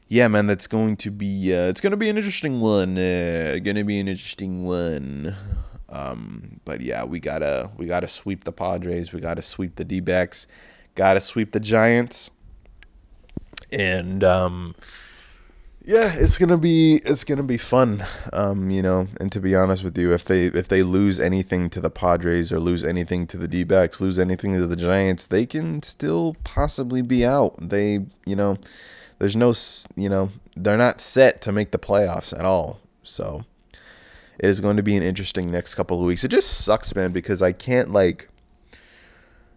yeah, 0.07 0.27
man, 0.27 0.47
that's 0.47 0.67
going 0.67 0.97
to 0.97 1.11
be 1.11 1.53
uh, 1.53 1.67
it's 1.67 1.81
going 1.81 1.91
to 1.91 1.97
be 1.97 2.09
an 2.09 2.17
interesting 2.17 2.61
one. 2.61 2.97
Uh, 2.97 3.57
going 3.63 3.75
to 3.75 3.83
be 3.83 3.99
an 3.99 4.07
interesting 4.07 4.65
one. 4.65 5.35
Um, 5.89 6.59
but 6.65 6.81
yeah, 6.81 7.03
we 7.05 7.19
gotta 7.19 7.71
we 7.77 7.85
gotta 7.85 8.07
sweep 8.07 8.43
the 8.43 8.51
Padres. 8.51 9.13
We 9.13 9.21
gotta 9.21 9.41
sweep 9.41 9.75
the 9.75 9.85
D 9.85 9.99
backs. 9.99 10.47
Gotta 10.95 11.19
sweep 11.19 11.51
the 11.51 11.59
Giants. 11.59 12.31
And 13.71 14.23
um, 14.23 14.75
yeah, 15.83 16.13
it's 16.15 16.37
gonna 16.37 16.57
be 16.57 17.01
it's 17.05 17.23
gonna 17.23 17.43
be 17.43 17.57
fun. 17.57 18.03
Um, 18.33 18.71
you 18.71 18.81
know, 18.81 19.07
and 19.19 19.31
to 19.31 19.39
be 19.39 19.55
honest 19.55 19.83
with 19.83 19.97
you, 19.97 20.11
if 20.13 20.25
they 20.25 20.47
if 20.47 20.67
they 20.67 20.83
lose 20.83 21.19
anything 21.19 21.69
to 21.69 21.79
the 21.79 21.91
Padres 21.91 22.51
or 22.51 22.59
lose 22.59 22.83
anything 22.83 23.27
to 23.27 23.37
the 23.37 23.47
D 23.47 23.63
backs, 23.63 24.01
lose 24.01 24.19
anything 24.19 24.53
to 24.53 24.67
the 24.67 24.75
Giants, 24.75 25.25
they 25.25 25.45
can 25.45 25.83
still 25.83 26.35
possibly 26.43 27.03
be 27.03 27.23
out. 27.23 27.55
They, 27.59 28.05
you 28.25 28.35
know, 28.35 28.57
there's 29.19 29.35
no, 29.35 29.53
you 29.95 30.09
know, 30.09 30.29
they're 30.55 30.77
not 30.77 31.01
set 31.01 31.41
to 31.43 31.51
make 31.51 31.71
the 31.71 31.79
playoffs 31.79 32.37
at 32.37 32.45
all. 32.45 32.79
So 33.03 33.45
it 34.39 34.49
is 34.49 34.59
going 34.59 34.77
to 34.77 34.83
be 34.83 34.95
an 34.95 35.03
interesting 35.03 35.51
next 35.51 35.75
couple 35.75 35.99
of 35.99 36.05
weeks. 36.05 36.23
It 36.23 36.29
just 36.29 36.49
sucks, 36.49 36.95
man, 36.95 37.11
because 37.11 37.41
I 37.41 37.51
can't 37.51 37.91
like. 37.91 38.29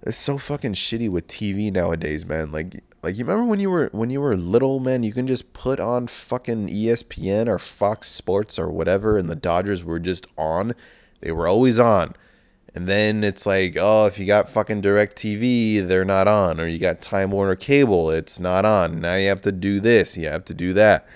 It's 0.03 0.17
so 0.17 0.39
fucking 0.39 0.75
shitty 0.75 1.09
with 1.09 1.27
TV 1.27 1.73
nowadays, 1.73 2.25
man. 2.25 2.53
Like 2.53 2.83
like 3.03 3.17
you 3.17 3.25
remember 3.25 3.49
when 3.49 3.61
you 3.61 3.71
were 3.71 3.89
when 3.93 4.11
you 4.11 4.21
were 4.21 4.37
little, 4.37 4.81
man, 4.81 5.03
you 5.03 5.13
can 5.13 5.27
just 5.27 5.53
put 5.53 5.81
on 5.81 6.07
fucking 6.07 6.69
ESPN 6.69 7.47
or 7.47 7.59
Fox 7.59 8.09
Sports 8.09 8.59
or 8.59 8.71
whatever 8.71 9.17
and 9.17 9.29
the 9.29 9.37
Dodgers 9.37 9.85
were 9.85 9.99
just 9.99 10.27
on. 10.37 10.75
They 11.21 11.33
were 11.33 11.47
always 11.47 11.79
on. 11.79 12.15
And 12.75 12.87
then 12.87 13.25
it's 13.25 13.47
like, 13.47 13.77
oh, 13.81 14.07
if 14.07 14.19
you 14.19 14.27
got 14.27 14.51
fucking 14.51 14.83
DirecTV, 14.83 15.87
they're 15.89 16.05
not 16.05 16.29
on. 16.29 16.61
Or 16.61 16.66
you 16.66 16.79
got 16.79 17.01
Time 17.01 17.31
Warner 17.31 17.57
Cable, 17.57 18.11
it's 18.11 18.39
not 18.39 18.64
on. 18.64 19.01
Now 19.01 19.14
you 19.14 19.29
have 19.29 19.43
to 19.43 19.53
do 19.53 19.81
this, 19.81 20.16
you 20.16 20.29
have 20.29 20.45
to 20.47 20.55
do 20.55 20.73
that. 20.75 21.07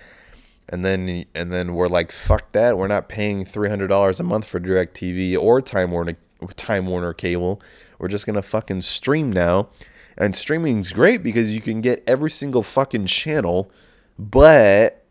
And 0.68 0.84
then 0.84 1.26
and 1.34 1.52
then 1.52 1.74
we're 1.74 1.88
like, 1.88 2.10
fuck 2.10 2.52
that. 2.52 2.78
We're 2.78 2.86
not 2.86 3.08
paying 3.08 3.44
three 3.44 3.68
hundred 3.68 3.88
dollars 3.88 4.18
a 4.18 4.22
month 4.22 4.46
for 4.46 4.58
DirecTV 4.58 5.38
or 5.38 5.60
Time 5.60 5.90
Warner 5.90 6.16
Time 6.56 6.86
Warner 6.86 7.12
Cable. 7.12 7.60
We're 7.98 8.08
just 8.08 8.26
gonna 8.26 8.42
fucking 8.42 8.80
stream 8.80 9.30
now 9.30 9.68
and 10.16 10.36
streaming's 10.36 10.92
great 10.92 11.22
because 11.22 11.54
you 11.54 11.60
can 11.60 11.80
get 11.80 12.02
every 12.06 12.30
single 12.30 12.62
fucking 12.62 13.06
channel, 13.06 13.70
but 14.18 15.04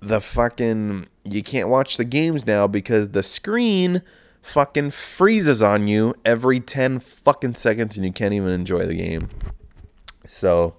the 0.00 0.20
fucking 0.20 1.06
you 1.24 1.42
can't 1.42 1.68
watch 1.68 1.96
the 1.96 2.04
games 2.04 2.46
now 2.46 2.66
because 2.66 3.10
the 3.10 3.22
screen 3.22 4.02
fucking 4.48 4.90
freezes 4.90 5.62
on 5.62 5.86
you 5.86 6.14
every 6.24 6.60
10 6.60 7.00
fucking 7.00 7.54
seconds 7.54 7.96
and 7.96 8.06
you 8.06 8.12
can't 8.12 8.34
even 8.34 8.48
enjoy 8.48 8.86
the 8.86 8.96
game. 8.96 9.28
So 10.26 10.76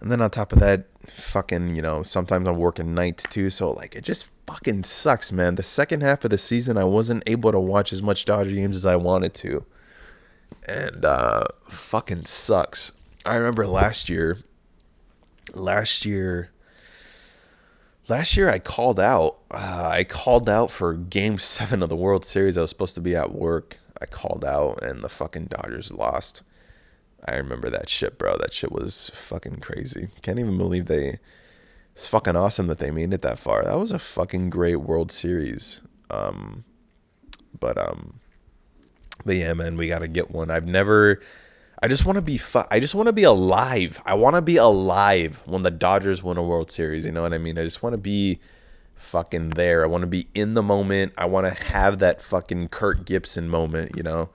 and 0.00 0.12
then 0.12 0.22
on 0.22 0.30
top 0.30 0.52
of 0.52 0.60
that, 0.60 0.84
fucking, 1.08 1.74
you 1.74 1.82
know, 1.82 2.04
sometimes 2.04 2.46
I'm 2.46 2.56
working 2.56 2.94
nights 2.94 3.24
too, 3.24 3.50
so 3.50 3.72
like 3.72 3.96
it 3.96 4.04
just 4.04 4.28
fucking 4.46 4.84
sucks, 4.84 5.32
man. 5.32 5.56
The 5.56 5.62
second 5.62 6.02
half 6.02 6.24
of 6.24 6.30
the 6.30 6.38
season 6.38 6.78
I 6.78 6.84
wasn't 6.84 7.24
able 7.26 7.50
to 7.50 7.58
watch 7.58 7.92
as 7.92 8.02
much 8.02 8.24
Dodger 8.24 8.52
games 8.52 8.76
as 8.76 8.86
I 8.86 8.96
wanted 8.96 9.34
to 9.34 9.66
and 10.66 11.04
uh, 11.04 11.44
fucking 11.68 12.24
sucks. 12.26 12.92
I 13.26 13.36
remember 13.36 13.66
last 13.66 14.08
year, 14.08 14.38
last 15.54 16.04
year, 16.04 16.50
last 18.08 18.36
year 18.36 18.48
I 18.48 18.58
called 18.58 18.98
out. 18.98 19.38
Uh, 19.50 19.88
I 19.92 20.04
called 20.04 20.48
out 20.48 20.70
for 20.70 20.94
Game 20.94 21.38
Seven 21.38 21.82
of 21.82 21.88
the 21.88 21.96
World 21.96 22.24
Series. 22.24 22.56
I 22.56 22.62
was 22.62 22.70
supposed 22.70 22.94
to 22.94 23.00
be 23.00 23.16
at 23.16 23.34
work. 23.34 23.78
I 24.00 24.06
called 24.06 24.44
out, 24.44 24.82
and 24.82 25.02
the 25.02 25.08
fucking 25.08 25.46
Dodgers 25.46 25.92
lost. 25.92 26.42
I 27.24 27.36
remember 27.36 27.68
that 27.70 27.88
shit, 27.88 28.16
bro. 28.16 28.36
That 28.36 28.52
shit 28.52 28.70
was 28.70 29.10
fucking 29.12 29.56
crazy. 29.56 30.08
Can't 30.22 30.38
even 30.38 30.56
believe 30.56 30.86
they. 30.86 31.18
It's 31.96 32.06
fucking 32.06 32.36
awesome 32.36 32.68
that 32.68 32.78
they 32.78 32.92
made 32.92 33.12
it 33.12 33.22
that 33.22 33.40
far. 33.40 33.64
That 33.64 33.78
was 33.78 33.90
a 33.90 33.98
fucking 33.98 34.50
great 34.50 34.76
World 34.76 35.10
Series. 35.10 35.82
Um, 36.10 36.64
but 37.58 37.76
um, 37.76 38.20
but 39.24 39.34
yeah, 39.34 39.52
man, 39.54 39.76
we 39.76 39.88
got 39.88 39.98
to 39.98 40.08
get 40.08 40.30
one. 40.30 40.50
I've 40.50 40.66
never. 40.66 41.20
I 41.80 41.88
just 41.88 42.04
want 42.04 42.16
to 42.16 42.22
be. 42.22 42.36
Fu- 42.36 42.64
I 42.70 42.80
just 42.80 42.94
want 42.94 43.06
to 43.06 43.12
be 43.12 43.22
alive. 43.22 44.00
I 44.04 44.14
want 44.14 44.36
to 44.36 44.42
be 44.42 44.56
alive 44.56 45.42
when 45.44 45.62
the 45.62 45.70
Dodgers 45.70 46.22
win 46.22 46.36
a 46.36 46.42
World 46.42 46.70
Series. 46.70 47.06
You 47.06 47.12
know 47.12 47.22
what 47.22 47.32
I 47.32 47.38
mean? 47.38 47.58
I 47.58 47.64
just 47.64 47.82
want 47.82 47.92
to 47.92 47.98
be 47.98 48.40
fucking 48.96 49.50
there. 49.50 49.84
I 49.84 49.86
want 49.86 50.02
to 50.02 50.08
be 50.08 50.28
in 50.34 50.54
the 50.54 50.62
moment. 50.62 51.12
I 51.16 51.26
want 51.26 51.46
to 51.46 51.64
have 51.64 52.00
that 52.00 52.20
fucking 52.20 52.68
Kirk 52.68 53.04
Gibson 53.04 53.48
moment. 53.48 53.96
You 53.96 54.02
know. 54.02 54.30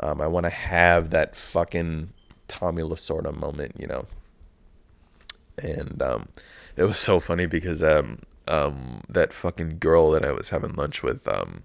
Um, 0.00 0.20
I 0.20 0.26
want 0.26 0.46
to 0.46 0.50
have 0.50 1.10
that 1.10 1.36
fucking 1.36 2.12
Tommy 2.46 2.82
Lasorda 2.82 3.36
moment. 3.36 3.72
You 3.78 3.88
know. 3.88 4.06
And 5.62 6.00
um, 6.00 6.28
it 6.76 6.84
was 6.84 6.98
so 6.98 7.20
funny 7.20 7.46
because 7.46 7.82
um, 7.82 8.20
um, 8.46 9.02
that 9.08 9.34
fucking 9.34 9.78
girl 9.78 10.12
that 10.12 10.24
I 10.24 10.32
was 10.32 10.48
having 10.48 10.72
lunch 10.74 11.02
with 11.02 11.26
um 11.28 11.64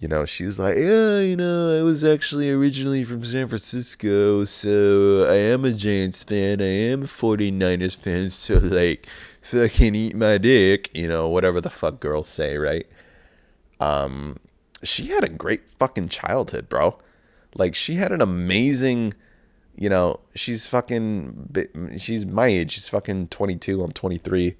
you 0.00 0.08
know, 0.08 0.24
she's 0.24 0.58
like, 0.58 0.76
yeah, 0.78 1.20
you 1.20 1.36
know, 1.36 1.78
I 1.78 1.82
was 1.82 2.02
actually 2.02 2.50
originally 2.50 3.04
from 3.04 3.22
San 3.22 3.48
Francisco, 3.48 4.46
so 4.46 5.26
I 5.28 5.34
am 5.34 5.66
a 5.66 5.72
Giants 5.72 6.24
fan. 6.24 6.62
I 6.62 6.64
am 6.64 7.02
a 7.02 7.06
49ers 7.06 7.96
fan, 7.96 8.30
so 8.30 8.54
like, 8.54 9.06
fucking 9.42 9.94
eat 9.94 10.16
my 10.16 10.38
dick, 10.38 10.90
you 10.94 11.06
know, 11.06 11.28
whatever 11.28 11.60
the 11.60 11.68
fuck 11.68 12.00
girls 12.00 12.30
say, 12.30 12.56
right? 12.56 12.86
Um, 13.78 14.38
she 14.82 15.08
had 15.08 15.22
a 15.22 15.28
great 15.28 15.70
fucking 15.78 16.08
childhood, 16.08 16.70
bro. 16.70 16.96
Like 17.54 17.74
she 17.74 17.96
had 17.96 18.10
an 18.10 18.22
amazing, 18.22 19.12
you 19.76 19.90
know, 19.90 20.20
she's 20.34 20.66
fucking 20.66 21.68
she's 21.98 22.24
my 22.24 22.46
age. 22.46 22.72
She's 22.72 22.88
fucking 22.88 23.28
22, 23.28 23.82
I'm 23.82 23.92
23. 23.92 24.56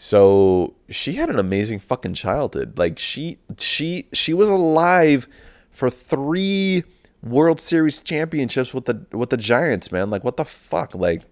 So 0.00 0.76
she 0.88 1.14
had 1.14 1.28
an 1.28 1.40
amazing 1.40 1.80
fucking 1.80 2.14
childhood. 2.14 2.78
Like 2.78 3.00
she 3.00 3.38
she 3.58 4.06
she 4.12 4.32
was 4.32 4.48
alive 4.48 5.26
for 5.72 5.90
3 5.90 6.84
World 7.20 7.60
Series 7.60 7.98
championships 7.98 8.72
with 8.72 8.84
the 8.84 9.06
with 9.10 9.30
the 9.30 9.36
Giants, 9.36 9.90
man. 9.90 10.08
Like 10.08 10.22
what 10.22 10.36
the 10.36 10.44
fuck? 10.44 10.94
Like 10.94 11.22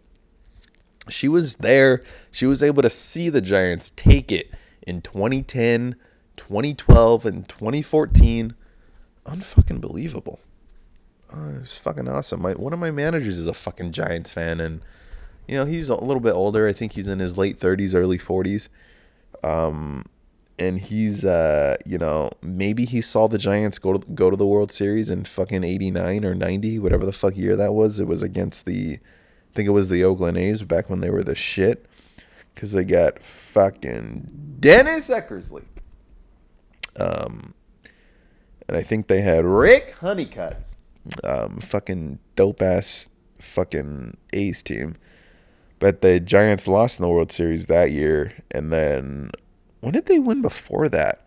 she 1.08 1.28
was 1.28 1.56
there. 1.56 2.02
She 2.32 2.44
was 2.44 2.60
able 2.60 2.82
to 2.82 2.90
see 2.90 3.28
the 3.28 3.40
Giants 3.40 3.92
take 3.92 4.32
it 4.32 4.50
in 4.84 5.00
2010, 5.00 5.94
2012, 6.36 7.24
and 7.24 7.48
2014. 7.48 8.56
Unfucking 9.26 9.80
believable. 9.80 10.40
Oh, 11.32 11.50
it 11.50 11.60
was 11.60 11.76
fucking 11.76 12.08
awesome. 12.08 12.42
My 12.42 12.54
one 12.54 12.72
of 12.72 12.80
my 12.80 12.90
managers 12.90 13.38
is 13.38 13.46
a 13.46 13.54
fucking 13.54 13.92
Giants 13.92 14.32
fan, 14.32 14.58
and 14.58 14.80
you 15.48 15.56
know 15.56 15.64
he's 15.64 15.88
a 15.88 15.96
little 15.96 16.20
bit 16.20 16.32
older. 16.32 16.66
I 16.66 16.72
think 16.72 16.92
he's 16.92 17.08
in 17.08 17.18
his 17.18 17.38
late 17.38 17.58
30s, 17.58 17.94
early 17.94 18.18
40s. 18.18 18.68
Um, 19.42 20.06
and 20.58 20.80
he's 20.80 21.24
uh, 21.24 21.76
you 21.84 21.98
know, 21.98 22.30
maybe 22.42 22.84
he 22.84 23.00
saw 23.00 23.28
the 23.28 23.38
Giants 23.38 23.78
go 23.78 23.94
to 23.94 24.06
go 24.12 24.30
to 24.30 24.36
the 24.36 24.46
World 24.46 24.72
Series 24.72 25.10
in 25.10 25.24
fucking 25.24 25.64
89 25.64 26.24
or 26.24 26.34
90, 26.34 26.78
whatever 26.78 27.04
the 27.04 27.12
fuck 27.12 27.36
year 27.36 27.56
that 27.56 27.74
was. 27.74 28.00
It 28.00 28.06
was 28.06 28.22
against 28.22 28.64
the 28.64 28.94
I 28.94 29.54
think 29.54 29.66
it 29.68 29.72
was 29.72 29.88
the 29.88 30.04
Oakland 30.04 30.38
A's 30.38 30.62
back 30.62 30.88
when 30.90 31.00
they 31.00 31.10
were 31.10 31.24
the 31.24 31.34
shit 31.34 31.86
cuz 32.54 32.72
they 32.72 32.84
got 32.84 33.18
fucking 33.18 34.56
Dennis 34.60 35.08
Eckersley. 35.08 35.64
Um 36.98 37.54
and 38.68 38.76
I 38.76 38.82
think 38.82 39.06
they 39.06 39.20
had 39.20 39.44
Rick 39.44 39.96
Honeycutt. 40.00 40.56
Um 41.22 41.58
fucking 41.60 42.18
dope 42.34 42.62
ass 42.62 43.08
fucking 43.38 44.16
A's 44.32 44.62
team. 44.62 44.96
But 45.78 46.00
the 46.00 46.20
Giants 46.20 46.66
lost 46.66 46.98
in 46.98 47.02
the 47.02 47.08
World 47.08 47.30
Series 47.30 47.66
that 47.66 47.90
year 47.90 48.32
and 48.50 48.72
then 48.72 49.30
when 49.80 49.92
did 49.92 50.06
they 50.06 50.18
win 50.18 50.42
before 50.42 50.88
that? 50.88 51.24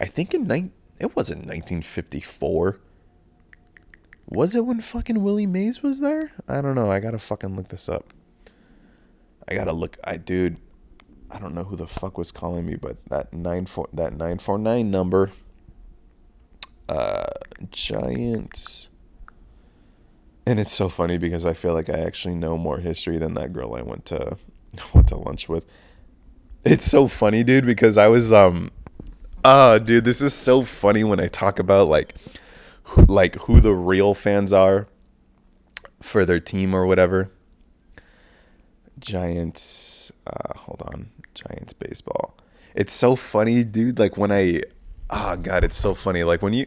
I 0.00 0.06
think 0.06 0.34
in 0.34 0.46
nine. 0.46 0.72
It 0.98 1.14
wasn't 1.14 1.40
1954. 1.40 2.80
Was 4.30 4.54
it 4.54 4.66
when 4.66 4.80
fucking 4.80 5.22
Willie 5.22 5.46
Mays 5.46 5.82
was 5.82 6.00
there? 6.00 6.32
I 6.48 6.60
don't 6.60 6.74
know. 6.74 6.90
I 6.90 7.00
gotta 7.00 7.18
fucking 7.18 7.56
look 7.56 7.68
this 7.68 7.88
up. 7.88 8.12
I 9.46 9.54
gotta 9.54 9.72
look. 9.72 9.96
I 10.04 10.16
dude. 10.16 10.58
I 11.30 11.38
don't 11.38 11.54
know 11.54 11.64
who 11.64 11.76
the 11.76 11.86
fuck 11.86 12.18
was 12.18 12.32
calling 12.32 12.66
me, 12.66 12.76
but 12.76 12.96
that 13.06 13.32
nine 13.32 13.66
four 13.66 13.88
that 13.92 14.14
nine 14.14 14.38
four 14.38 14.58
nine 14.58 14.90
number. 14.90 15.30
Uh, 16.88 17.24
Giants. 17.70 18.87
And 20.48 20.58
it's 20.58 20.72
so 20.72 20.88
funny 20.88 21.18
because 21.18 21.44
I 21.44 21.52
feel 21.52 21.74
like 21.74 21.90
I 21.90 21.98
actually 21.98 22.34
know 22.34 22.56
more 22.56 22.78
history 22.78 23.18
than 23.18 23.34
that 23.34 23.52
girl 23.52 23.74
I 23.74 23.82
went 23.82 24.06
to 24.06 24.38
went 24.94 25.08
to 25.08 25.16
lunch 25.18 25.46
with. 25.46 25.66
It's 26.64 26.86
so 26.86 27.06
funny, 27.06 27.44
dude, 27.44 27.66
because 27.66 27.98
I 27.98 28.08
was 28.08 28.32
um 28.32 28.70
uh 29.44 29.76
dude, 29.76 30.06
this 30.06 30.22
is 30.22 30.32
so 30.32 30.62
funny 30.62 31.04
when 31.04 31.20
I 31.20 31.26
talk 31.26 31.58
about 31.58 31.88
like 31.88 32.14
like 32.96 33.34
who 33.42 33.60
the 33.60 33.74
real 33.74 34.14
fans 34.14 34.50
are 34.50 34.88
for 36.00 36.24
their 36.24 36.40
team 36.40 36.74
or 36.74 36.86
whatever. 36.86 37.30
Giants 38.98 40.10
uh 40.26 40.56
hold 40.60 40.82
on. 40.86 41.10
Giants 41.34 41.74
baseball. 41.74 42.38
It's 42.74 42.94
so 42.94 43.16
funny, 43.16 43.64
dude, 43.64 43.98
like 43.98 44.16
when 44.16 44.32
I 44.32 44.62
oh 45.10 45.36
god, 45.36 45.62
it's 45.62 45.76
so 45.76 45.92
funny 45.92 46.24
like 46.24 46.40
when 46.40 46.54
you 46.54 46.64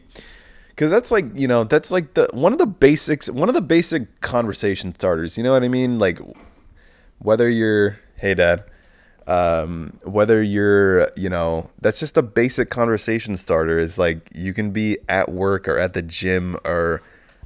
cuz 0.82 0.92
that's 0.92 1.12
like, 1.12 1.26
you 1.36 1.48
know, 1.48 1.64
that's 1.64 1.92
like 1.92 2.14
the 2.16 2.28
one 2.34 2.54
of 2.54 2.60
the 2.60 2.68
basics, 2.68 3.30
one 3.30 3.50
of 3.50 3.56
the 3.56 3.62
basic 3.62 4.22
conversation 4.22 4.94
starters, 4.96 5.38
you 5.38 5.44
know 5.44 5.52
what 5.52 5.64
I 5.64 5.68
mean? 5.68 6.00
Like 6.00 6.20
whether 7.20 7.50
you're 7.50 8.00
hey 8.18 8.34
dad 8.34 8.64
um, 9.28 10.00
whether 10.04 10.42
you're, 10.42 11.10
you 11.16 11.30
know, 11.30 11.70
that's 11.80 12.00
just 12.00 12.18
a 12.18 12.22
basic 12.22 12.70
conversation 12.70 13.38
starter. 13.38 13.80
Is 13.80 13.98
like 13.98 14.30
you 14.36 14.54
can 14.54 14.72
be 14.72 14.98
at 15.08 15.32
work 15.32 15.68
or 15.68 15.78
at 15.78 15.94
the 15.94 16.02
gym 16.02 16.58
or 16.66 17.02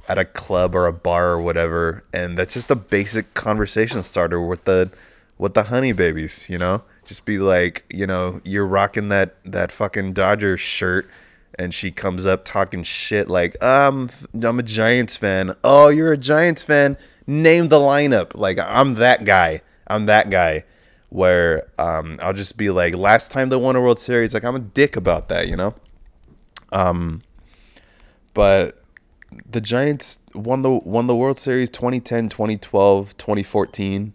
at 0.08 0.18
a 0.18 0.24
club 0.24 0.74
or 0.74 0.86
a 0.86 0.92
bar 0.92 1.30
or 1.30 1.40
whatever, 1.40 2.02
and 2.12 2.38
that's 2.38 2.54
just 2.54 2.70
a 2.70 2.76
basic 2.76 3.34
conversation 3.34 4.02
starter 4.02 4.40
with 4.40 4.64
the 4.64 4.90
with 5.38 5.54
the 5.54 5.64
honey 5.64 5.92
babies. 5.92 6.48
You 6.48 6.58
know, 6.58 6.82
just 7.06 7.24
be 7.24 7.38
like, 7.38 7.84
you 7.90 8.06
know, 8.06 8.40
you're 8.44 8.66
rocking 8.66 9.08
that 9.10 9.36
that 9.44 9.70
fucking 9.70 10.14
dodger 10.14 10.56
shirt. 10.56 11.08
And 11.58 11.72
she 11.72 11.90
comes 11.90 12.26
up 12.26 12.44
talking 12.44 12.82
shit 12.82 13.28
like, 13.28 13.62
um, 13.62 14.10
I'm 14.42 14.58
a 14.58 14.62
Giants 14.62 15.16
fan. 15.16 15.54
Oh, 15.64 15.88
you're 15.88 16.12
a 16.12 16.18
Giants 16.18 16.62
fan. 16.62 16.96
Name 17.26 17.68
the 17.68 17.78
lineup. 17.78 18.32
Like, 18.34 18.58
I'm 18.58 18.94
that 18.94 19.24
guy. 19.24 19.62
I'm 19.86 20.06
that 20.06 20.30
guy 20.30 20.64
where 21.08 21.70
um, 21.78 22.18
I'll 22.22 22.32
just 22.32 22.56
be 22.56 22.70
like, 22.70 22.94
last 22.94 23.30
time 23.30 23.48
they 23.48 23.56
won 23.56 23.76
a 23.76 23.80
World 23.80 23.98
Series, 23.98 24.34
like 24.34 24.44
I'm 24.44 24.56
a 24.56 24.60
dick 24.60 24.96
about 24.96 25.28
that, 25.28 25.48
you 25.48 25.56
know. 25.56 25.74
Um, 26.72 27.22
but 28.34 28.82
the 29.50 29.60
Giants 29.60 30.18
won 30.34 30.62
the 30.62 30.70
won 30.70 31.06
the 31.06 31.16
World 31.16 31.38
Series 31.38 31.70
2010, 31.70 32.28
2012, 32.28 33.16
2014. 33.16 34.14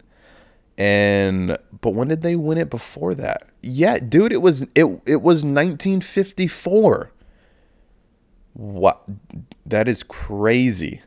And 0.78 1.58
but 1.80 1.90
when 1.90 2.08
did 2.08 2.22
they 2.22 2.36
win 2.36 2.58
it 2.58 2.70
before 2.70 3.14
that? 3.14 3.46
Yeah, 3.62 3.98
dude, 3.98 4.32
it 4.32 4.42
was 4.42 4.62
it 4.74 4.84
it 5.06 5.22
was 5.22 5.44
1954. 5.44 7.10
What? 8.54 9.04
That 9.64 9.88
is 9.88 10.02
crazy. 10.02 11.00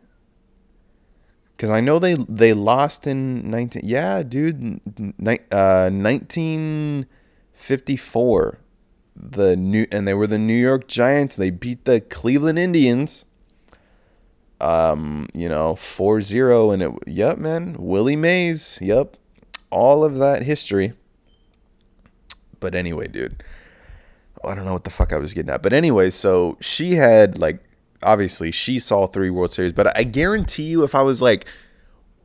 Because 1.55 1.69
I 1.69 1.81
know 1.81 1.99
they 1.99 2.15
they 2.27 2.53
lost 2.53 3.05
in 3.07 3.49
19. 3.49 3.81
Yeah, 3.85 4.23
dude. 4.23 4.81
Ni- 5.17 5.39
uh, 5.51 5.89
1954. 5.89 8.59
The 9.15 9.55
new 9.55 9.87
and 9.91 10.05
they 10.07 10.13
were 10.13 10.27
the 10.27 10.37
New 10.37 10.53
York 10.53 10.87
Giants. 10.87 11.35
They 11.35 11.49
beat 11.51 11.85
the 11.85 12.01
Cleveland 12.01 12.59
Indians. 12.59 13.23
Um, 14.61 15.27
you 15.33 15.49
know, 15.49 15.73
4-0 15.73 16.73
and 16.73 16.81
it 16.81 16.91
yep, 17.07 17.37
man. 17.37 17.75
Willie 17.77 18.15
Mays. 18.15 18.79
Yep. 18.81 19.17
All 19.69 20.01
of 20.03 20.17
that 20.17 20.43
history. 20.43 20.93
But 22.59 22.73
anyway, 22.73 23.07
dude. 23.07 23.43
I 24.45 24.55
don't 24.55 24.65
know 24.65 24.73
what 24.73 24.83
the 24.83 24.89
fuck 24.89 25.13
I 25.13 25.17
was 25.17 25.33
getting 25.33 25.51
at. 25.51 25.61
But 25.61 25.73
anyway, 25.73 26.09
so 26.09 26.57
she 26.61 26.93
had 26.93 27.37
like 27.37 27.59
obviously 28.03 28.51
she 28.51 28.79
saw 28.79 29.07
three 29.07 29.29
World 29.29 29.51
Series, 29.51 29.73
but 29.73 29.97
I 29.97 30.03
guarantee 30.03 30.63
you, 30.63 30.83
if 30.83 30.95
I 30.95 31.01
was 31.01 31.21
like, 31.21 31.45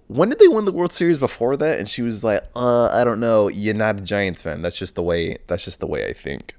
when 0.06 0.28
did 0.28 0.38
they 0.38 0.48
win 0.48 0.64
the 0.64 0.72
World 0.72 0.92
Series 0.92 1.18
before 1.18 1.56
that? 1.56 1.78
And 1.78 1.88
she 1.88 2.02
was 2.02 2.24
like, 2.24 2.42
uh, 2.56 2.88
I 2.88 3.04
don't 3.04 3.20
know. 3.20 3.48
You're 3.48 3.74
not 3.74 3.98
a 3.98 4.00
Giants 4.00 4.42
fan. 4.42 4.60
That's 4.62 4.76
just 4.76 4.96
the 4.96 5.02
way. 5.02 5.38
That's 5.46 5.64
just 5.64 5.80
the 5.80 5.86
way 5.86 6.08
I 6.08 6.12
think. 6.12 6.56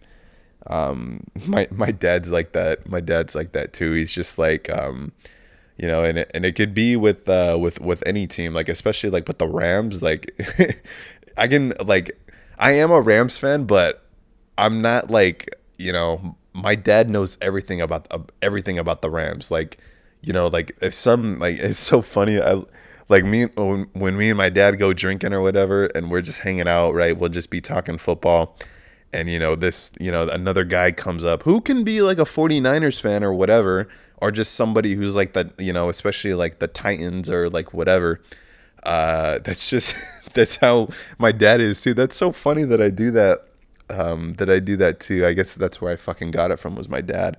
Um, 0.67 1.25
my 1.47 1.67
my 1.71 1.91
dad's 1.91 2.31
like 2.31 2.53
that. 2.53 2.89
My 2.89 3.01
dad's 3.01 3.35
like 3.35 3.51
that 3.53 3.73
too. 3.73 3.93
He's 3.93 4.11
just 4.11 4.37
like, 4.37 4.69
um, 4.69 5.11
you 5.77 5.87
know, 5.87 6.03
and 6.03 6.19
it, 6.19 6.31
and 6.33 6.45
it 6.45 6.55
could 6.55 6.73
be 6.73 6.95
with 6.95 7.27
uh 7.27 7.57
with 7.59 7.79
with 7.81 8.03
any 8.05 8.27
team, 8.27 8.53
like 8.53 8.69
especially 8.69 9.09
like 9.09 9.27
with 9.27 9.37
the 9.37 9.47
Rams. 9.47 10.01
Like, 10.01 10.31
I 11.37 11.47
can 11.47 11.73
like, 11.83 12.17
I 12.57 12.71
am 12.73 12.91
a 12.91 13.01
Rams 13.01 13.37
fan, 13.37 13.65
but 13.65 14.05
I'm 14.57 14.81
not 14.81 15.09
like 15.09 15.55
you 15.77 15.91
know 15.91 16.35
my 16.53 16.75
dad 16.75 17.09
knows 17.09 17.37
everything 17.41 17.81
about 17.81 18.07
uh, 18.11 18.19
everything 18.41 18.77
about 18.77 19.01
the 19.01 19.09
Rams. 19.09 19.51
Like, 19.51 19.77
you 20.21 20.33
know, 20.33 20.47
like 20.47 20.75
if 20.81 20.93
some 20.93 21.39
like 21.39 21.57
it's 21.59 21.79
so 21.79 22.01
funny. 22.01 22.41
I 22.41 22.61
like 23.09 23.25
me 23.25 23.45
when, 23.55 24.17
me 24.17 24.29
and 24.29 24.37
my 24.37 24.49
dad 24.49 24.79
go 24.79 24.93
drinking 24.93 25.33
or 25.33 25.41
whatever, 25.41 25.85
and 25.87 26.09
we're 26.09 26.21
just 26.21 26.39
hanging 26.39 26.67
out. 26.67 26.93
Right, 26.93 27.17
we'll 27.17 27.29
just 27.29 27.49
be 27.49 27.61
talking 27.61 27.97
football. 27.97 28.57
And 29.13 29.27
you 29.29 29.39
know 29.39 29.55
this, 29.55 29.91
you 29.99 30.11
know, 30.11 30.27
another 30.29 30.63
guy 30.63 30.91
comes 30.91 31.25
up 31.25 31.43
who 31.43 31.59
can 31.59 31.83
be 31.83 32.01
like 32.01 32.17
a 32.17 32.23
49ers 32.23 33.01
fan 33.01 33.23
or 33.23 33.33
whatever, 33.33 33.89
or 34.17 34.31
just 34.31 34.53
somebody 34.53 34.93
who's 34.93 35.15
like 35.15 35.33
the, 35.33 35.51
you 35.57 35.73
know, 35.73 35.89
especially 35.89 36.33
like 36.33 36.59
the 36.59 36.67
Titans 36.67 37.29
or 37.29 37.49
like 37.49 37.73
whatever. 37.73 38.21
Uh, 38.83 39.39
that's 39.39 39.69
just 39.69 39.95
that's 40.33 40.55
how 40.55 40.87
my 41.17 41.33
dad 41.33 41.59
is 41.59 41.81
too. 41.81 41.93
That's 41.93 42.15
so 42.15 42.31
funny 42.31 42.63
that 42.63 42.81
I 42.81 42.89
do 42.89 43.11
that 43.11 43.47
um, 43.91 44.33
that 44.33 44.49
I 44.49 44.59
do 44.59 44.75
that 44.77 44.99
too. 44.99 45.25
I 45.25 45.33
guess 45.33 45.55
that's 45.55 45.81
where 45.81 45.93
I 45.93 45.95
fucking 45.95 46.31
got 46.31 46.51
it 46.51 46.59
from 46.59 46.75
was 46.75 46.89
my 46.89 47.01
dad. 47.01 47.37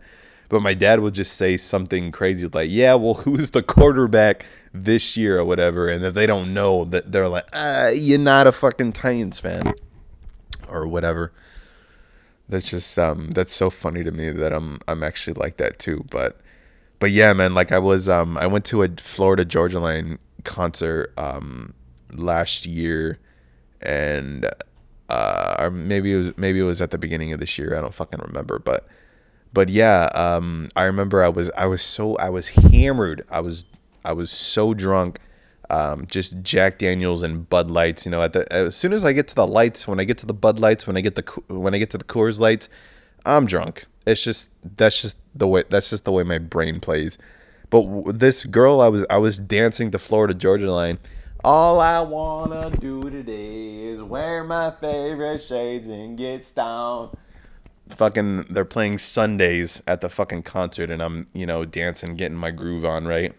But 0.48 0.60
my 0.60 0.74
dad 0.74 1.00
would 1.00 1.14
just 1.14 1.34
say 1.34 1.56
something 1.56 2.12
crazy 2.12 2.46
like, 2.46 2.68
"Yeah, 2.70 2.94
well, 2.94 3.14
who's 3.24 3.52
the 3.52 3.62
quarterback 3.62 4.44
this 4.72 5.16
year 5.16 5.38
or 5.38 5.44
whatever?" 5.44 5.88
And 5.88 6.04
if 6.04 6.14
they 6.14 6.26
don't 6.26 6.52
know, 6.52 6.84
that 6.84 7.10
they're 7.12 7.28
like, 7.28 7.46
"Ah, 7.52 7.88
you're 7.88 8.18
not 8.18 8.46
a 8.46 8.52
fucking 8.52 8.92
Titans 8.92 9.40
fan 9.40 9.72
or 10.68 10.86
whatever." 10.86 11.32
That's 12.48 12.68
just 12.68 12.98
um, 12.98 13.30
that's 13.30 13.52
so 13.52 13.70
funny 13.70 14.04
to 14.04 14.12
me 14.12 14.30
that 14.30 14.52
I'm 14.52 14.80
I'm 14.86 15.02
actually 15.02 15.34
like 15.34 15.56
that 15.56 15.78
too. 15.78 16.04
But 16.10 16.38
but 16.98 17.10
yeah, 17.10 17.32
man, 17.32 17.54
like 17.54 17.72
I 17.72 17.78
was 17.78 18.08
um, 18.08 18.36
I 18.36 18.46
went 18.46 18.64
to 18.66 18.82
a 18.82 18.88
Florida 18.98 19.44
Georgia 19.44 19.80
Line 19.80 20.18
concert 20.44 21.12
um 21.16 21.72
last 22.12 22.66
year, 22.66 23.18
and 23.80 24.50
uh, 25.12 25.56
or 25.58 25.70
maybe 25.70 26.10
it 26.10 26.16
was 26.16 26.38
maybe 26.38 26.58
it 26.58 26.64
was 26.64 26.80
at 26.80 26.90
the 26.90 26.96
beginning 26.96 27.34
of 27.34 27.40
this 27.40 27.58
year. 27.58 27.76
I 27.76 27.82
don't 27.82 27.92
fucking 27.92 28.20
remember, 28.20 28.58
but 28.58 28.88
but 29.52 29.68
yeah, 29.68 30.06
um, 30.14 30.68
I 30.74 30.84
remember 30.84 31.22
I 31.22 31.28
was 31.28 31.50
I 31.50 31.66
was 31.66 31.82
so 31.82 32.16
I 32.16 32.30
was 32.30 32.48
hammered. 32.48 33.22
I 33.30 33.40
was 33.40 33.66
I 34.06 34.14
was 34.14 34.30
so 34.30 34.72
drunk. 34.72 35.18
Um, 35.68 36.06
just 36.06 36.42
Jack 36.42 36.78
Daniels 36.78 37.22
and 37.22 37.46
Bud 37.46 37.70
Lights. 37.70 38.06
You 38.06 38.10
know, 38.10 38.22
at 38.22 38.32
the 38.32 38.50
as 38.50 38.74
soon 38.74 38.94
as 38.94 39.04
I 39.04 39.12
get 39.12 39.28
to 39.28 39.34
the 39.34 39.46
lights, 39.46 39.86
when 39.86 40.00
I 40.00 40.04
get 40.04 40.16
to 40.18 40.26
the 40.26 40.32
Bud 40.32 40.58
Lights, 40.58 40.86
when 40.86 40.96
I 40.96 41.02
get 41.02 41.16
the 41.16 41.22
when 41.48 41.74
I 41.74 41.78
get 41.78 41.90
to 41.90 41.98
the 41.98 42.04
Coors 42.04 42.40
Lights, 42.40 42.70
I'm 43.26 43.44
drunk. 43.44 43.84
It's 44.06 44.22
just 44.22 44.50
that's 44.64 45.02
just 45.02 45.18
the 45.34 45.46
way 45.46 45.64
that's 45.68 45.90
just 45.90 46.06
the 46.06 46.12
way 46.12 46.22
my 46.22 46.38
brain 46.38 46.80
plays. 46.80 47.18
But 47.68 47.82
w- 47.82 48.12
this 48.12 48.44
girl, 48.44 48.80
I 48.80 48.88
was 48.88 49.04
I 49.10 49.18
was 49.18 49.36
dancing 49.36 49.90
to 49.90 49.98
Florida 49.98 50.32
Georgia 50.32 50.72
Line. 50.72 50.98
All 51.44 51.80
I 51.80 51.98
wanna 52.02 52.70
do 52.70 53.10
today 53.10 53.86
is 53.86 54.00
wear 54.00 54.44
my 54.44 54.70
favorite 54.80 55.42
shades 55.42 55.88
and 55.88 56.16
get 56.16 56.44
stoned. 56.44 57.16
Fucking, 57.88 58.46
they're 58.48 58.64
playing 58.64 58.98
Sun 58.98 59.38
Daze 59.38 59.82
at 59.84 60.02
the 60.02 60.08
fucking 60.08 60.44
concert, 60.44 60.88
and 60.88 61.02
I'm 61.02 61.26
you 61.32 61.44
know 61.44 61.64
dancing, 61.64 62.14
getting 62.14 62.36
my 62.36 62.52
groove 62.52 62.84
on, 62.84 63.08
right? 63.08 63.32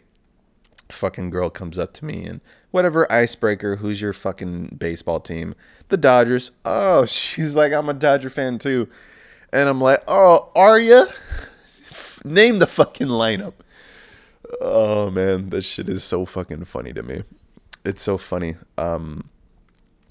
Fucking 0.89 1.29
girl 1.29 1.49
comes 1.49 1.79
up 1.79 1.93
to 1.93 2.05
me 2.05 2.25
and 2.25 2.41
whatever 2.71 3.09
icebreaker. 3.09 3.77
Who's 3.77 4.01
your 4.01 4.11
fucking 4.11 4.75
baseball 4.77 5.21
team? 5.21 5.55
The 5.87 5.95
Dodgers. 5.95 6.51
Oh, 6.65 7.05
she's 7.07 7.55
like, 7.55 7.71
I'm 7.71 7.87
a 7.87 7.93
Dodger 7.93 8.29
fan 8.29 8.57
too. 8.57 8.89
And 9.53 9.69
I'm 9.69 9.79
like, 9.79 10.03
oh, 10.09 10.51
are 10.57 10.77
you? 10.77 11.07
Name 12.25 12.59
the 12.59 12.67
fucking 12.67 13.07
lineup. 13.07 13.53
Oh 14.59 15.09
man, 15.09 15.51
this 15.51 15.63
shit 15.63 15.87
is 15.87 16.03
so 16.03 16.25
fucking 16.25 16.65
funny 16.65 16.91
to 16.91 17.01
me. 17.01 17.23
It's 17.85 18.01
so 18.01 18.17
funny. 18.17 18.55
Um, 18.77 19.29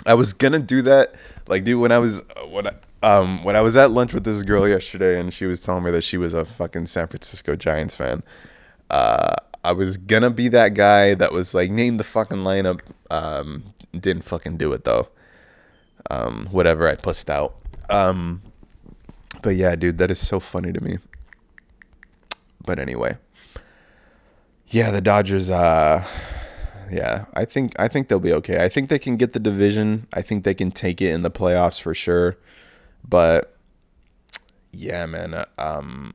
I 0.04 0.14
was 0.14 0.32
gonna 0.32 0.58
do 0.58 0.82
that, 0.82 1.14
like, 1.46 1.64
dude, 1.64 1.80
when 1.80 1.92
I 1.92 1.98
was 1.98 2.22
when 2.48 2.66
I, 2.66 2.72
um 3.02 3.42
when 3.44 3.56
I 3.56 3.60
was 3.60 3.76
at 3.76 3.90
lunch 3.90 4.12
with 4.12 4.24
this 4.24 4.42
girl 4.42 4.68
yesterday, 4.68 5.18
and 5.18 5.32
she 5.32 5.46
was 5.46 5.60
telling 5.60 5.84
me 5.84 5.90
that 5.92 6.02
she 6.02 6.16
was 6.16 6.34
a 6.34 6.44
fucking 6.44 6.86
San 6.86 7.06
Francisco 7.06 7.56
Giants 7.56 7.94
fan. 7.94 8.22
Uh, 8.90 9.36
I 9.64 9.72
was 9.72 9.96
gonna 9.96 10.30
be 10.30 10.48
that 10.48 10.74
guy 10.74 11.14
that 11.14 11.32
was 11.32 11.54
like, 11.54 11.70
name 11.70 11.96
the 11.96 12.04
fucking 12.04 12.38
lineup. 12.38 12.80
Um, 13.10 13.74
didn't 13.98 14.24
fucking 14.24 14.56
do 14.56 14.72
it 14.72 14.84
though. 14.84 15.08
Um, 16.10 16.48
whatever, 16.50 16.88
I 16.88 16.96
pussed 16.96 17.30
out. 17.30 17.54
Um, 17.88 18.42
but 19.40 19.54
yeah, 19.54 19.76
dude, 19.76 19.98
that 19.98 20.10
is 20.10 20.18
so 20.18 20.40
funny 20.40 20.72
to 20.72 20.80
me. 20.82 20.98
But 22.64 22.78
anyway. 22.78 23.16
Yeah, 24.66 24.90
the 24.90 25.00
Dodgers 25.00 25.50
uh 25.50 26.04
yeah, 26.90 27.26
I 27.34 27.44
think 27.44 27.78
I 27.78 27.88
think 27.88 28.08
they'll 28.08 28.20
be 28.20 28.32
okay. 28.34 28.62
I 28.62 28.68
think 28.68 28.88
they 28.88 28.98
can 28.98 29.16
get 29.16 29.32
the 29.32 29.40
division. 29.40 30.06
I 30.12 30.22
think 30.22 30.44
they 30.44 30.54
can 30.54 30.70
take 30.70 31.00
it 31.00 31.10
in 31.10 31.22
the 31.22 31.30
playoffs 31.30 31.80
for 31.80 31.94
sure. 31.94 32.36
But 33.06 33.56
yeah, 34.72 35.06
man, 35.06 35.34
uh, 35.34 35.44
um 35.58 36.14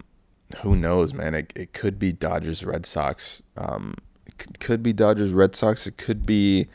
who 0.61 0.75
knows, 0.75 1.13
man? 1.13 1.35
It, 1.35 1.51
it 1.55 1.73
could 1.73 1.99
be 1.99 2.11
Dodgers 2.11 2.63
Red 2.65 2.85
Sox. 2.85 3.43
Um 3.55 3.95
it 4.25 4.59
could 4.59 4.83
be 4.83 4.93
Dodgers 4.93 5.31
Red 5.31 5.55
Sox. 5.55 5.87
It 5.87 5.97
could 5.97 6.25
be 6.25 6.67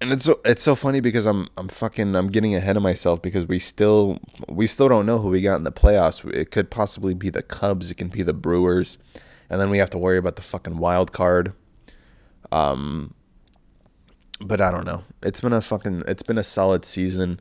and 0.00 0.12
it's 0.12 0.24
so 0.24 0.40
it's 0.44 0.62
so 0.62 0.74
funny 0.74 1.00
because 1.00 1.26
I'm 1.26 1.48
I'm 1.56 1.68
fucking 1.68 2.16
I'm 2.16 2.28
getting 2.28 2.54
ahead 2.54 2.76
of 2.76 2.82
myself 2.82 3.20
because 3.20 3.46
we 3.46 3.58
still 3.58 4.18
we 4.48 4.66
still 4.66 4.88
don't 4.88 5.06
know 5.06 5.18
who 5.18 5.28
we 5.28 5.42
got 5.42 5.56
in 5.56 5.64
the 5.64 5.72
playoffs. 5.72 6.24
It 6.32 6.50
could 6.50 6.70
possibly 6.70 7.12
be 7.12 7.28
the 7.28 7.42
Cubs. 7.42 7.90
It 7.90 7.96
can 7.96 8.08
be 8.08 8.22
the 8.22 8.32
Brewers, 8.32 8.96
and 9.50 9.60
then 9.60 9.68
we 9.68 9.78
have 9.78 9.90
to 9.90 9.98
worry 9.98 10.16
about 10.16 10.36
the 10.36 10.42
fucking 10.42 10.78
wild 10.78 11.12
card. 11.12 11.52
Um, 12.52 13.14
but 14.40 14.60
I 14.60 14.70
don't 14.70 14.86
know. 14.86 15.04
It's 15.22 15.40
been 15.40 15.52
a 15.52 15.60
fucking 15.60 16.02
it's 16.08 16.22
been 16.22 16.38
a 16.38 16.44
solid 16.44 16.84
season. 16.84 17.40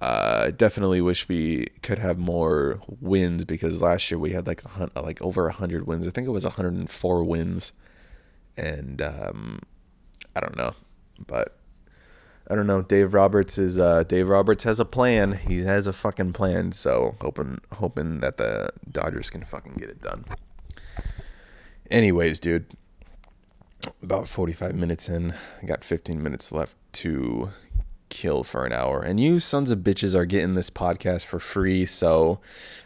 Uh, 0.00 0.50
definitely 0.50 1.00
wish 1.00 1.28
we 1.28 1.66
could 1.82 1.98
have 1.98 2.18
more 2.18 2.80
wins 3.00 3.44
because 3.44 3.80
last 3.80 4.10
year 4.10 4.18
we 4.18 4.30
had 4.30 4.46
like 4.46 4.64
a 4.64 4.68
hun- 4.68 4.90
like 4.96 5.20
over 5.22 5.48
hundred 5.50 5.86
wins. 5.86 6.06
I 6.06 6.10
think 6.10 6.26
it 6.26 6.30
was 6.30 6.44
104 6.44 7.24
wins, 7.24 7.72
and 8.56 9.00
um, 9.00 9.60
I 10.34 10.40
don't 10.40 10.56
know, 10.56 10.72
but 11.26 11.56
I 12.50 12.54
don't 12.54 12.66
know. 12.66 12.82
Dave 12.82 13.14
Roberts 13.14 13.56
is 13.56 13.78
uh, 13.78 14.02
Dave 14.04 14.28
Roberts 14.28 14.64
has 14.64 14.80
a 14.80 14.84
plan. 14.84 15.32
He 15.32 15.62
has 15.62 15.86
a 15.86 15.92
fucking 15.92 16.32
plan. 16.32 16.72
So 16.72 17.16
hoping 17.20 17.58
hoping 17.72 18.20
that 18.20 18.36
the 18.36 18.70
Dodgers 18.90 19.30
can 19.30 19.44
fucking 19.44 19.74
get 19.74 19.88
it 19.88 20.02
done. 20.02 20.24
Anyways, 21.90 22.40
dude, 22.40 22.66
about 24.02 24.28
45 24.28 24.74
minutes 24.74 25.08
in, 25.08 25.34
I 25.62 25.66
got 25.66 25.84
15 25.84 26.22
minutes 26.22 26.52
left 26.52 26.76
to 26.94 27.50
kill 28.08 28.44
for 28.44 28.64
an 28.64 28.72
hour. 28.72 29.00
And 29.02 29.18
you 29.18 29.40
sons 29.40 29.70
of 29.70 29.80
bitches 29.80 30.14
are 30.14 30.26
getting 30.26 30.54
this 30.54 30.70
podcast 30.70 31.24
for 31.24 31.40
free, 31.40 31.86
so 31.86 32.40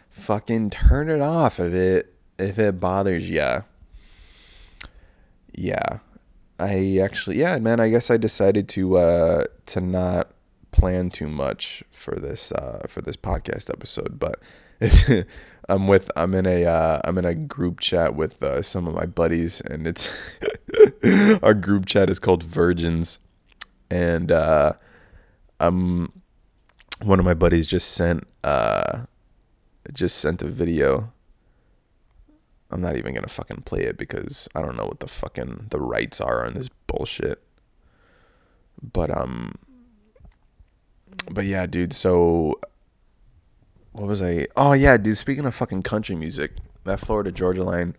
fucking 0.09 0.69
turn 0.71 1.09
it 1.09 1.21
off 1.21 1.59
if 1.59 1.73
it 1.73 2.13
if 2.37 2.57
it 2.57 2.79
bothers 2.79 3.29
ya. 3.29 3.61
Yeah. 5.53 5.99
I 6.59 6.99
actually, 7.01 7.39
yeah, 7.39 7.57
man. 7.59 7.79
I 7.79 7.89
guess 7.89 8.11
I 8.11 8.17
decided 8.17 8.67
to 8.69 8.97
uh, 8.97 9.45
to 9.67 9.81
not 9.81 10.31
plan 10.71 11.09
too 11.09 11.27
much 11.27 11.83
for 11.91 12.15
this 12.15 12.51
uh, 12.51 12.85
for 12.87 13.01
this 13.01 13.15
podcast 13.15 13.69
episode, 13.69 14.19
but 14.19 14.39
I'm 15.69 15.87
with 15.87 16.11
I'm 16.15 16.33
in 16.35 16.47
a 16.47 16.65
uh, 16.65 17.01
I'm 17.05 17.17
in 17.17 17.25
a 17.25 17.35
group 17.35 17.79
chat 17.79 18.15
with 18.15 18.43
uh, 18.43 18.61
some 18.63 18.87
of 18.87 18.95
my 18.95 19.05
buddies, 19.05 19.61
and 19.61 19.87
it's 19.87 20.09
our 21.43 21.53
group 21.53 21.85
chat 21.85 22.09
is 22.09 22.19
called 22.19 22.43
Virgins, 22.43 23.19
and 23.91 24.31
uh, 24.31 24.73
I'm 25.59 26.11
one 27.03 27.19
of 27.19 27.25
my 27.25 27.35
buddies 27.35 27.67
just 27.67 27.91
sent 27.91 28.27
uh, 28.43 29.05
just 29.93 30.17
sent 30.17 30.41
a 30.41 30.47
video 30.47 31.13
I'm 32.71 32.81
not 32.81 32.97
even 32.97 33.13
gonna 33.13 33.27
fucking 33.27 33.63
play 33.63 33.81
it 33.83 33.97
because 33.97 34.47
I 34.53 34.61
don't 34.61 34.77
know 34.77 34.85
what 34.85 34.99
the 34.99 35.07
fucking 35.07 35.67
the 35.71 35.79
rights 35.81 36.21
are 36.21 36.45
on 36.45 36.53
this 36.53 36.69
bullshit. 36.87 37.41
But 38.81 39.15
um 39.15 39.55
but 41.31 41.45
yeah, 41.45 41.65
dude, 41.65 41.93
so 41.93 42.59
what 43.91 44.07
was 44.07 44.21
I 44.21 44.47
Oh 44.55 44.73
yeah, 44.73 44.97
dude, 44.97 45.17
speaking 45.17 45.45
of 45.45 45.55
fucking 45.55 45.83
country 45.83 46.15
music, 46.15 46.51
that 46.83 46.99
Florida 46.99 47.31
Georgia 47.31 47.63
line 47.63 47.95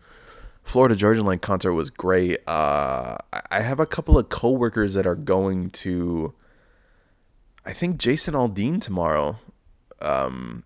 Florida 0.63 0.95
Georgia 0.95 1.23
Line 1.23 1.39
concert 1.39 1.73
was 1.73 1.91
great. 1.91 2.39
Uh 2.47 3.17
I 3.51 3.61
have 3.61 3.81
a 3.81 3.87
couple 3.87 4.19
of 4.19 4.29
coworkers 4.29 4.95
that 4.95 5.07
are 5.07 5.17
going 5.17 5.71
to 5.71 6.35
I 7.65 7.73
think 7.73 7.99
Jason 7.99 8.35
Aldean 8.35 8.81
tomorrow. 8.81 9.39
Um 10.01 10.65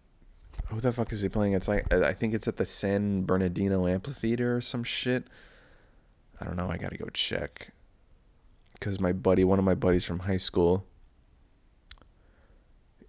who 0.67 0.81
the 0.81 0.93
fuck 0.93 1.13
is 1.13 1.23
he 1.23 1.29
playing? 1.29 1.53
It's 1.53 1.69
like 1.69 1.93
I 1.93 2.13
think 2.13 2.35
it's 2.35 2.49
at 2.49 2.57
the 2.57 2.67
San 2.67 3.25
Bernardino 3.25 3.87
Amphitheater 3.87 4.57
or 4.57 4.61
some 4.61 4.85
shit. 4.85 5.25
I 6.41 6.45
don't 6.45 6.57
know. 6.57 6.71
I 6.71 6.77
gotta 6.77 6.99
go 6.99 7.09
check. 7.13 7.71
Cause 8.81 9.01
my 9.01 9.13
buddy, 9.13 9.45
one 9.45 9.59
of 9.59 9.65
my 9.65 9.75
buddies 9.75 10.05
from 10.05 10.21
high 10.21 10.37
school. 10.37 10.85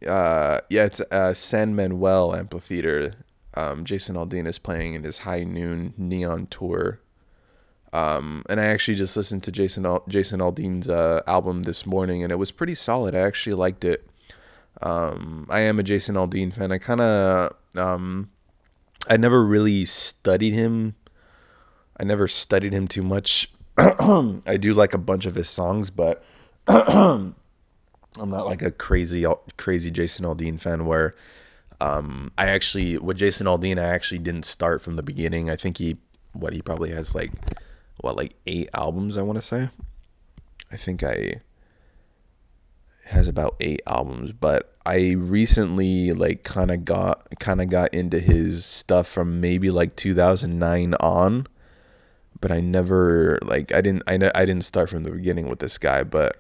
Uh, 0.06 0.62
yeah, 0.70 0.86
it's 0.86 1.02
uh, 1.12 1.34
San 1.34 1.76
Manuel 1.76 2.36
Amphitheater. 2.36 3.14
Um, 3.54 3.86
Jason 3.86 4.16
Aldean 4.16 4.48
is 4.48 4.60
playing 4.60 4.94
in 4.94 5.04
his 5.04 5.20
High 5.20 5.44
Noon 5.44 5.94
Neon 5.98 6.48
tour. 6.48 7.00
Um, 7.94 8.44
and 8.50 8.60
I 8.60 8.66
actually 8.66 8.96
just 8.96 9.16
listened 9.16 9.44
to 9.44 9.52
Jason 9.52 9.86
Al- 9.86 10.04
Jason 10.10 10.42
Aldean's 10.42 10.90
uh, 10.90 11.22
album 11.28 11.64
this 11.64 11.86
morning, 11.86 12.24
and 12.24 12.32
it 12.32 12.36
was 12.36 12.52
pretty 12.52 12.76
solid. 12.76 13.16
I 13.16 13.20
actually 13.20 13.56
liked 13.56 13.86
it. 13.86 14.06
Um, 14.82 15.48
I 15.50 15.62
am 15.62 15.80
a 15.80 15.84
Jason 15.84 16.16
Aldean 16.16 16.54
fan. 16.54 16.74
I 16.74 16.78
kind 16.78 17.00
of, 17.00 17.56
um, 17.78 18.32
I 19.08 19.16
never 19.16 19.46
really 19.46 19.86
studied 19.86 20.54
him. 20.54 20.96
I 21.98 22.04
never 22.04 22.28
studied 22.28 22.74
him 22.74 22.90
too 22.90 23.04
much. 23.04 23.50
I 23.78 24.58
do 24.60 24.74
like 24.74 24.94
a 24.94 24.98
bunch 24.98 25.26
of 25.26 25.36
his 25.36 25.48
songs, 25.50 25.90
but 25.90 26.22
I'm 28.20 28.30
not 28.30 28.46
like 28.46 28.62
a 28.62 28.72
crazy, 28.72 29.26
crazy 29.58 29.92
Jason 29.92 30.26
Aldean 30.26 30.60
fan 30.60 30.86
where, 30.86 31.16
um, 31.82 32.32
I 32.38 32.48
actually, 32.48 32.98
with 32.98 33.18
Jason 33.18 33.48
Aldean, 33.48 33.78
I 33.78 33.86
actually 33.86 34.20
didn't 34.20 34.46
start 34.46 34.82
from 34.82 34.96
the 34.96 35.04
beginning. 35.04 35.50
I 35.50 35.56
think 35.56 35.78
he, 35.78 35.98
what, 36.34 36.54
he 36.54 36.62
probably 36.62 36.92
has 36.92 37.14
like, 37.14 37.32
what, 37.98 38.16
like 38.16 38.34
eight 38.46 38.70
albums, 38.74 39.18
I 39.18 39.22
want 39.22 39.38
to 39.38 39.42
say. 39.42 39.70
I 40.72 40.78
think 40.78 41.04
I, 41.04 41.42
has 43.06 43.28
about 43.28 43.56
eight 43.60 43.82
albums, 43.86 44.32
but 44.32 44.76
I 44.86 45.12
recently 45.12 46.12
like 46.12 46.44
kind 46.44 46.72
of 46.72 46.86
got 46.86 47.28
kind 47.40 47.62
of 47.62 47.70
got 47.70 47.94
into 47.94 48.20
his 48.20 48.66
stuff 48.66 49.08
from 49.08 49.40
maybe 49.40 49.70
like 49.70 49.96
2009 49.96 50.96
on, 50.96 51.48
but 52.42 52.52
I 52.52 52.62
never 52.62 53.38
like 53.44 53.74
I 53.74 53.82
didn't 53.82 54.04
I, 54.08 54.16
I 54.34 54.46
didn't 54.46 54.66
start 54.66 54.90
from 54.90 55.04
the 55.04 55.12
beginning 55.12 55.48
with 55.48 55.60
this 55.60 55.78
guy, 55.78 56.04
but 56.04 56.38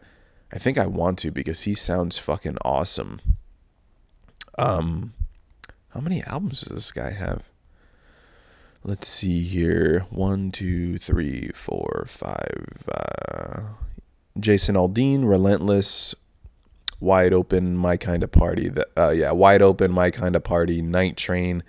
I 0.55 0.57
think 0.57 0.77
I 0.77 0.87
want 0.87 1.19
to 1.19 1.31
because 1.31 1.63
he 1.63 1.75
sounds 1.75 2.17
fucking 2.17 2.57
awesome. 2.63 3.19
Um 4.57 5.13
how 5.89 5.99
many 5.99 6.23
albums 6.23 6.61
does 6.61 6.75
this 6.75 6.91
guy 6.91 7.11
have? 7.11 7.43
Let's 8.83 9.07
see 9.07 9.43
here. 9.43 10.05
One, 10.09 10.51
two, 10.51 10.97
three, 10.97 11.49
four, 11.55 12.05
five. 12.07 12.83
Uh, 12.87 13.61
Jason 14.39 14.75
Aldean, 14.75 15.27
Relentless, 15.27 16.13
wide 16.99 17.33
open 17.33 17.77
my 17.77 17.97
kind 17.97 18.23
of 18.23 18.31
party 18.31 18.69
that 18.69 18.87
uh, 18.97 19.09
yeah 19.09 19.31
wide 19.31 19.61
open 19.61 19.91
my 19.91 20.11
kind 20.11 20.35
of 20.35 20.43
party 20.43 20.81
night 20.81 21.17
train 21.17 21.63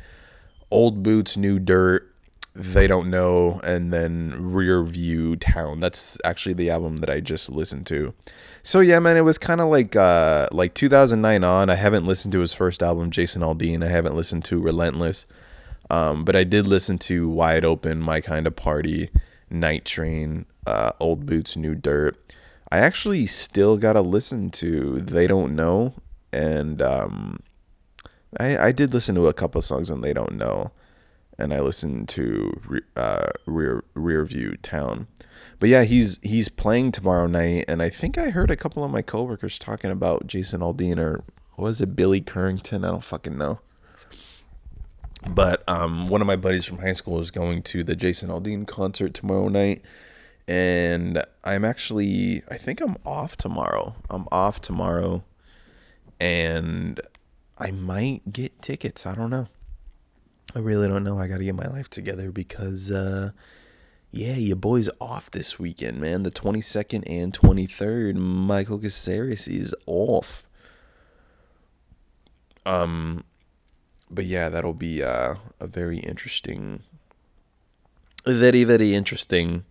Old 0.70 1.02
Boots, 1.02 1.36
New 1.36 1.58
Dirt, 1.58 2.12
They 2.56 2.86
Don't 2.86 3.10
Know, 3.10 3.60
and 3.62 3.92
then 3.92 4.52
Rear 4.52 4.82
View 4.82 5.36
Town. 5.36 5.80
That's 5.80 6.18
actually 6.24 6.54
the 6.54 6.70
album 6.70 6.98
that 6.98 7.10
I 7.10 7.20
just 7.20 7.50
listened 7.50 7.86
to. 7.88 8.14
So 8.62 8.80
yeah, 8.80 8.98
man, 8.98 9.16
it 9.16 9.22
was 9.22 9.38
kind 9.38 9.60
of 9.60 9.68
like 9.68 9.94
uh 9.94 10.48
like 10.50 10.74
2009 10.74 11.44
on. 11.44 11.70
I 11.70 11.74
haven't 11.74 12.06
listened 12.06 12.32
to 12.32 12.40
his 12.40 12.54
first 12.54 12.82
album, 12.82 13.10
Jason 13.10 13.42
Aldean. 13.42 13.84
I 13.84 13.88
haven't 13.88 14.16
listened 14.16 14.44
to 14.46 14.60
Relentless. 14.60 15.26
Um, 15.90 16.24
but 16.24 16.34
I 16.34 16.44
did 16.44 16.66
listen 16.66 16.98
to 17.00 17.28
Wide 17.28 17.64
Open, 17.64 18.00
My 18.00 18.20
Kind 18.20 18.46
of 18.46 18.56
Party, 18.56 19.10
Night 19.48 19.84
Train, 19.84 20.46
uh, 20.66 20.92
Old 20.98 21.26
Boots, 21.26 21.56
New 21.56 21.74
Dirt. 21.74 22.16
I 22.72 22.78
actually 22.78 23.26
still 23.26 23.76
gotta 23.76 24.00
listen 24.00 24.50
to 24.50 25.00
They 25.00 25.26
Don't 25.28 25.54
Know, 25.54 25.94
and 26.32 26.82
um, 26.82 27.40
I 28.40 28.58
I 28.58 28.72
did 28.72 28.92
listen 28.92 29.14
to 29.14 29.28
a 29.28 29.34
couple 29.34 29.62
songs 29.62 29.90
and 29.90 30.02
They 30.02 30.12
Don't 30.12 30.36
Know, 30.36 30.72
and 31.38 31.52
I 31.52 31.60
listened 31.60 32.08
to 32.10 32.82
uh, 32.96 33.30
Rear 33.46 33.84
Rear 33.94 34.24
View 34.24 34.56
Town. 34.62 35.06
But 35.58 35.68
yeah, 35.68 35.84
he's 35.84 36.18
he's 36.22 36.48
playing 36.48 36.92
tomorrow 36.92 37.26
night, 37.26 37.64
and 37.68 37.82
I 37.82 37.88
think 37.88 38.18
I 38.18 38.30
heard 38.30 38.50
a 38.50 38.56
couple 38.56 38.84
of 38.84 38.90
my 38.90 39.02
coworkers 39.02 39.58
talking 39.58 39.90
about 39.90 40.26
Jason 40.26 40.60
Aldean 40.60 40.98
or 40.98 41.22
was 41.56 41.80
it 41.80 41.96
Billy 41.96 42.20
Currington? 42.20 42.84
I 42.84 42.90
don't 42.90 43.04
fucking 43.04 43.38
know. 43.38 43.60
But 45.28 45.64
um, 45.66 46.08
one 46.08 46.20
of 46.20 46.26
my 46.26 46.36
buddies 46.36 46.66
from 46.66 46.78
high 46.78 46.92
school 46.92 47.18
is 47.18 47.30
going 47.30 47.62
to 47.64 47.82
the 47.82 47.96
Jason 47.96 48.28
Aldean 48.28 48.66
concert 48.66 49.14
tomorrow 49.14 49.48
night, 49.48 49.82
and 50.46 51.24
I'm 51.42 51.64
actually 51.64 52.42
I 52.50 52.56
think 52.56 52.80
I'm 52.80 52.96
off 53.04 53.36
tomorrow. 53.36 53.96
I'm 54.10 54.28
off 54.30 54.60
tomorrow, 54.60 55.24
and 56.20 57.00
I 57.58 57.70
might 57.70 58.32
get 58.32 58.60
tickets. 58.62 59.06
I 59.06 59.14
don't 59.14 59.30
know. 59.30 59.48
I 60.56 60.60
really 60.60 60.88
don't 60.88 61.04
know. 61.04 61.18
I 61.18 61.28
got 61.28 61.38
to 61.38 61.44
get 61.44 61.54
my 61.54 61.68
life 61.68 61.88
together 61.88 62.32
because. 62.32 62.90
Uh, 62.90 63.30
yeah, 64.12 64.36
your 64.36 64.56
boy's 64.56 64.88
off 64.98 65.30
this 65.30 65.58
weekend, 65.58 66.00
man. 66.00 66.22
The 66.22 66.30
22nd 66.30 67.02
and 67.06 67.38
23rd, 67.38 68.14
Michael 68.14 68.78
Caceres 68.78 69.46
is 69.46 69.74
off. 69.84 70.44
Um, 72.64 73.24
but 74.10 74.24
yeah, 74.24 74.48
that'll 74.48 74.72
be 74.72 75.02
uh, 75.02 75.34
a 75.60 75.66
very 75.66 75.98
interesting, 75.98 76.82
very 78.24 78.64
very 78.64 78.94
interesting 78.94 79.64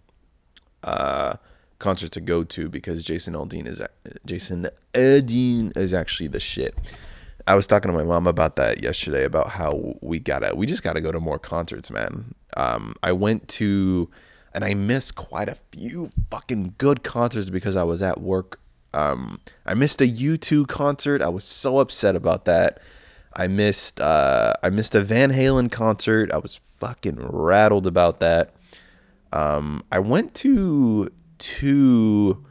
uh, 0.84 1.36
concert 1.80 2.12
to 2.12 2.22
go 2.22 2.44
to 2.44 2.70
because 2.70 3.04
Jason 3.04 3.34
Aldean 3.34 3.68
is 3.68 3.82
Jason 4.26 4.68
Aldean 4.94 5.76
is 5.76 5.94
actually 5.94 6.28
the 6.28 6.40
shit. 6.40 6.76
I 7.48 7.56
was 7.56 7.68
talking 7.68 7.92
to 7.92 7.98
my 7.98 8.04
mom 8.04 8.26
about 8.26 8.56
that 8.56 8.82
yesterday 8.82 9.24
about 9.24 9.50
how 9.50 9.96
we 10.02 10.20
gotta 10.20 10.56
we 10.56 10.66
just 10.66 10.84
gotta 10.84 11.02
go 11.02 11.12
to 11.12 11.20
more 11.20 11.40
concerts, 11.40 11.92
man. 11.92 12.34
Um, 12.58 12.96
I 13.04 13.12
went 13.12 13.48
to 13.50 14.10
and 14.54 14.66
I 14.66 14.74
missed 14.74 15.16
quite 15.16 15.50
a 15.50 15.58
few 15.72 16.10
fucking 16.32 16.76
good 16.78 17.04
concerts 17.04 17.50
because 17.50 17.76
I 17.76 17.84
was 17.84 18.02
at 18.02 18.22
work. 18.22 18.60
Um, 18.94 19.42
I 19.66 19.74
missed 19.74 20.02
a 20.02 20.08
U2 20.08 20.68
concert. 20.68 21.22
I 21.22 21.28
was 21.28 21.44
so 21.44 21.80
upset 21.80 22.16
about 22.16 22.46
that. 22.46 22.80
I 23.36 23.48
missed 23.48 24.00
uh, 24.00 24.54
I 24.64 24.70
missed 24.70 24.96
a 24.96 25.02
Van 25.02 25.32
Halen 25.32 25.72
concert. 25.72 26.32
I 26.32 26.38
was 26.38 26.60
fucking 26.78 27.18
rattled 27.20 27.86
about 27.86 28.22
that. 28.22 28.56
Um, 29.32 29.84
I 29.92 30.00
went 30.00 30.34
to 30.36 31.10
two. 31.38 32.44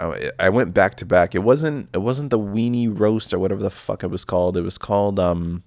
I 0.00 0.48
went 0.48 0.74
back 0.74 0.96
to 0.96 1.06
back. 1.06 1.34
It 1.34 1.40
wasn't 1.40 1.88
it 1.92 1.98
wasn't 1.98 2.30
the 2.30 2.38
weenie 2.38 2.88
roast 2.98 3.32
or 3.32 3.38
whatever 3.38 3.62
the 3.62 3.70
fuck 3.70 4.02
it 4.02 4.08
was 4.08 4.24
called. 4.24 4.56
It 4.56 4.62
was 4.62 4.78
called 4.78 5.18
um 5.18 5.62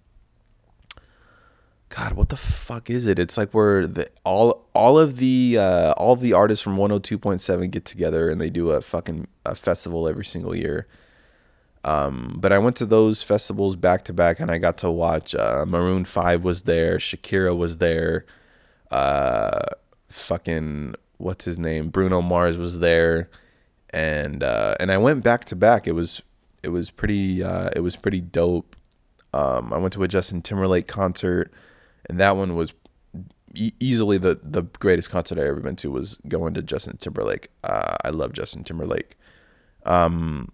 God, 1.90 2.14
what 2.14 2.30
the 2.30 2.38
fuck 2.38 2.90
is 2.90 3.08
it? 3.08 3.18
It's 3.18 3.38
like 3.38 3.54
where 3.54 3.88
the 3.88 4.10
all 4.26 4.68
all 4.74 5.00
of 5.00 5.18
the 5.18 5.58
uh, 5.58 5.92
all 5.94 6.14
of 6.14 6.20
the 6.20 6.34
artists 6.34 6.62
from 6.62 6.78
102.7 6.78 7.72
get 7.72 7.86
together 7.86 8.30
and 8.30 8.42
they 8.42 8.50
do 8.50 8.72
a 8.72 8.82
fucking 8.82 9.28
a 9.46 9.56
festival 9.56 10.08
every 10.08 10.26
single 10.26 10.56
year. 10.56 10.88
Um, 11.86 12.36
but 12.38 12.52
I 12.52 12.60
went 12.60 12.76
to 12.78 12.86
those 12.86 13.24
festivals 13.24 13.78
back 13.78 14.04
to 14.06 14.14
back 14.14 14.42
and 14.42 14.52
I 14.52 14.58
got 14.58 14.78
to 14.80 14.92
watch 14.92 15.34
uh, 15.34 15.66
Maroon 15.66 16.04
5 16.04 16.44
was 16.44 16.64
there, 16.64 16.98
Shakira 16.98 17.56
was 17.56 17.78
there, 17.78 18.26
uh, 18.92 19.62
fucking 20.10 20.96
what's 21.18 21.46
his 21.46 21.58
name? 21.58 21.88
Bruno 21.90 22.22
Mars 22.22 22.58
was 22.58 22.80
there. 22.80 23.30
And 23.92 24.44
uh, 24.44 24.76
and 24.80 24.92
I 24.92 24.98
went 24.98 25.24
back 25.24 25.46
to 25.46 25.56
back. 25.56 25.88
It 25.88 25.94
was 25.94 26.22
it 26.64 26.70
was 26.70 26.90
pretty 26.90 27.44
uh, 27.44 27.70
it 27.76 27.80
was 27.80 27.96
pretty 27.96 28.22
dope. 28.22 28.76
Um, 29.34 29.72
I 29.74 29.78
went 29.78 29.94
to 29.94 30.04
a 30.04 30.08
Justin 30.08 30.42
Timberlake 30.42 30.88
concert 30.88 31.52
and 32.10 32.20
that 32.20 32.36
one 32.36 32.56
was 32.56 32.74
e- 33.54 33.74
easily 33.80 34.18
the 34.18 34.40
the 34.42 34.64
greatest 34.64 35.10
concert 35.10 35.38
I 35.38 35.48
ever 35.48 35.60
been 35.60 35.76
to 35.78 35.92
was 35.92 36.20
going 36.28 36.54
to 36.56 36.62
Justin 36.62 36.98
Timberlake. 36.98 37.50
Uh, 37.64 37.96
I 38.04 38.10
love 38.10 38.34
Justin 38.34 38.64
Timberlake. 38.64 39.18
Um, 39.86 40.52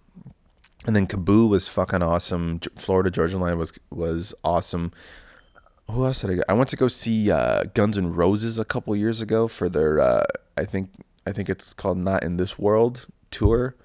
and 0.86 0.96
then 0.96 1.08
KAABOO 1.08 1.50
was 1.50 1.68
fucking 1.68 2.02
awesome. 2.02 2.60
Florida 2.76 3.10
Georgia 3.10 3.38
Line 3.38 3.58
was 3.58 3.74
was 3.90 4.34
awesome. 4.44 4.92
Who 5.90 6.06
else 6.06 6.22
did 6.22 6.32
I 6.32 6.36
go? 6.36 6.44
I 6.50 6.54
went 6.54 6.70
to 6.70 6.78
go 6.78 6.88
see 6.88 7.30
uh, 7.30 7.64
Guns 7.74 7.98
N' 7.98 8.14
Roses 8.14 8.58
a 8.58 8.66
couple 8.66 8.96
years 8.96 9.22
ago 9.22 9.48
for 9.48 9.70
their 9.70 10.00
uh, 10.00 10.24
I 10.58 10.66
think 10.66 10.90
I 11.26 11.32
think 11.32 11.50
it's 11.50 11.74
called 11.74 11.98
Not 11.98 12.24
in 12.24 12.38
This 12.38 12.58
World 12.58 13.08
tour, 13.34 13.76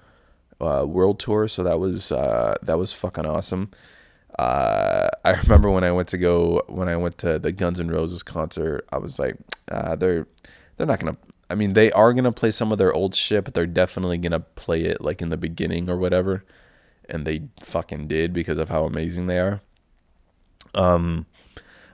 uh, 0.61 0.85
world 0.87 1.19
tour. 1.19 1.49
So 1.49 1.63
that 1.63 1.79
was 1.79 2.11
uh, 2.11 2.55
that 2.61 2.77
was 2.77 2.93
fucking 2.93 3.25
awesome. 3.25 3.71
Uh, 4.37 5.09
I 5.25 5.31
remember 5.43 5.69
when 5.69 5.83
I 5.83 5.91
went 5.91 6.07
to 6.09 6.17
go 6.17 6.63
when 6.67 6.87
I 6.87 6.95
went 6.95 7.17
to 7.19 7.39
the 7.39 7.51
Guns 7.51 7.79
N' 7.79 7.89
Roses 7.89 8.23
concert, 8.23 8.87
I 8.91 8.97
was 8.97 9.19
like, 9.19 9.35
uh, 9.69 9.95
they're 9.95 10.27
they're 10.77 10.87
not 10.87 10.99
gonna. 10.99 11.17
I 11.49 11.55
mean, 11.55 11.73
they 11.73 11.91
are 11.91 12.13
gonna 12.13 12.31
play 12.31 12.51
some 12.51 12.71
of 12.71 12.77
their 12.77 12.93
old 12.93 13.15
shit, 13.15 13.43
but 13.43 13.53
they're 13.53 13.67
definitely 13.67 14.17
gonna 14.17 14.39
play 14.39 14.85
it 14.85 15.01
like 15.01 15.21
in 15.21 15.29
the 15.29 15.37
beginning 15.37 15.89
or 15.89 15.97
whatever. 15.97 16.45
And 17.09 17.25
they 17.25 17.49
fucking 17.61 18.07
did 18.07 18.33
because 18.33 18.59
of 18.59 18.69
how 18.69 18.85
amazing 18.85 19.25
they 19.27 19.39
are. 19.39 19.61
Um, 20.75 21.25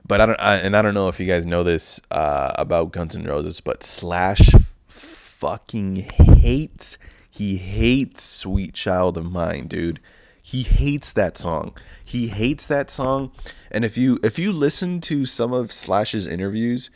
but 0.05 0.21
I 0.21 0.25
don't, 0.25 0.39
I, 0.41 0.55
and 0.57 0.75
I 0.75 0.81
don't 0.81 0.93
know 0.93 1.07
if 1.07 1.19
you 1.19 1.25
guys 1.25 1.45
know 1.45 1.63
this 1.63 2.01
uh, 2.11 2.51
about 2.55 2.91
Guns 2.91 3.15
N' 3.15 3.23
Roses, 3.23 3.61
but 3.61 3.81
Slash 3.81 4.51
fucking 4.87 5.95
hates. 5.95 6.97
He 7.35 7.57
hates 7.57 8.23
"Sweet 8.23 8.73
Child 8.73 9.17
of 9.17 9.29
Mine," 9.29 9.67
dude. 9.67 9.99
He 10.41 10.63
hates 10.63 11.11
that 11.11 11.37
song. 11.37 11.75
He 12.01 12.29
hates 12.29 12.65
that 12.67 12.89
song. 12.89 13.31
And 13.71 13.83
if 13.83 13.97
you 13.97 14.19
if 14.23 14.39
you 14.39 14.53
listen 14.53 15.01
to 15.01 15.25
some 15.25 15.51
of 15.51 15.69
Slash's 15.69 16.27
interviews, 16.27 16.89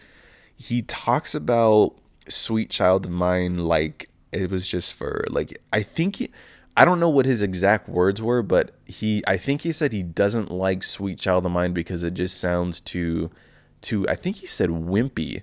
he 0.55 0.81
talks 0.83 1.35
about 1.35 1.95
Sweet 2.29 2.69
Child 2.69 3.07
of 3.07 3.11
Mine 3.11 3.57
like 3.57 4.09
it 4.31 4.49
was 4.49 4.65
just 4.65 4.93
for 4.93 5.25
like 5.29 5.61
I 5.73 5.83
think 5.83 6.15
he, 6.15 6.29
I 6.77 6.85
don't 6.85 7.01
know 7.01 7.09
what 7.09 7.25
his 7.25 7.41
exact 7.41 7.89
words 7.89 8.21
were, 8.21 8.41
but 8.41 8.71
he 8.85 9.21
I 9.27 9.35
think 9.35 9.63
he 9.63 9.73
said 9.73 9.91
he 9.91 10.03
doesn't 10.03 10.51
like 10.51 10.83
Sweet 10.83 11.19
Child 11.19 11.47
of 11.47 11.51
Mine 11.51 11.73
because 11.73 12.05
it 12.05 12.13
just 12.13 12.39
sounds 12.39 12.79
too 12.79 13.29
too 13.81 14.07
I 14.07 14.15
think 14.15 14.37
he 14.37 14.47
said 14.47 14.69
wimpy 14.69 15.41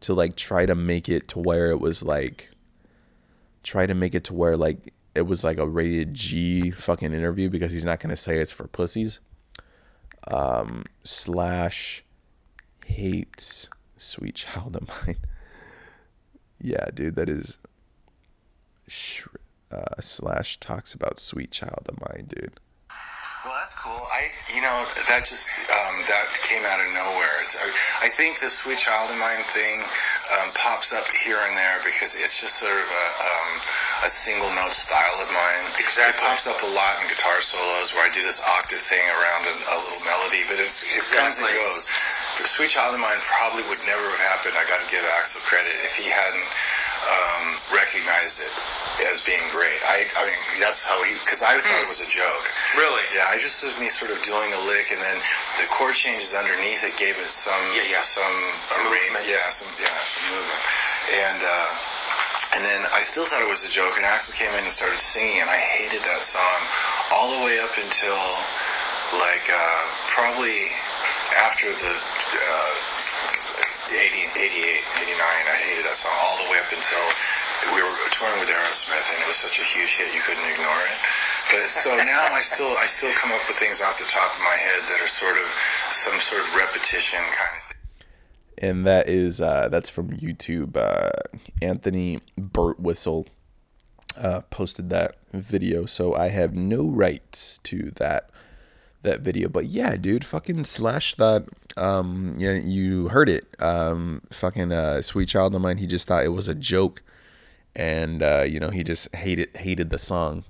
to 0.00 0.14
like 0.14 0.36
try 0.36 0.64
to 0.64 0.74
make 0.74 1.06
it 1.06 1.28
to 1.28 1.38
where 1.38 1.70
it 1.70 1.80
was 1.80 2.02
like 2.02 2.50
try 3.62 3.86
to 3.86 3.94
make 3.94 4.14
it 4.14 4.24
to 4.24 4.34
where 4.34 4.56
like 4.56 4.92
it 5.14 5.22
was 5.22 5.44
like 5.44 5.58
a 5.58 5.66
rated 5.66 6.14
G 6.14 6.70
fucking 6.70 7.12
interview 7.12 7.48
because 7.50 7.72
he's 7.72 7.84
not 7.84 8.00
gonna 8.00 8.16
say 8.16 8.38
it's 8.38 8.52
for 8.52 8.68
pussies. 8.68 9.20
Um, 10.26 10.84
slash 11.04 12.04
hates 12.84 13.68
sweet 13.96 14.34
child 14.34 14.76
of 14.76 14.88
mine. 14.88 15.16
yeah, 16.60 16.86
dude, 16.94 17.16
that 17.16 17.28
is. 17.28 17.58
Uh, 19.70 20.00
slash 20.00 20.58
talks 20.60 20.94
about 20.94 21.18
sweet 21.18 21.50
child 21.50 21.86
of 21.88 22.00
mine, 22.00 22.26
dude. 22.28 22.58
Well, 23.48 23.56
that's 23.64 23.72
cool. 23.80 24.04
I, 24.12 24.28
you 24.52 24.60
know, 24.60 24.84
that 25.08 25.24
just 25.24 25.48
um, 25.72 26.04
that 26.04 26.28
came 26.44 26.68
out 26.68 26.84
of 26.84 26.92
nowhere. 26.92 27.32
I, 27.56 28.04
I, 28.04 28.08
think 28.12 28.44
the 28.44 28.52
sweet 28.52 28.76
child 28.76 29.08
of 29.08 29.16
mine 29.16 29.40
thing 29.56 29.80
um, 30.36 30.52
pops 30.52 30.92
up 30.92 31.08
here 31.16 31.40
and 31.40 31.56
there 31.56 31.80
because 31.80 32.12
it's 32.12 32.36
just 32.36 32.60
sort 32.60 32.76
of 32.76 32.84
a, 32.84 33.06
um, 33.24 33.50
a 34.04 34.10
single 34.12 34.52
note 34.52 34.76
style 34.76 35.16
of 35.16 35.32
mine. 35.32 35.64
Exactly. 35.80 36.20
It 36.20 36.28
pops 36.28 36.44
up 36.44 36.60
a 36.60 36.68
lot 36.76 37.00
in 37.00 37.08
guitar 37.08 37.40
solos 37.40 37.96
where 37.96 38.04
I 38.04 38.12
do 38.12 38.20
this 38.20 38.36
octave 38.44 38.84
thing 38.84 39.08
around 39.16 39.48
a, 39.48 39.56
a 39.56 39.76
little 39.80 40.04
melody, 40.04 40.44
but 40.44 40.60
it's, 40.60 40.84
it 40.84 41.00
exactly. 41.00 41.16
comes 41.16 41.36
and 41.40 41.48
goes. 41.48 41.88
But 42.36 42.52
Sweet 42.52 42.68
Child 42.68 42.94
of 42.94 43.00
Mine 43.00 43.16
probably 43.24 43.64
would 43.72 43.80
never 43.88 44.04
have 44.12 44.44
happened. 44.44 44.60
I 44.60 44.68
got 44.68 44.84
to 44.84 44.88
give 44.92 45.00
Axl 45.16 45.40
credit 45.40 45.72
if 45.88 45.96
he 45.96 46.12
hadn't 46.12 46.44
um, 47.06 47.58
recognized 47.70 48.42
it 48.42 48.50
as 49.06 49.22
being 49.22 49.42
great. 49.54 49.78
I, 49.86 50.06
I 50.18 50.26
mean, 50.26 50.40
that's 50.58 50.82
how 50.82 50.98
he, 51.06 51.14
because 51.22 51.42
I 51.42 51.54
thought 51.62 51.80
it 51.82 51.90
was 51.90 52.02
a 52.02 52.10
joke. 52.10 52.50
Really? 52.74 53.04
Yeah, 53.14 53.30
I 53.30 53.38
just 53.38 53.62
was 53.62 53.74
me 53.78 53.88
sort 53.88 54.10
of 54.10 54.18
doing 54.26 54.50
a 54.52 54.60
lick, 54.66 54.90
and 54.90 54.98
then 54.98 55.18
the 55.62 55.70
chord 55.70 55.94
changes 55.94 56.34
underneath 56.34 56.82
it 56.82 56.98
gave 56.98 57.14
it 57.18 57.30
some, 57.30 57.62
yeah, 57.76 57.86
yeah. 57.86 58.02
some 58.02 58.34
arrangement, 58.90 59.30
yeah, 59.30 59.46
some, 59.54 59.70
yeah, 59.78 59.92
some 60.02 60.24
movement, 60.34 60.62
and. 61.14 61.40
Uh, 61.42 61.70
and 62.56 62.64
then 62.64 62.86
I 62.96 63.04
still 63.04 63.28
thought 63.28 63.44
it 63.44 63.48
was 63.48 63.62
a 63.62 63.68
joke, 63.68 64.00
and 64.00 64.08
Axl 64.08 64.32
came 64.32 64.48
in 64.56 64.64
and 64.64 64.72
started 64.72 64.98
singing, 65.04 65.44
and 65.44 65.50
I 65.52 65.60
hated 65.60 66.00
that 66.08 66.24
song 66.24 66.58
all 67.12 67.36
the 67.36 67.44
way 67.44 67.60
up 67.60 67.76
until 67.76 68.16
like 69.20 69.44
uh, 69.52 69.82
probably 70.08 70.72
after 71.36 71.68
the 71.68 71.92
uh, 71.92 72.72
80, 73.92 74.28
88, 74.36 74.84
89. 75.02 75.18
I 75.18 75.56
hated 75.64 75.84
that 75.84 75.96
song 75.96 76.14
all 76.20 76.36
the 76.44 76.48
way 76.52 76.58
up 76.60 76.70
until 76.72 77.04
we 77.74 77.80
were 77.82 77.96
touring 78.12 78.38
with 78.40 78.48
Aerosmith, 78.48 79.06
and 79.12 79.18
it 79.22 79.28
was 79.28 79.36
such 79.40 79.58
a 79.58 79.66
huge 79.66 79.96
hit 79.98 80.14
you 80.14 80.20
couldn't 80.22 80.44
ignore 80.46 80.82
it. 80.88 80.98
But 81.50 81.70
so 81.70 81.96
now 81.96 82.28
I 82.32 82.40
still 82.42 82.76
I 82.78 82.86
still 82.86 83.12
come 83.14 83.32
up 83.32 83.40
with 83.48 83.56
things 83.56 83.80
off 83.80 83.98
the 83.98 84.04
top 84.06 84.34
of 84.34 84.40
my 84.44 84.56
head 84.56 84.80
that 84.88 85.00
are 85.00 85.08
sort 85.08 85.36
of 85.36 85.48
some 85.92 86.20
sort 86.20 86.42
of 86.42 86.54
repetition 86.54 87.20
kind 87.20 87.54
of 87.56 87.62
thing. 87.64 88.68
and 88.68 88.86
that 88.86 89.08
is 89.08 89.40
uh, 89.40 89.68
that's 89.70 89.88
from 89.90 90.10
YouTube. 90.10 90.76
Uh, 90.76 91.10
Anthony 91.62 92.20
Burt 92.36 92.78
Whistle 92.80 93.26
uh, 94.16 94.42
posted 94.50 94.90
that 94.90 95.16
video, 95.32 95.86
so 95.86 96.14
I 96.14 96.28
have 96.28 96.54
no 96.54 96.86
rights 96.88 97.58
to 97.64 97.92
that 97.96 98.30
that 99.02 99.20
video. 99.20 99.48
But 99.48 99.66
yeah, 99.66 99.96
dude, 99.96 100.24
fucking 100.24 100.64
slash 100.64 101.14
that. 101.14 101.46
Um, 101.78 102.34
yeah, 102.38 102.54
you 102.54 103.08
heard 103.08 103.28
it. 103.28 103.46
Um, 103.60 104.22
fucking 104.30 104.72
uh, 104.72 105.02
sweet 105.02 105.28
child 105.28 105.54
of 105.54 105.60
mine. 105.60 105.78
He 105.78 105.86
just 105.86 106.08
thought 106.08 106.24
it 106.24 106.28
was 106.28 106.48
a 106.48 106.54
joke, 106.54 107.02
and 107.76 108.22
uh, 108.22 108.44
you 108.46 108.60
know 108.60 108.70
he 108.70 108.82
just 108.84 109.14
hated 109.14 109.54
hated 109.56 109.90
the 109.90 109.98
song. 109.98 110.44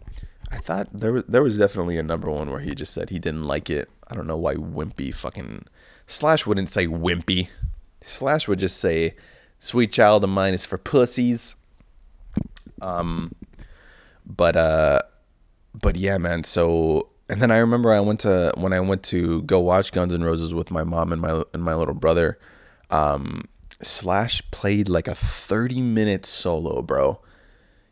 I 0.51 0.59
thought 0.59 0.89
there 0.93 1.13
was 1.13 1.25
there 1.29 1.43
was 1.43 1.59
definitely 1.59 1.99
a 1.99 2.03
number 2.03 2.31
one 2.31 2.51
where 2.51 2.61
he 2.61 2.75
just 2.75 2.95
said 2.95 3.11
he 3.11 3.19
didn't 3.19 3.45
like 3.45 3.69
it. 3.69 3.91
I 4.09 4.15
don't 4.15 4.27
know 4.27 4.37
why 4.37 4.55
Wimpy 4.55 5.15
fucking 5.15 5.67
Slash 6.07 6.47
wouldn't 6.47 6.71
say 6.71 6.87
Wimpy. 6.87 7.49
Slash 8.01 8.49
would 8.49 8.59
just 8.59 8.79
say, 8.79 9.15
"Sweet 9.61 9.93
child 9.93 10.25
of 10.25 10.31
mine 10.31 10.55
is 10.55 10.65
for 10.65 10.79
pussies." 10.79 11.55
Um, 12.81 13.35
but 14.25 14.57
uh, 14.57 15.01
but 15.75 15.97
yeah, 15.97 16.17
man. 16.17 16.45
So 16.45 17.11
and 17.29 17.43
then 17.43 17.51
I 17.51 17.59
remember 17.59 17.93
I 17.93 18.01
went 18.01 18.21
to 18.21 18.53
when 18.57 18.73
I 18.73 18.81
went 18.81 19.03
to 19.05 19.43
go 19.43 19.61
watch 19.61 19.93
Guns 19.93 20.15
N' 20.15 20.25
Roses 20.25 20.55
with 20.55 20.71
my 20.71 20.85
mom 20.85 21.13
and 21.13 21.21
my 21.21 21.43
and 21.53 21.63
my 21.63 21.75
little 21.75 21.95
brother. 21.95 22.39
Um, 22.91 23.49
Slash 23.81 24.43
played 24.51 24.89
like 24.89 25.07
a 25.07 25.15
thirty 25.15 25.81
minute 25.81 26.27
solo, 26.27 26.83
bro. 26.83 27.21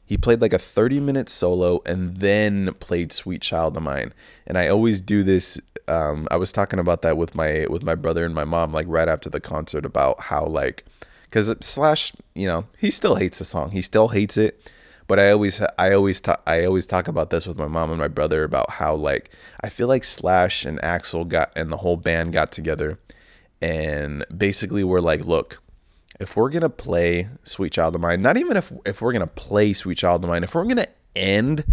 He 0.04 0.16
played 0.16 0.40
like 0.40 0.52
a 0.52 0.58
30 0.58 1.00
minute 1.00 1.28
solo 1.28 1.82
and 1.84 2.18
then 2.18 2.72
played 2.74 3.10
Sweet 3.10 3.42
Child 3.42 3.76
of 3.76 3.82
Mine. 3.82 4.14
And 4.46 4.56
I 4.56 4.68
always 4.68 5.00
do 5.00 5.24
this 5.24 5.60
um, 5.88 6.26
I 6.30 6.36
was 6.36 6.52
talking 6.52 6.78
about 6.78 7.02
that 7.02 7.16
with 7.16 7.34
my 7.34 7.66
with 7.68 7.82
my 7.82 7.94
brother 7.94 8.24
and 8.24 8.34
my 8.34 8.44
mom 8.44 8.72
like 8.72 8.86
right 8.88 9.08
after 9.08 9.30
the 9.30 9.40
concert 9.40 9.84
about 9.84 10.20
how 10.20 10.44
like 10.44 10.84
cuz 11.30 11.52
Slash, 11.60 12.12
you 12.34 12.46
know, 12.46 12.66
he 12.78 12.90
still 12.90 13.16
hates 13.16 13.38
the 13.38 13.44
song. 13.44 13.70
He 13.70 13.82
still 13.82 14.08
hates 14.08 14.36
it. 14.36 14.72
But 15.06 15.20
I 15.20 15.30
always 15.30 15.62
I 15.78 15.92
always 15.92 16.20
ta- 16.20 16.40
I 16.46 16.64
always 16.64 16.86
talk 16.86 17.08
about 17.08 17.30
this 17.30 17.46
with 17.46 17.56
my 17.56 17.68
mom 17.68 17.90
and 17.90 17.98
my 17.98 18.08
brother 18.08 18.44
about 18.44 18.70
how 18.70 18.94
like 18.94 19.30
I 19.62 19.68
feel 19.68 19.88
like 19.88 20.04
Slash 20.04 20.64
and 20.64 20.80
Axl 20.80 21.28
got 21.28 21.52
and 21.54 21.70
the 21.70 21.78
whole 21.78 21.96
band 21.96 22.32
got 22.32 22.50
together 22.50 22.98
and 23.62 24.24
basically 24.36 24.84
we're 24.84 25.00
like, 25.00 25.24
look, 25.24 25.62
if 26.18 26.36
we're 26.36 26.50
gonna 26.50 26.68
play 26.68 27.28
Sweet 27.44 27.72
Child 27.72 27.94
of 27.94 28.00
Mine, 28.00 28.22
not 28.22 28.36
even 28.36 28.56
if 28.56 28.72
if 28.84 29.00
we're 29.00 29.12
gonna 29.12 29.26
play 29.26 29.72
Sweet 29.72 29.98
Child 29.98 30.24
of 30.24 30.30
Mine, 30.30 30.44
if 30.44 30.54
we're 30.54 30.64
gonna 30.64 30.88
end 31.14 31.64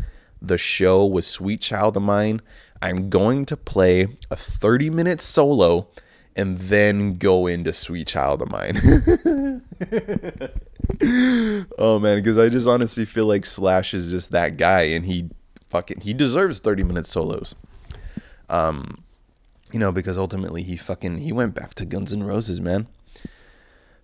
the 0.41 0.57
show 0.57 1.05
with 1.05 1.25
Sweet 1.25 1.61
Child 1.61 1.97
of 1.97 2.03
Mine, 2.03 2.41
I'm 2.81 3.09
going 3.09 3.45
to 3.45 3.57
play 3.57 4.17
a 4.29 4.35
30 4.35 4.89
minute 4.89 5.21
solo 5.21 5.87
and 6.35 6.57
then 6.57 7.17
go 7.17 7.47
into 7.47 7.73
Sweet 7.73 8.07
Child 8.07 8.41
of 8.41 8.49
Mine. 8.49 8.75
oh 11.77 11.99
man, 11.99 12.17
because 12.17 12.37
I 12.37 12.49
just 12.49 12.67
honestly 12.67 13.05
feel 13.05 13.25
like 13.25 13.45
Slash 13.45 13.93
is 13.93 14.09
just 14.09 14.31
that 14.31 14.57
guy 14.57 14.83
and 14.83 15.05
he 15.05 15.29
fucking 15.69 16.01
he 16.01 16.13
deserves 16.13 16.59
30 16.59 16.83
minute 16.83 17.05
solos. 17.05 17.55
Um 18.49 19.03
you 19.71 19.79
know, 19.79 19.91
because 19.91 20.17
ultimately 20.17 20.61
he 20.63 20.77
fucking 20.77 21.17
he 21.19 21.31
went 21.31 21.55
back 21.55 21.73
to 21.75 21.85
Guns 21.85 22.13
N' 22.13 22.23
Roses, 22.23 22.61
man 22.61 22.87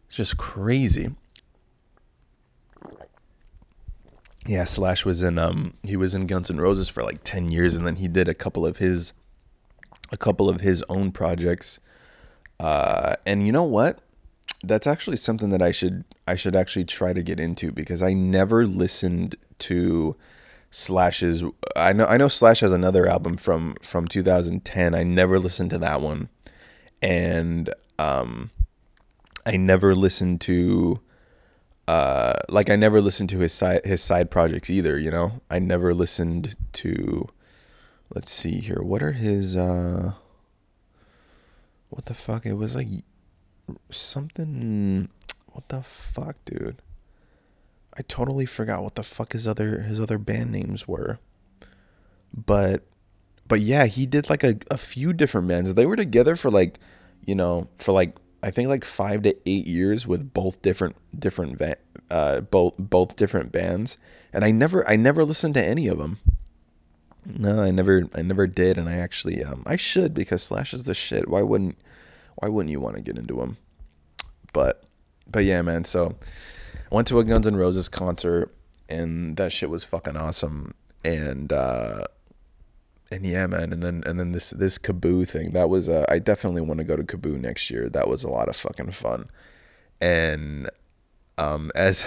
just 0.09 0.37
crazy. 0.37 1.15
Yeah, 4.45 4.63
Slash 4.63 5.05
was 5.05 5.21
in 5.21 5.37
um 5.37 5.73
he 5.83 5.95
was 5.95 6.15
in 6.15 6.25
Guns 6.25 6.49
N' 6.49 6.59
Roses 6.59 6.89
for 6.89 7.03
like 7.03 7.23
10 7.23 7.51
years 7.51 7.75
and 7.75 7.85
then 7.85 7.97
he 7.97 8.07
did 8.07 8.27
a 8.27 8.33
couple 8.33 8.65
of 8.65 8.77
his 8.77 9.13
a 10.11 10.17
couple 10.17 10.49
of 10.49 10.61
his 10.61 10.83
own 10.89 11.11
projects. 11.11 11.79
Uh 12.59 13.15
and 13.25 13.45
you 13.45 13.51
know 13.51 13.63
what? 13.63 13.99
That's 14.63 14.87
actually 14.87 15.17
something 15.17 15.49
that 15.49 15.61
I 15.61 15.71
should 15.71 16.03
I 16.27 16.35
should 16.35 16.55
actually 16.55 16.85
try 16.85 17.13
to 17.13 17.23
get 17.23 17.39
into 17.39 17.71
because 17.71 18.01
I 18.01 18.13
never 18.13 18.65
listened 18.65 19.35
to 19.59 20.15
Slash's 20.71 21.43
I 21.75 21.93
know 21.93 22.05
I 22.05 22.17
know 22.17 22.27
Slash 22.27 22.59
has 22.59 22.73
another 22.73 23.07
album 23.07 23.37
from 23.37 23.75
from 23.81 24.07
2010. 24.07 24.93
I 24.93 25.03
never 25.03 25.39
listened 25.39 25.69
to 25.71 25.77
that 25.79 26.01
one. 26.01 26.29
And 27.01 27.73
um 27.97 28.51
I 29.45 29.57
never 29.57 29.95
listened 29.95 30.41
to 30.41 30.99
uh 31.87 32.33
like 32.49 32.69
I 32.69 32.75
never 32.75 33.01
listened 33.01 33.29
to 33.29 33.39
his 33.39 33.53
side 33.53 33.85
his 33.85 34.03
side 34.03 34.29
projects 34.29 34.69
either, 34.69 34.97
you 34.97 35.09
know? 35.09 35.41
I 35.49 35.59
never 35.59 35.93
listened 35.93 36.55
to 36.73 37.29
let's 38.13 38.31
see 38.31 38.59
here. 38.59 38.81
What 38.81 39.01
are 39.01 39.13
his 39.13 39.55
uh 39.55 40.13
what 41.99 42.05
the 42.05 42.13
fuck? 42.13 42.45
It 42.45 42.53
was 42.53 42.77
like 42.77 42.87
something 43.91 45.09
what 45.47 45.67
the 45.67 45.81
fuck, 45.81 46.37
dude? 46.45 46.81
I 47.93 48.03
totally 48.03 48.45
forgot 48.45 48.83
what 48.83 48.95
the 48.95 49.03
fuck 49.03 49.33
his 49.33 49.45
other 49.45 49.81
his 49.81 49.99
other 49.99 50.17
band 50.17 50.49
names 50.49 50.87
were. 50.87 51.19
But 52.33 52.85
but 53.49 53.59
yeah, 53.59 53.85
he 53.87 54.05
did 54.05 54.29
like 54.29 54.45
a, 54.45 54.59
a 54.71 54.77
few 54.77 55.11
different 55.11 55.49
bands. 55.49 55.73
They 55.73 55.85
were 55.85 55.97
together 55.97 56.37
for 56.37 56.49
like, 56.49 56.79
you 57.25 57.35
know, 57.35 57.67
for 57.75 57.91
like 57.91 58.15
I 58.41 58.49
think 58.49 58.69
like 58.69 58.85
five 58.85 59.23
to 59.23 59.35
eight 59.45 59.67
years 59.67 60.07
with 60.07 60.33
both 60.33 60.61
different 60.61 60.95
different 61.19 61.57
va- 61.57 61.75
uh 62.09 62.39
both 62.39 62.75
both 62.77 63.17
different 63.17 63.51
bands, 63.51 63.97
and 64.31 64.45
I 64.45 64.51
never 64.51 64.87
I 64.87 64.95
never 64.95 65.25
listened 65.25 65.55
to 65.55 65.65
any 65.65 65.89
of 65.89 65.97
them. 65.97 66.19
No, 67.25 67.61
I 67.61 67.71
never 67.71 68.07
I 68.15 68.21
never 68.21 68.47
did, 68.47 68.77
and 68.77 68.87
I 68.87 68.95
actually 68.95 69.43
um 69.43 69.63
I 69.65 69.75
should 69.75 70.13
because 70.13 70.43
Slash 70.43 70.73
is 70.73 70.85
the 70.85 70.93
shit. 70.93 71.27
Why 71.27 71.41
wouldn't 71.41 71.75
Why 72.39 72.47
wouldn't 72.49 72.71
you 72.71 72.79
want 72.79 72.95
to 72.95 73.01
get 73.01 73.17
into 73.17 73.35
them? 73.35 73.57
But 74.53 74.83
but 75.27 75.43
yeah, 75.43 75.61
man. 75.61 75.83
So 75.83 76.15
I 76.91 76.95
went 76.95 77.07
to 77.09 77.19
a 77.19 77.23
Guns 77.23 77.45
N' 77.45 77.57
Roses 77.57 77.89
concert, 77.89 78.53
and 78.87 79.35
that 79.37 79.51
shit 79.51 79.69
was 79.69 79.83
fucking 79.83 80.15
awesome. 80.15 80.73
And 81.03 81.51
uh 81.51 82.05
and 83.11 83.25
yeah, 83.25 83.47
man, 83.47 83.73
and 83.73 83.83
then 83.83 84.03
and 84.05 84.19
then 84.19 84.31
this 84.31 84.51
this 84.51 84.77
KAABOO 84.77 85.27
thing 85.27 85.51
that 85.51 85.69
was 85.69 85.89
uh, 85.89 86.05
I 86.07 86.19
definitely 86.19 86.61
want 86.61 86.77
to 86.77 86.83
go 86.83 86.95
to 86.95 87.03
KAABOO 87.03 87.41
next 87.41 87.69
year. 87.69 87.89
That 87.89 88.07
was 88.07 88.23
a 88.23 88.29
lot 88.29 88.47
of 88.47 88.55
fucking 88.55 88.91
fun, 88.91 89.29
and 89.99 90.69
um 91.37 91.71
as 91.75 92.05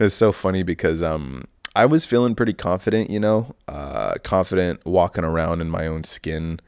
it's 0.00 0.14
so 0.14 0.32
funny 0.32 0.62
because 0.64 1.02
um 1.02 1.44
I 1.76 1.86
was 1.86 2.04
feeling 2.04 2.34
pretty 2.34 2.54
confident, 2.54 3.10
you 3.10 3.20
know, 3.20 3.54
uh 3.68 4.14
confident 4.24 4.84
walking 4.84 5.24
around 5.24 5.60
in 5.60 5.70
my 5.70 5.86
own 5.86 6.02
skin 6.02 6.58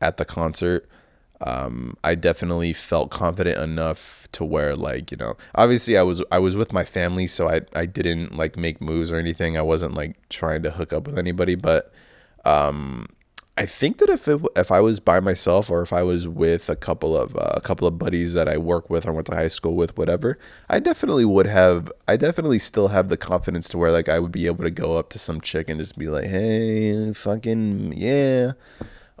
at 0.00 0.16
the 0.16 0.24
concert. 0.24 0.88
Um, 1.40 1.96
I 2.04 2.14
definitely 2.14 2.72
felt 2.72 3.10
confident 3.10 3.58
enough 3.58 4.28
to 4.32 4.44
where 4.44 4.74
like 4.74 5.10
you 5.10 5.16
know 5.16 5.36
obviously 5.54 5.96
I 5.96 6.02
was 6.02 6.22
I 6.30 6.38
was 6.38 6.56
with 6.56 6.72
my 6.72 6.84
family 6.84 7.26
so 7.26 7.48
I 7.48 7.62
I 7.74 7.86
didn't 7.86 8.36
like 8.36 8.56
make 8.56 8.80
moves 8.80 9.12
or 9.12 9.16
anything 9.16 9.56
I 9.56 9.62
wasn't 9.62 9.94
like 9.94 10.16
trying 10.28 10.62
to 10.64 10.70
hook 10.72 10.92
up 10.92 11.06
with 11.06 11.18
anybody 11.18 11.54
but 11.54 11.92
um, 12.44 13.06
I 13.56 13.66
think 13.66 13.98
that 13.98 14.10
if 14.10 14.26
it, 14.26 14.40
if 14.56 14.72
I 14.72 14.80
was 14.80 14.98
by 14.98 15.20
myself 15.20 15.70
or 15.70 15.80
if 15.82 15.92
I 15.92 16.02
was 16.02 16.26
with 16.26 16.68
a 16.68 16.74
couple 16.74 17.16
of 17.16 17.36
uh, 17.36 17.52
a 17.54 17.60
couple 17.60 17.86
of 17.86 17.98
buddies 17.98 18.34
that 18.34 18.48
I 18.48 18.56
work 18.58 18.90
with 18.90 19.06
or 19.06 19.12
went 19.12 19.28
to 19.28 19.36
high 19.36 19.48
school 19.48 19.76
with, 19.76 19.96
whatever, 19.96 20.38
I 20.68 20.80
definitely 20.80 21.24
would 21.24 21.46
have. 21.46 21.92
I 22.08 22.16
definitely 22.16 22.58
still 22.58 22.88
have 22.88 23.08
the 23.08 23.16
confidence 23.16 23.68
to 23.68 23.78
where 23.78 23.92
like 23.92 24.08
I 24.08 24.18
would 24.18 24.32
be 24.32 24.46
able 24.46 24.64
to 24.64 24.70
go 24.72 24.96
up 24.96 25.08
to 25.10 25.20
some 25.20 25.40
chick 25.40 25.68
and 25.70 25.78
just 25.78 25.96
be 25.96 26.08
like, 26.08 26.24
"Hey, 26.24 27.12
fucking 27.12 27.94
yeah," 27.96 28.52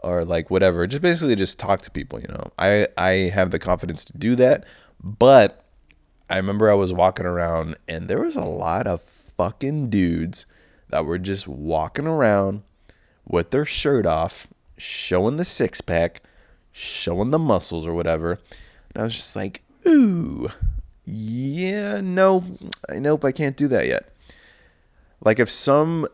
or 0.04 0.24
like 0.24 0.50
whatever. 0.50 0.86
Just 0.86 1.02
basically 1.02 1.36
just 1.36 1.58
talk 1.58 1.82
to 1.82 1.90
people. 1.90 2.20
You 2.20 2.28
know, 2.28 2.52
I 2.58 2.88
I 2.96 3.10
have 3.34 3.50
the 3.50 3.58
confidence 3.58 4.04
to 4.06 4.16
do 4.16 4.36
that, 4.36 4.64
but 5.02 5.64
I 6.28 6.36
remember 6.36 6.70
I 6.70 6.74
was 6.74 6.92
walking 6.92 7.26
around 7.26 7.76
and 7.88 8.08
there 8.08 8.20
was 8.20 8.36
a 8.36 8.44
lot 8.44 8.86
of 8.86 9.02
fucking 9.02 9.90
dudes 9.90 10.46
that 10.90 11.04
were 11.04 11.18
just 11.18 11.48
walking 11.48 12.06
around 12.06 12.62
with 13.26 13.50
their 13.50 13.64
shirt 13.64 14.06
off, 14.06 14.46
showing 14.76 15.36
the 15.36 15.44
six 15.44 15.80
pack, 15.80 16.22
showing 16.72 17.30
the 17.30 17.38
muscles 17.38 17.86
or 17.86 17.94
whatever. 17.94 18.38
And 18.94 19.02
I 19.02 19.04
was 19.04 19.14
just 19.14 19.36
like, 19.36 19.62
ooh, 19.86 20.50
yeah, 21.04 22.00
no, 22.00 22.44
I 22.88 22.98
nope, 22.98 23.24
I 23.24 23.32
can't 23.32 23.56
do 23.56 23.68
that 23.68 23.86
yet. 23.86 24.08
Like 25.22 25.38
if 25.38 25.50
some 25.50 26.06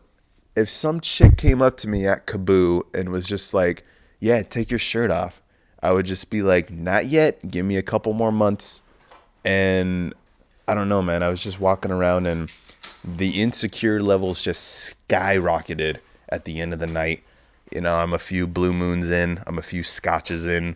if 0.55 0.69
some 0.69 0.99
chick 0.99 1.37
came 1.37 1.61
up 1.61 1.77
to 1.77 1.87
me 1.87 2.05
at 2.05 2.27
KAABOO 2.27 2.83
and 2.93 3.09
was 3.09 3.27
just 3.27 3.53
like, 3.53 3.85
yeah, 4.19 4.41
take 4.43 4.69
your 4.69 4.79
shirt 4.79 5.11
off, 5.11 5.41
I 5.81 5.91
would 5.91 6.05
just 6.05 6.29
be 6.29 6.41
like, 6.41 6.69
not 6.69 7.07
yet, 7.07 7.49
give 7.49 7.65
me 7.65 7.77
a 7.77 7.81
couple 7.81 8.13
more 8.13 8.31
months. 8.31 8.81
And 9.43 10.13
I 10.67 10.75
don't 10.75 10.89
know, 10.89 11.01
man. 11.01 11.23
I 11.23 11.29
was 11.29 11.41
just 11.41 11.59
walking 11.59 11.91
around 11.91 12.27
and 12.27 12.51
the 13.03 13.41
insecure 13.41 14.01
levels 14.01 14.43
just 14.43 14.95
skyrocketed 15.07 15.97
at 16.29 16.45
the 16.45 16.61
end 16.61 16.73
of 16.73 16.79
the 16.79 16.87
night. 16.87 17.23
You 17.71 17.81
know, 17.81 17.95
I'm 17.95 18.13
a 18.13 18.19
few 18.19 18.47
blue 18.47 18.73
moons 18.73 19.09
in, 19.09 19.41
I'm 19.47 19.57
a 19.57 19.63
few 19.63 19.83
scotches 19.83 20.45
in, 20.45 20.75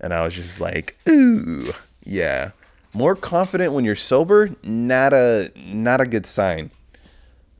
and 0.00 0.12
I 0.12 0.24
was 0.24 0.34
just 0.34 0.60
like, 0.60 0.96
ooh, 1.08 1.72
yeah. 2.04 2.50
More 2.92 3.16
confident 3.16 3.72
when 3.72 3.84
you're 3.84 3.96
sober, 3.96 4.50
not 4.62 5.12
a 5.12 5.50
not 5.56 6.00
a 6.00 6.06
good 6.06 6.26
sign. 6.26 6.70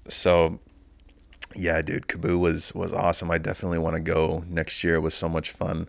So, 0.08 0.60
yeah, 1.56 1.82
dude, 1.82 2.08
KAABOO 2.08 2.38
was 2.38 2.74
was 2.74 2.92
awesome. 2.92 3.30
I 3.30 3.38
definitely 3.38 3.78
want 3.78 3.94
to 3.96 4.00
go 4.00 4.44
next 4.48 4.82
year. 4.84 4.96
It 4.96 5.00
was 5.00 5.14
so 5.14 5.28
much 5.28 5.50
fun. 5.50 5.88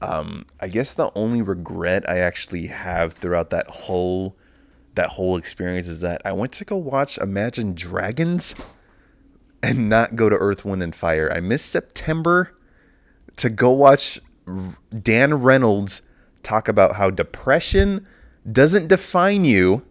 Um, 0.00 0.46
I 0.60 0.68
guess 0.68 0.94
the 0.94 1.10
only 1.14 1.42
regret 1.42 2.08
I 2.08 2.18
actually 2.18 2.68
have 2.68 3.14
throughout 3.14 3.50
that 3.50 3.68
whole 3.68 4.36
that 4.94 5.10
whole 5.10 5.36
experience 5.36 5.86
is 5.86 6.00
that 6.00 6.22
I 6.24 6.32
went 6.32 6.52
to 6.52 6.64
go 6.64 6.76
watch 6.76 7.18
Imagine 7.18 7.74
Dragons 7.74 8.54
and 9.62 9.88
not 9.88 10.16
go 10.16 10.28
to 10.28 10.36
Earth, 10.36 10.64
Wind, 10.64 10.82
and 10.82 10.94
Fire. 10.94 11.30
I 11.32 11.40
missed 11.40 11.66
September 11.66 12.56
to 13.36 13.50
go 13.50 13.70
watch 13.70 14.20
Dan 15.02 15.34
Reynolds 15.34 16.02
talk 16.42 16.68
about 16.68 16.96
how 16.96 17.10
depression 17.10 18.06
doesn't 18.50 18.88
define 18.88 19.44
you, 19.44 19.84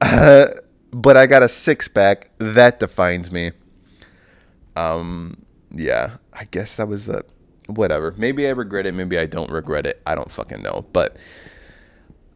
uh, 0.00 0.46
but 0.90 1.16
I 1.16 1.26
got 1.26 1.42
a 1.42 1.48
six 1.48 1.88
pack 1.88 2.30
that 2.38 2.78
defines 2.78 3.30
me. 3.30 3.52
Um, 4.76 5.44
yeah, 5.74 6.16
I 6.32 6.44
guess 6.44 6.76
that 6.76 6.88
was 6.88 7.06
the 7.06 7.24
whatever. 7.66 8.14
Maybe 8.16 8.46
I 8.46 8.50
regret 8.50 8.86
it. 8.86 8.94
Maybe 8.94 9.18
I 9.18 9.26
don't 9.26 9.50
regret 9.50 9.86
it. 9.86 10.02
I 10.06 10.14
don't 10.14 10.30
fucking 10.30 10.62
know. 10.62 10.84
But 10.92 11.16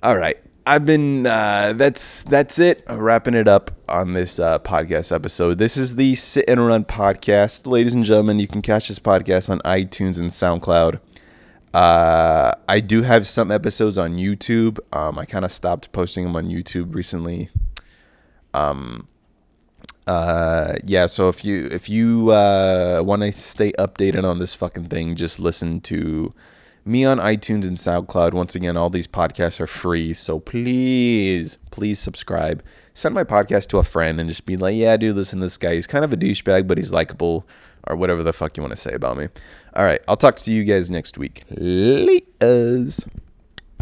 all 0.03 0.17
right, 0.17 0.39
I've 0.67 0.85
been 0.85 1.27
uh, 1.27 1.75
that's 1.77 2.25
that's 2.25 2.59
it. 2.59 2.85
wrapping 2.89 3.35
it 3.35 3.49
up 3.49 3.71
on 3.89 4.13
this 4.15 4.39
uh, 4.39 4.59
podcast 4.59 5.15
episode. 5.15 5.59
This 5.59 5.77
is 5.77 5.97
the 5.97 6.15
Sit 6.15 6.45
and 6.49 6.67
Run 6.67 6.85
podcast, 6.85 7.67
ladies 7.67 7.95
and 7.95 8.05
gentlemen. 8.05 8.39
You 8.39 8.49
can 8.49 8.63
catch 8.63 8.89
this 8.89 8.99
podcast 8.99 9.49
on 9.51 9.61
iTunes 9.61 10.19
and 10.19 10.31
SoundCloud. 10.31 11.01
Uh, 11.73 12.53
I 12.69 12.81
do 12.81 13.03
have 13.03 13.27
some 13.27 13.51
episodes 13.51 13.99
on 13.99 14.17
YouTube. 14.17 14.79
Um, 14.93 15.19
I 15.19 15.25
kind 15.25 15.45
of 15.45 15.53
stopped 15.53 15.93
posting 15.93 16.25
them 16.25 16.35
on 16.35 16.49
YouTube 16.49 16.95
recently. 16.95 17.51
Um, 18.55 19.09
uh, 20.07 20.75
yeah. 20.85 21.07
So 21.07 21.29
if 21.29 21.45
you 21.45 21.67
if 21.67 21.89
you 21.89 22.31
uh, 22.31 23.03
want 23.05 23.23
to 23.23 23.33
stay 23.33 23.73
updated 23.73 24.25
on 24.25 24.39
this 24.39 24.55
fucking 24.55 24.89
thing, 24.89 25.17
just 25.17 25.39
listen 25.41 25.81
to 25.83 26.33
me 26.85 27.05
on 27.05 27.19
iTunes 27.19 27.67
and 27.67 27.77
SoundCloud. 27.77 28.33
Once 28.33 28.55
again, 28.55 28.77
all 28.77 28.91
these 28.91 29.09
podcasts 29.09 29.59
are 29.61 29.67
free. 29.67 30.15
So 30.15 30.39
please, 30.39 31.59
please 31.71 31.99
subscribe. 31.99 32.63
Send 32.95 33.15
my 33.15 33.25
podcast 33.25 33.67
to 33.69 33.79
a 33.79 33.83
friend 33.83 34.21
and 34.21 34.29
just 34.29 34.47
be 34.47 34.57
like, 34.57 34.77
yeah, 34.77 34.97
dude, 34.97 35.17
listen 35.17 35.41
to 35.41 35.47
this 35.47 35.59
guy. 35.59 35.75
He's 35.75 35.87
kind 35.87 36.05
of 36.05 36.13
a 36.13 36.17
douchebag, 36.17 36.67
but 36.69 36.79
he's 36.79 36.93
likable, 36.93 37.47
or 37.87 37.97
whatever 37.97 38.23
the 38.23 38.33
fuck 38.33 38.57
you 38.57 38.63
want 38.63 38.73
to 38.73 38.81
say 38.81 38.93
about 38.93 39.17
me. 39.17 39.29
All 39.75 39.85
right. 39.85 40.01
I'll 40.09 40.17
talk 40.17 40.37
to 40.39 40.53
you 40.53 40.65
guys 40.65 40.91
next 40.91 41.19
week. 41.19 41.43
Laters. 41.51 43.07